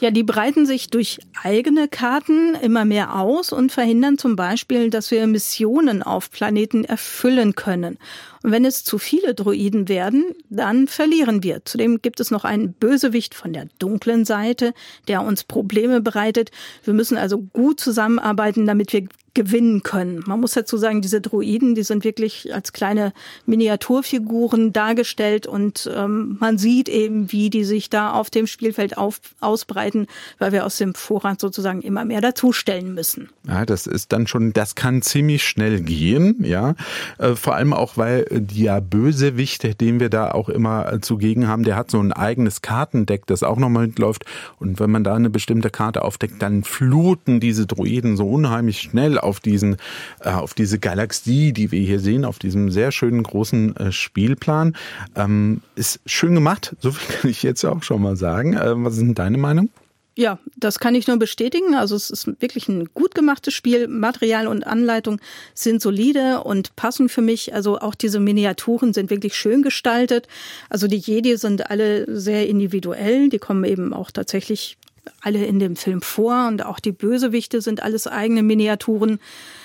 Ja, 0.01 0.11
die 0.11 0.23
breiten 0.23 0.67
sich 0.67 0.91
durch 0.91 1.19
eigene 1.43 1.89
Karten 1.89 2.55
immer 2.57 2.85
mehr 2.85 3.17
aus 3.19 3.53
und 3.53 3.73
verhindern 3.73 4.19
zum 4.19 4.37
Beispiel, 4.37 4.91
dass 4.91 5.11
wir 5.11 5.27
Missionen 5.27 6.03
auf 6.03 6.31
Planeten 6.31 6.85
erfüllen 6.85 7.55
können. 7.55 7.99
Wenn 8.47 8.67
es 8.67 8.85
zu 8.85 8.99
viele 8.99 9.35
Droiden 9.35 9.89
werden, 9.89 10.35
dann 10.51 10.87
verlieren 10.87 11.43
wir. 11.43 11.65
Zudem 11.65 12.03
gibt 12.03 12.21
es 12.21 12.31
noch 12.31 12.45
einen 12.45 12.75
Bösewicht 12.75 13.35
von 13.35 13.55
der 13.55 13.69
dunklen 13.79 14.27
Seite, 14.27 14.75
der 15.09 15.23
uns 15.23 15.45
Probleme 15.45 16.03
bereitet. 16.03 16.51
Wir 16.85 16.93
müssen 16.93 17.17
also 17.17 17.39
gut 17.39 17.81
zusammenarbeiten, 17.81 18.67
damit 18.67 18.93
wir 18.93 19.09
gewinnen 19.35 19.83
können. 19.83 20.23
Man 20.27 20.41
muss 20.41 20.53
dazu 20.53 20.77
sagen, 20.77 21.03
diese 21.03 21.21
Druiden, 21.21 21.75
die 21.75 21.83
sind 21.83 22.05
wirklich 22.05 22.55
als 22.55 22.73
kleine 22.73 23.13
Miniaturfiguren 23.47 24.73
dargestellt 24.73 25.47
und 25.47 25.91
ähm, 25.93 26.37
man 26.41 26.57
sieht 26.57 26.89
eben, 26.89 27.31
wie 27.33 27.51
die 27.51 27.65
sich 27.65 27.91
da 27.91 28.13
auf 28.13 28.31
dem 28.31 28.47
Spielfeld 28.47 28.97
auf, 28.97 29.21
ausbreiten, 29.41 30.07
weil 30.39 30.53
wir 30.53 30.65
aus 30.65 30.79
dem 30.79 30.95
Vorrat 30.95 31.41
sozusagen 31.41 31.83
immer 31.83 32.05
mehr 32.05 32.21
dazustellen 32.21 32.95
müssen. 32.95 33.29
Ja, 33.47 33.67
das 33.67 33.89
ist 33.89 34.13
dann 34.13 34.29
schon, 34.29 34.53
das 34.53 34.77
kann 34.77 35.03
ziemlich 35.03 35.43
schnell 35.43 35.81
gehen, 35.81 36.45
ja. 36.45 36.77
Äh, 37.19 37.35
vor 37.35 37.57
allem 37.57 37.73
auch, 37.73 37.97
weil 37.97 38.27
der 38.41 38.81
Bösewicht, 38.81 39.81
den 39.81 40.01
wir 40.01 40.09
da 40.09 40.31
auch 40.31 40.49
immer 40.49 41.01
zugegen 41.01 41.49
haben, 41.49 41.65
der 41.65 41.77
hat 41.77 41.91
so 41.91 42.01
ein 42.01 42.13
eigenes 42.13 42.63
Kartendeck, 42.63 43.27
das 43.27 43.43
auch 43.43 43.57
nochmal 43.57 43.87
mitläuft. 43.87 44.25
Und 44.59 44.81
wenn 44.81 44.91
man 44.91 45.05
da 45.05 45.15
eine 45.15 45.31
bestimmte 45.31 45.71
Karte 45.71 46.03
aufdeckt, 46.03 46.43
dann 46.43 46.65
fluten 46.65 47.41
diese 47.41 47.67
Druiden 47.67 48.17
so 48.17 48.29
unheimlich 48.29 48.81
schnell 48.81 49.19
auf 49.19 49.41
diesen, 49.41 49.77
äh, 50.21 50.31
auf 50.31 50.55
diese 50.55 50.79
Galaxie, 50.79 51.53
die 51.53 51.71
wir 51.71 51.81
hier 51.81 52.01
sehen, 52.01 52.25
auf 52.25 52.39
diesem 52.39 52.71
sehr 52.71 52.93
schönen 52.93 53.23
großen 53.23 53.77
äh, 53.77 53.93
Spielplan. 53.93 54.77
Ähm, 55.15 55.63
ist 55.77 56.01
schön 56.07 56.35
gemacht, 56.35 56.77
so 56.81 56.93
viel 56.93 57.17
kann 57.17 57.31
ich 57.31 57.43
jetzt 57.43 57.65
auch 57.65 57.83
schon 57.83 58.03
mal 58.03 58.17
sagen. 58.17 58.55
Äh, 58.55 58.73
was 58.77 58.95
ist 58.95 59.03
denn 59.03 59.15
deine 59.15 59.39
Meinung? 59.39 59.69
Ja, 60.17 60.39
das 60.57 60.79
kann 60.79 60.95
ich 60.95 61.09
nur 61.09 61.17
bestätigen. 61.17 61.75
Also 61.75 61.97
es 61.97 62.09
ist 62.09 62.41
wirklich 62.41 62.69
ein 62.69 62.89
gut 62.95 63.17
gemachtes 63.17 63.53
Spiel. 63.53 63.89
Material 63.89 64.47
und 64.47 64.65
Anleitung 64.65 65.21
sind 65.55 65.83
solide 65.83 66.45
und 66.45 66.77
passen 66.77 67.09
für 67.09 67.23
mich. 67.23 67.53
Also 67.53 67.79
auch 67.81 67.97
diese 67.97 68.21
Miniaturen 68.21 68.95
sind 68.95 69.11
wirklich 69.11 69.35
schön 69.35 69.63
gestaltet. 69.63 70.29
Also 70.71 70.87
die 70.87 70.99
Jedi 70.99 71.37
sind 71.37 71.69
alle 71.69 72.07
sehr 72.09 72.49
individuell. 72.49 73.29
Die 73.29 73.41
kommen 73.41 73.65
eben 73.65 73.93
auch 73.93 74.13
tatsächlich 74.13 74.77
alle 75.21 75.45
in 75.45 75.59
dem 75.59 75.77
Film 75.77 76.01
vor 76.01 76.47
und 76.49 76.65
auch 76.65 76.79
die 76.79 76.93
Bösewichte 76.93 77.61
sind 77.61 77.83
alles 77.83 78.07
eigene 78.07 78.43
Miniaturen. 78.43 79.19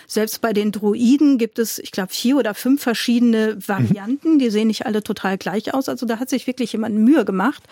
Selbst 0.07 0.41
bei 0.41 0.53
den 0.53 0.71
Druiden 0.71 1.37
gibt 1.37 1.59
es, 1.59 1.79
ich 1.79 1.91
glaube, 1.91 2.11
vier 2.11 2.37
oder 2.37 2.53
fünf 2.53 2.81
verschiedene 2.81 3.57
Varianten. 3.67 4.39
Die 4.39 4.49
sehen 4.49 4.67
nicht 4.67 4.85
alle 4.85 5.03
total 5.03 5.37
gleich 5.37 5.73
aus. 5.73 5.87
Also 5.87 6.05
da 6.05 6.19
hat 6.19 6.29
sich 6.29 6.47
wirklich 6.47 6.73
jemand 6.73 6.95
Mühe 6.95 7.23
gemacht. 7.25 7.63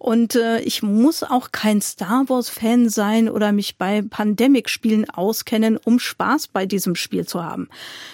Und 0.00 0.34
äh, 0.34 0.60
ich 0.60 0.82
muss 0.82 1.22
auch 1.22 1.52
kein 1.52 1.82
Star 1.82 2.26
Wars-Fan 2.30 2.88
sein 2.88 3.28
oder 3.28 3.52
mich 3.52 3.76
bei 3.76 4.00
Pandemic-Spielen 4.00 5.10
auskennen, 5.10 5.76
um 5.76 5.98
Spaß 5.98 6.48
bei 6.48 6.64
diesem 6.64 6.94
Spiel 6.94 7.26
zu 7.26 7.44
haben. 7.44 7.68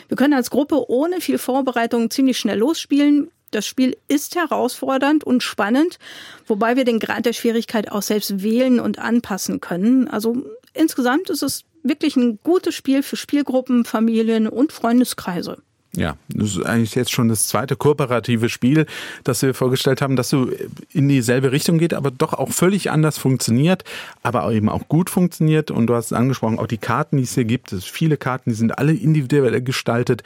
Wir 0.09 0.17
können 0.17 0.35
als 0.35 0.51
Gruppe 0.51 0.91
ohne 0.91 1.21
viel 1.21 1.39
Vorbereitung 1.39 2.11
ziemlich 2.11 2.39
schnell 2.39 2.59
losspielen. 2.59 3.31
Das 3.53 3.69
Spiel 3.69 3.97
ist 4.09 4.35
herausfordernd 4.35 5.23
und 5.23 5.45
spannend, 5.45 6.01
wobei 6.49 6.75
wir 6.75 6.85
den 6.85 6.99
Grad 6.99 7.25
der 7.25 7.33
Schwierigkeit 7.33 7.93
auch 7.93 8.03
selbst 8.03 8.43
wählen 8.43 8.81
und 8.81 8.99
anpassen 8.99 9.61
können. 9.61 10.09
Also 10.09 10.45
insgesamt 10.75 11.31
ist 11.31 11.45
es 11.45 11.63
wirklich 11.85 12.17
ein 12.17 12.41
gutes 12.43 12.75
Spiel 12.75 13.05
für 13.05 13.15
Spielgruppen, 13.15 13.85
Familien 13.85 14.49
und 14.49 14.73
Freundeskreise. 14.73 15.59
Ja, 15.97 16.17
das 16.29 16.51
ist 16.51 16.67
eigentlich 16.67 16.95
jetzt 16.95 17.11
schon 17.11 17.29
das 17.29 17.49
zweite 17.49 17.75
kooperative 17.75 18.51
Spiel, 18.51 18.85
das 19.25 19.41
wir 19.41 19.55
vorgestellt 19.55 20.03
haben, 20.03 20.15
das 20.15 20.29
so 20.29 20.51
in 20.93 21.09
dieselbe 21.09 21.53
Richtung 21.53 21.79
geht, 21.79 21.95
aber 21.95 22.11
doch 22.11 22.35
auch 22.35 22.51
völlig 22.51 22.91
anders 22.91 23.17
funktioniert, 23.17 23.83
aber 24.23 24.51
eben 24.53 24.69
auch 24.69 24.89
gut 24.89 25.09
funktioniert. 25.09 25.71
Und 25.71 25.87
du 25.87 25.95
hast 25.95 26.07
es 26.07 26.13
angesprochen, 26.13 26.59
auch 26.59 26.67
die 26.67 26.77
Karten, 26.77 27.17
die 27.17 27.23
es 27.23 27.35
hier 27.35 27.47
gibt, 27.47 27.73
es 27.73 27.87
viele 27.87 28.19
Karten, 28.19 28.51
die 28.51 28.57
sind 28.57 28.79
alle 28.79 28.93
individuell 28.93 29.63
gestaltet. 29.63 30.23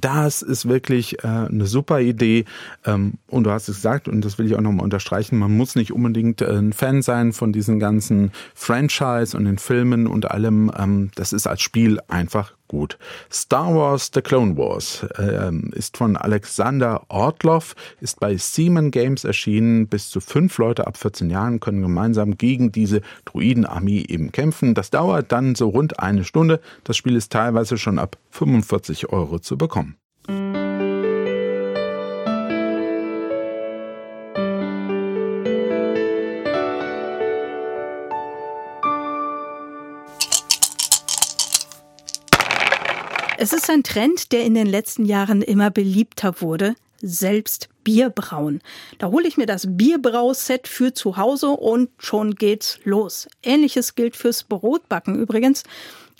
Das 0.00 0.42
ist 0.42 0.68
wirklich 0.68 1.22
äh, 1.22 1.28
eine 1.28 1.66
super 1.66 2.00
Idee. 2.00 2.44
Ähm, 2.84 3.14
und 3.28 3.44
du 3.44 3.52
hast 3.52 3.68
es 3.68 3.76
gesagt, 3.76 4.08
und 4.08 4.24
das 4.24 4.38
will 4.38 4.46
ich 4.46 4.56
auch 4.56 4.60
nochmal 4.60 4.84
unterstreichen, 4.84 5.38
man 5.38 5.56
muss 5.56 5.76
nicht 5.76 5.92
unbedingt 5.92 6.40
äh, 6.40 6.46
ein 6.46 6.72
Fan 6.72 7.02
sein 7.02 7.32
von 7.32 7.52
diesen 7.52 7.78
ganzen 7.78 8.32
Franchise 8.54 9.36
und 9.36 9.44
den 9.44 9.58
Filmen 9.58 10.08
und 10.08 10.30
allem. 10.32 10.72
Ähm, 10.76 11.10
das 11.14 11.32
ist 11.32 11.46
als 11.46 11.62
Spiel 11.62 12.00
einfach 12.08 12.54
gut. 12.72 12.98
Star 13.30 13.74
Wars 13.74 14.10
The 14.12 14.22
Clone 14.22 14.56
Wars 14.56 15.06
äh, 15.18 15.52
ist 15.76 15.98
von 15.98 16.16
Alexander 16.16 17.02
Ortloff, 17.08 17.76
ist 18.00 18.18
bei 18.18 18.36
Seaman 18.36 18.90
Games 18.90 19.24
erschienen. 19.24 19.86
Bis 19.86 20.08
zu 20.08 20.20
fünf 20.20 20.58
Leute 20.58 20.86
ab 20.86 20.96
14 20.96 21.30
Jahren 21.30 21.60
können 21.60 21.82
gemeinsam 21.82 22.36
gegen 22.38 22.72
diese 22.72 23.02
Druidenarmee 23.26 24.04
eben 24.08 24.32
kämpfen. 24.32 24.74
Das 24.74 24.90
dauert 24.90 25.30
dann 25.30 25.54
so 25.54 25.68
rund 25.68 26.00
eine 26.00 26.24
Stunde. 26.24 26.60
Das 26.82 26.96
Spiel 26.96 27.14
ist 27.14 27.30
teilweise 27.30 27.76
schon 27.76 27.98
ab 27.98 28.16
45 28.30 29.10
Euro 29.10 29.38
zu 29.38 29.56
bekommen. 29.58 29.96
Es 43.42 43.52
ist 43.52 43.68
ein 43.70 43.82
Trend, 43.82 44.30
der 44.30 44.44
in 44.44 44.54
den 44.54 44.68
letzten 44.68 45.04
Jahren 45.04 45.42
immer 45.42 45.68
beliebter 45.68 46.40
wurde, 46.40 46.76
selbst 47.00 47.68
Bierbrauen. 47.82 48.60
Da 48.98 49.08
hole 49.08 49.26
ich 49.26 49.36
mir 49.36 49.46
das 49.46 49.66
Bierbrauset 49.68 50.68
für 50.68 50.94
zu 50.94 51.16
Hause 51.16 51.48
und 51.48 51.90
schon 51.98 52.36
geht's 52.36 52.78
los. 52.84 53.26
Ähnliches 53.42 53.96
gilt 53.96 54.14
fürs 54.14 54.44
Brotbacken 54.44 55.18
übrigens 55.18 55.64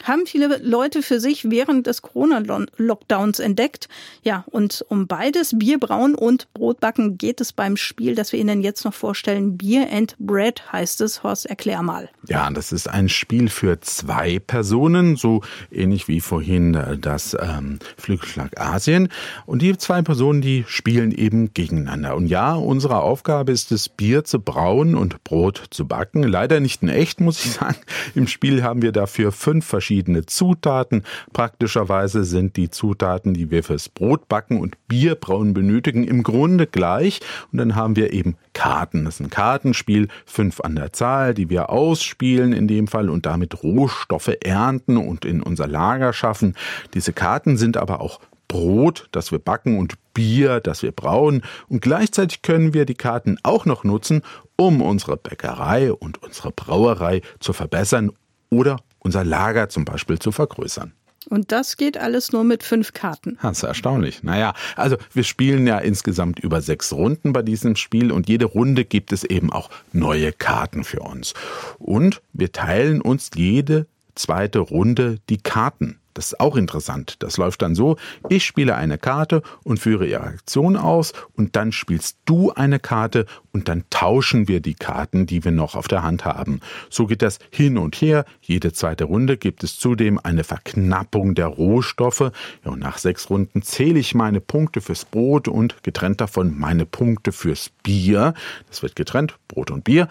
haben 0.03 0.27
viele 0.27 0.59
Leute 0.59 1.03
für 1.03 1.21
sich 1.21 1.51
während 1.51 1.87
des 1.87 2.03
Corona-Lockdowns 2.03 3.39
entdeckt. 3.39 3.89
Ja, 4.23 4.45
und 4.51 4.85
um 4.89 5.07
beides, 5.07 5.59
Bierbrauen 5.59 6.15
und 6.15 6.53
Brotbacken, 6.55 7.19
geht 7.19 7.41
es 7.41 7.53
beim 7.53 7.77
Spiel, 7.77 8.15
das 8.15 8.33
wir 8.33 8.41
Ihnen 8.41 8.63
jetzt 8.63 8.85
noch 8.85 8.95
vorstellen. 8.95 9.57
Beer 9.57 9.89
and 9.93 10.17
Bread 10.19 10.73
heißt 10.73 11.01
es. 11.01 11.23
Horst, 11.23 11.47
erklär 11.47 11.83
mal. 11.83 12.09
Ja, 12.27 12.51
das 12.51 12.73
ist 12.73 12.89
ein 12.89 13.09
Spiel 13.09 13.49
für 13.49 13.81
zwei 13.81 14.39
Personen, 14.39 15.17
so 15.17 15.43
ähnlich 15.71 16.09
wie 16.09 16.21
vorhin 16.21 16.75
äh, 16.75 16.99
das 16.99 17.37
ähm, 17.41 17.79
Flügelschlag 17.97 18.61
Asien. 18.61 19.09
Und 19.47 19.63
die 19.63 19.77
zwei 19.79 20.03
Personen, 20.03 20.41
die 20.41 20.65
spielen 20.67 21.13
eben 21.13 21.55
gegeneinander. 21.55 22.17
Und 22.17 22.27
ja, 22.27 22.55
unsere 22.55 23.01
Aufgabe 23.01 23.53
ist 23.53 23.73
es, 23.73 23.89
Bier 23.89 24.25
zu 24.25 24.41
brauen 24.41 24.95
und 24.95 25.23
Brot 25.25 25.63
zu 25.71 25.87
backen. 25.87 26.23
Leider 26.23 26.61
nicht 26.61 26.83
in 26.83 26.89
echt, 26.89 27.21
muss 27.21 27.45
ich 27.45 27.53
sagen. 27.53 27.77
Im 28.15 28.27
Spiel 28.27 28.63
haben 28.63 28.83
wir 28.83 28.93
dafür 28.93 29.33
fünf 29.33 29.65
verschiedene 29.67 29.92
verschiedene 29.93 30.25
Zutaten. 30.25 31.05
Praktischerweise 31.35 32.25
sind 32.25 32.57
die 32.57 32.71
Zutaten, 32.71 33.35
die 33.35 33.51
wir 33.51 33.63
fürs 33.63 33.91
Brotbacken 33.91 34.59
und 34.59 34.77
Bierbrauen 34.89 35.53
benötigen, 35.53 36.05
im 36.05 36.23
Grunde 36.23 36.67
gleich. 36.67 37.21
Und 37.53 37.59
dann 37.59 37.77
haben 37.77 37.95
wir 37.95 38.15
eben 38.15 38.37
Karten. 38.55 39.05
Das 39.05 39.17
ist 39.17 39.21
ein 39.21 39.29
Kartenspiel, 39.29 40.09
fünf 40.25 40.61
an 40.61 40.77
der 40.77 40.95
Zahl, 40.95 41.35
die 41.35 41.51
wir 41.51 41.69
ausspielen 41.69 42.55
in 42.55 42.69
dem 42.69 42.89
Fall 42.89 43.11
und 43.11 43.27
damit 43.27 43.63
Rohstoffe 43.63 44.33
ernten 44.43 44.97
und 44.97 45.27
in 45.27 45.43
unser 45.43 45.67
Lager 45.67 46.15
schaffen. 46.15 46.55
Diese 46.95 47.13
Karten 47.13 47.59
sind 47.59 47.77
aber 47.77 48.01
auch 48.01 48.19
Brot, 48.49 49.09
das 49.13 49.31
wir 49.31 49.41
backen 49.41 49.79
und 49.79 49.95
Bier, 50.15 50.61
das 50.61 50.83
wir 50.83 50.93
brauen. 50.93 51.43
Und 51.69 51.83
gleichzeitig 51.83 52.41
können 52.41 52.73
wir 52.73 52.87
die 52.87 52.95
Karten 52.95 53.37
auch 53.43 53.67
noch 53.67 53.85
nutzen, 53.85 54.23
um 54.57 54.81
unsere 54.81 55.19
Bäckerei 55.19 55.93
und 55.93 56.23
unsere 56.23 56.51
Brauerei 56.51 57.21
zu 57.41 57.53
verbessern 57.53 58.11
oder 58.51 58.77
unser 59.03 59.25
Lager 59.25 59.69
zum 59.69 59.85
Beispiel 59.85 60.19
zu 60.19 60.33
vergrößern. 60.33 60.93
Und 61.29 61.53
das 61.53 61.77
geht 61.77 61.97
alles 61.99 62.33
nur 62.33 62.45
mit 62.45 62.63
fünf 62.63 62.93
Karten. 62.93 63.39
Das 63.43 63.59
ist 63.59 63.63
erstaunlich. 63.63 64.23
Naja, 64.23 64.55
also 64.77 64.97
wir 65.13 65.25
spielen 65.25 65.67
ja 65.67 65.79
insgesamt 65.79 66.41
über 66.41 66.61
sechs 66.61 66.93
Runden 66.93 67.33
bei 67.33 67.43
diesem 67.43 67.77
Spiel 67.77 68.11
und 68.11 68.29
jede 68.29 68.47
Runde 68.47 68.85
gibt 68.85 69.13
es 69.13 69.23
eben 69.23 69.53
auch 69.53 69.71
neue 69.93 70.33
Karten 70.33 70.83
für 70.85 71.01
uns. 71.01 71.35
Und 71.79 72.23
wir 72.33 72.51
teilen 72.53 73.01
uns 73.01 73.31
jede 73.35 73.87
zweite 74.15 74.59
Runde 74.59 75.19
die 75.29 75.39
Karten. 75.39 75.99
Das 76.15 76.27
ist 76.27 76.41
auch 76.41 76.57
interessant. 76.57 77.17
Das 77.21 77.37
läuft 77.37 77.63
dann 77.63 77.75
so, 77.75 77.97
ich 78.29 78.45
spiele 78.45 78.75
eine 78.75 78.99
Karte 78.99 79.43
und 79.65 79.79
führe 79.79 80.07
ihre 80.07 80.23
Aktion 80.23 80.77
aus 80.77 81.13
und 81.37 81.57
dann 81.57 81.73
spielst 81.73 82.19
du 82.25 82.53
eine 82.53 82.79
Karte 82.79 83.27
und 83.53 83.69
dann 83.69 83.85
tauschen 83.91 84.49
wir 84.49 84.61
die 84.61 84.75
Karten, 84.75 85.27
die 85.27 85.45
wir 85.45 85.53
noch 85.53 85.75
auf 85.75 85.89
der 85.89 86.03
Hand 86.03 86.25
haben. 86.25 86.61
So 86.91 87.07
geht 87.07 87.23
das 87.23 87.39
hin 87.51 87.79
und 87.79 87.97
her. 87.97 88.25
Jede 88.41 88.73
zweite 88.73 89.05
Runde 89.05 89.37
gibt 89.37 89.65
es 89.65 89.79
zudem 89.79 90.19
eine 90.19 90.45
Verknappung 90.45 91.35
der 91.35 91.47
Rohstoffe. 91.47 92.33
Ja, 92.65 92.71
und 92.71 92.81
nach 92.81 92.99
sechs 92.99 93.31
Runden 93.31 93.63
zähle 93.63 93.99
ich 93.99 94.15
meine 94.15 94.41
Punkte 94.41 94.81
fürs 94.81 95.05
Brot 95.05 95.49
und 95.49 95.83
getrennt 95.83 96.21
davon 96.21 96.59
meine 96.59 96.87
Punkte 96.87 97.33
fürs 97.33 97.71
Bier. 97.83 98.35
Das 98.69 98.83
wird 98.83 98.97
getrennt, 98.97 99.37
Brot 99.49 99.71
und 99.71 99.85
Bier. 99.85 100.09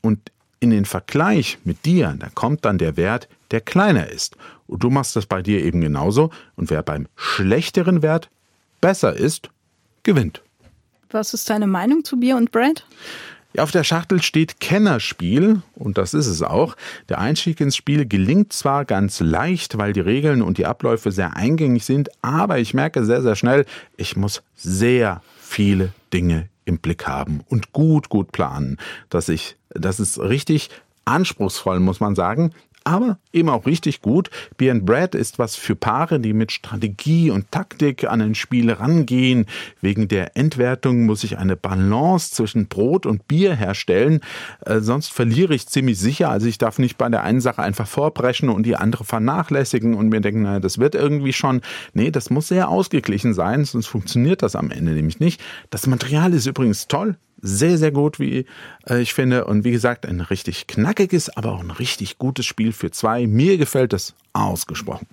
Und 0.00 0.32
in 0.60 0.70
den 0.70 0.84
Vergleich 0.84 1.58
mit 1.64 1.84
dir, 1.84 2.14
da 2.18 2.28
kommt 2.28 2.64
dann 2.64 2.78
der 2.78 2.96
Wert, 2.96 3.28
der 3.50 3.60
kleiner 3.60 4.08
ist. 4.08 4.36
Und 4.66 4.82
du 4.82 4.90
machst 4.90 5.16
das 5.16 5.26
bei 5.26 5.42
dir 5.42 5.62
eben 5.62 5.80
genauso. 5.80 6.30
Und 6.56 6.70
wer 6.70 6.82
beim 6.82 7.08
schlechteren 7.16 8.02
Wert 8.02 8.30
besser 8.80 9.14
ist, 9.14 9.50
gewinnt. 10.02 10.42
Was 11.10 11.34
ist 11.34 11.48
deine 11.50 11.66
Meinung 11.66 12.04
zu 12.04 12.18
Bier 12.18 12.36
und? 12.36 12.50
Ja, 13.54 13.62
auf 13.62 13.70
der 13.70 13.84
Schachtel 13.84 14.22
steht 14.22 14.60
Kennerspiel 14.60 15.60
und 15.74 15.98
das 15.98 16.14
ist 16.14 16.26
es 16.26 16.42
auch. 16.42 16.74
Der 17.10 17.18
Einstieg 17.18 17.60
ins 17.60 17.76
Spiel 17.76 18.06
gelingt 18.06 18.52
zwar 18.54 18.86
ganz 18.86 19.20
leicht, 19.20 19.76
weil 19.76 19.92
die 19.92 20.00
Regeln 20.00 20.40
und 20.40 20.56
die 20.56 20.64
Abläufe 20.64 21.12
sehr 21.12 21.36
eingängig 21.36 21.84
sind, 21.84 22.08
aber 22.22 22.58
ich 22.58 22.72
merke 22.72 23.04
sehr, 23.04 23.20
sehr 23.20 23.36
schnell, 23.36 23.66
ich 23.98 24.16
muss 24.16 24.42
sehr 24.56 25.20
viele 25.38 25.92
Dinge 26.14 26.48
im 26.64 26.78
Blick 26.78 27.06
haben 27.06 27.40
und 27.48 27.72
gut, 27.72 28.08
gut 28.08 28.32
planen, 28.32 28.78
dass 29.10 29.28
ich 29.28 29.56
das 29.68 30.00
ist 30.00 30.18
richtig 30.18 30.70
anspruchsvoll, 31.04 31.80
muss 31.80 32.00
man 32.00 32.14
sagen 32.14 32.52
aber 32.84 33.18
eben 33.32 33.48
auch 33.48 33.66
richtig 33.66 34.02
gut. 34.02 34.30
Beer 34.56 34.72
and 34.72 34.86
Bread 34.86 35.14
ist 35.14 35.38
was 35.38 35.56
für 35.56 35.76
Paare, 35.76 36.20
die 36.20 36.32
mit 36.32 36.52
Strategie 36.52 37.30
und 37.30 37.50
Taktik 37.50 38.04
an 38.04 38.20
ein 38.20 38.34
Spiel 38.34 38.70
rangehen. 38.70 39.46
Wegen 39.80 40.08
der 40.08 40.36
Entwertung 40.36 41.06
muss 41.06 41.24
ich 41.24 41.38
eine 41.38 41.56
Balance 41.56 42.32
zwischen 42.32 42.68
Brot 42.68 43.06
und 43.06 43.28
Bier 43.28 43.54
herstellen, 43.54 44.20
äh, 44.64 44.80
sonst 44.80 45.12
verliere 45.12 45.54
ich 45.54 45.68
ziemlich 45.68 45.98
sicher. 45.98 46.30
Also 46.30 46.46
ich 46.46 46.58
darf 46.58 46.78
nicht 46.78 46.98
bei 46.98 47.08
der 47.08 47.22
einen 47.22 47.40
Sache 47.40 47.62
einfach 47.62 47.86
vorbrechen 47.86 48.48
und 48.48 48.64
die 48.64 48.76
andere 48.76 49.04
vernachlässigen 49.04 49.94
und 49.94 50.08
mir 50.08 50.20
denken, 50.20 50.42
naja, 50.42 50.60
das 50.60 50.78
wird 50.78 50.94
irgendwie 50.94 51.32
schon. 51.32 51.60
Nee, 51.94 52.10
das 52.10 52.30
muss 52.30 52.48
sehr 52.48 52.68
ausgeglichen 52.68 53.34
sein, 53.34 53.64
sonst 53.64 53.86
funktioniert 53.86 54.42
das 54.42 54.56
am 54.56 54.70
Ende 54.70 54.92
nämlich 54.92 55.20
nicht. 55.20 55.40
Das 55.70 55.86
Material 55.86 56.32
ist 56.32 56.46
übrigens 56.46 56.88
toll 56.88 57.16
sehr, 57.42 57.76
sehr 57.76 57.90
gut, 57.90 58.18
wie 58.18 58.46
äh, 58.88 59.02
ich 59.02 59.12
finde. 59.12 59.44
Und 59.44 59.64
wie 59.64 59.72
gesagt, 59.72 60.06
ein 60.06 60.20
richtig 60.20 60.66
knackiges, 60.66 61.36
aber 61.36 61.52
auch 61.52 61.60
ein 61.60 61.70
richtig 61.70 62.18
gutes 62.18 62.46
Spiel 62.46 62.72
für 62.72 62.90
zwei. 62.90 63.26
Mir 63.26 63.58
gefällt 63.58 63.92
es 63.92 64.14
ausgesprochen. 64.32 65.06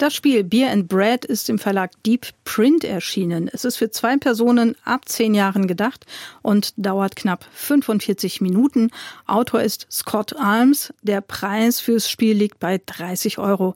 Das 0.00 0.14
Spiel 0.14 0.44
Beer 0.44 0.70
and 0.70 0.88
Bread 0.88 1.26
ist 1.26 1.50
im 1.50 1.58
Verlag 1.58 1.90
Deep 2.06 2.28
Print 2.44 2.84
erschienen. 2.84 3.50
Es 3.52 3.66
ist 3.66 3.76
für 3.76 3.90
zwei 3.90 4.16
Personen 4.16 4.74
ab 4.82 5.06
zehn 5.06 5.34
Jahren 5.34 5.66
gedacht 5.66 6.06
und 6.40 6.72
dauert 6.78 7.16
knapp 7.16 7.44
45 7.52 8.40
Minuten. 8.40 8.92
Autor 9.26 9.60
ist 9.60 9.86
Scott 9.90 10.34
Arms. 10.36 10.94
Der 11.02 11.20
Preis 11.20 11.80
fürs 11.80 12.08
Spiel 12.08 12.34
liegt 12.34 12.60
bei 12.60 12.80
30 12.86 13.36
Euro. 13.36 13.74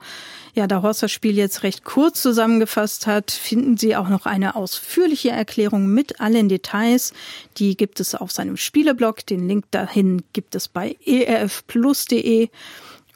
Ja, 0.54 0.66
da 0.66 0.80
Horst 0.80 1.02
das 1.02 1.12
Spiel 1.12 1.36
jetzt 1.36 1.62
recht 1.62 1.84
kurz 1.84 2.22
zusammengefasst 2.22 3.06
hat, 3.06 3.30
finden 3.30 3.76
Sie 3.76 3.94
auch 3.94 4.08
noch 4.08 4.24
eine 4.24 4.56
ausführliche 4.56 5.28
Erklärung 5.28 5.88
mit 5.88 6.22
allen 6.22 6.48
Details. 6.48 7.12
Die 7.58 7.76
gibt 7.76 8.00
es 8.00 8.14
auf 8.14 8.32
seinem 8.32 8.56
Spieleblog. 8.56 9.26
Den 9.26 9.46
Link 9.46 9.70
dahin 9.72 10.22
gibt 10.32 10.54
es 10.54 10.68
bei 10.68 10.96
erfplus.de. 11.04 12.48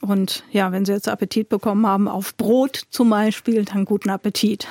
Und 0.01 0.45
ja, 0.51 0.73
wenn 0.73 0.85
Sie 0.85 0.93
jetzt 0.93 1.09
Appetit 1.09 1.49
bekommen 1.49 1.87
haben 1.87 2.09
auf 2.09 2.37
Brot 2.37 2.83
zum 2.91 3.11
Beispiel, 3.11 3.65
dann 3.65 3.85
guten 3.85 4.11
Appetit. 4.11 4.69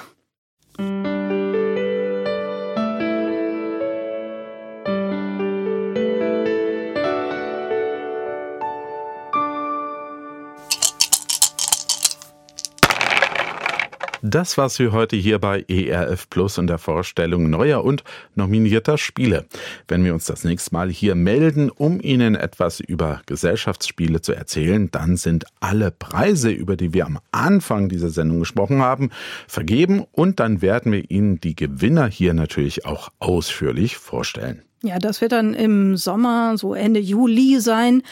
Das 14.29 14.57
war's 14.57 14.75
für 14.75 14.91
heute 14.91 15.15
hier 15.15 15.39
bei 15.39 15.63
ERF 15.69 16.29
Plus 16.29 16.57
und 16.57 16.67
der 16.67 16.79
Vorstellung 16.79 17.49
neuer 17.49 17.85
und 17.85 18.03
nominierter 18.35 18.97
Spiele. 18.97 19.45
Wenn 19.87 20.03
wir 20.03 20.13
uns 20.13 20.25
das 20.25 20.43
nächste 20.43 20.73
Mal 20.73 20.89
hier 20.89 21.15
melden, 21.15 21.69
um 21.69 22.01
Ihnen 22.01 22.35
etwas 22.35 22.81
über 22.81 23.21
Gesellschaftsspiele 23.25 24.19
zu 24.19 24.33
erzählen, 24.33 24.91
dann 24.91 25.15
sind 25.15 25.45
alle 25.61 25.91
Preise, 25.91 26.51
über 26.51 26.75
die 26.75 26.93
wir 26.93 27.05
am 27.05 27.19
Anfang 27.31 27.87
dieser 27.87 28.09
Sendung 28.09 28.39
gesprochen 28.39 28.81
haben, 28.81 29.11
vergeben 29.47 30.03
und 30.11 30.41
dann 30.41 30.61
werden 30.61 30.91
wir 30.91 31.09
Ihnen 31.09 31.39
die 31.39 31.55
Gewinner 31.55 32.07
hier 32.07 32.33
natürlich 32.33 32.85
auch 32.85 33.07
ausführlich 33.19 33.95
vorstellen. 33.95 34.66
Ja, 34.83 34.99
das 34.99 35.21
wird 35.21 35.31
dann 35.31 35.55
im 35.55 35.97
Sommer, 35.97 36.57
so 36.57 36.75
Ende 36.75 36.99
Juli 36.99 37.59
sein. 37.59 38.03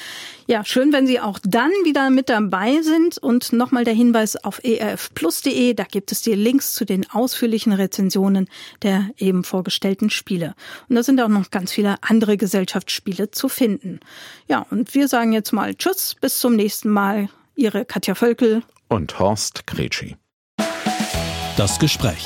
Ja, 0.48 0.66
schön, 0.66 0.92
wenn 0.94 1.06
Sie 1.06 1.20
auch 1.20 1.38
dann 1.44 1.70
wieder 1.84 2.10
mit 2.10 2.28
dabei 2.28 2.82
sind. 2.82 3.20
Und 3.20 3.54
nochmal 3.54 3.84
der 3.84 3.94
Hinweis 3.94 4.36
auf 4.44 4.64
erfplus.de, 4.64 5.76
da 5.76 5.84
gibt 5.84 6.12
es 6.12 6.22
die 6.24 6.34
Links 6.34 6.74
zu 6.74 6.84
den 6.84 7.10
ausführlichen 7.10 7.72
Rezensionen 7.72 8.48
der 8.82 9.10
eben 9.18 9.44
vorgestellten 9.44 10.10
Spiele. 10.10 10.56
Und 10.90 10.96
da 10.96 11.04
sind 11.04 11.22
auch 11.22 11.28
noch 11.28 11.52
ganz 11.52 11.72
viele 11.72 11.98
andere 12.02 12.36
Gesellschaftsspiele 12.36 13.32
zu 13.32 13.48
finden. 13.48 14.00
Ja, 14.48 14.66
und 14.72 14.96
wir 14.96 15.08
sagen 15.08 15.34
jetzt 15.34 15.52
mal 15.52 15.76
Tschüss, 15.76 16.16
bis 16.20 16.40
zum 16.40 16.56
nächsten 16.56 16.90
Mal. 16.90 17.30
Ihre 17.56 17.86
Katja 17.86 18.16
Völkel 18.16 18.64
und 18.90 19.18
Horst 19.18 19.66
Kretschi. 19.66 20.18
Das 21.58 21.80
Gespräch. 21.80 22.26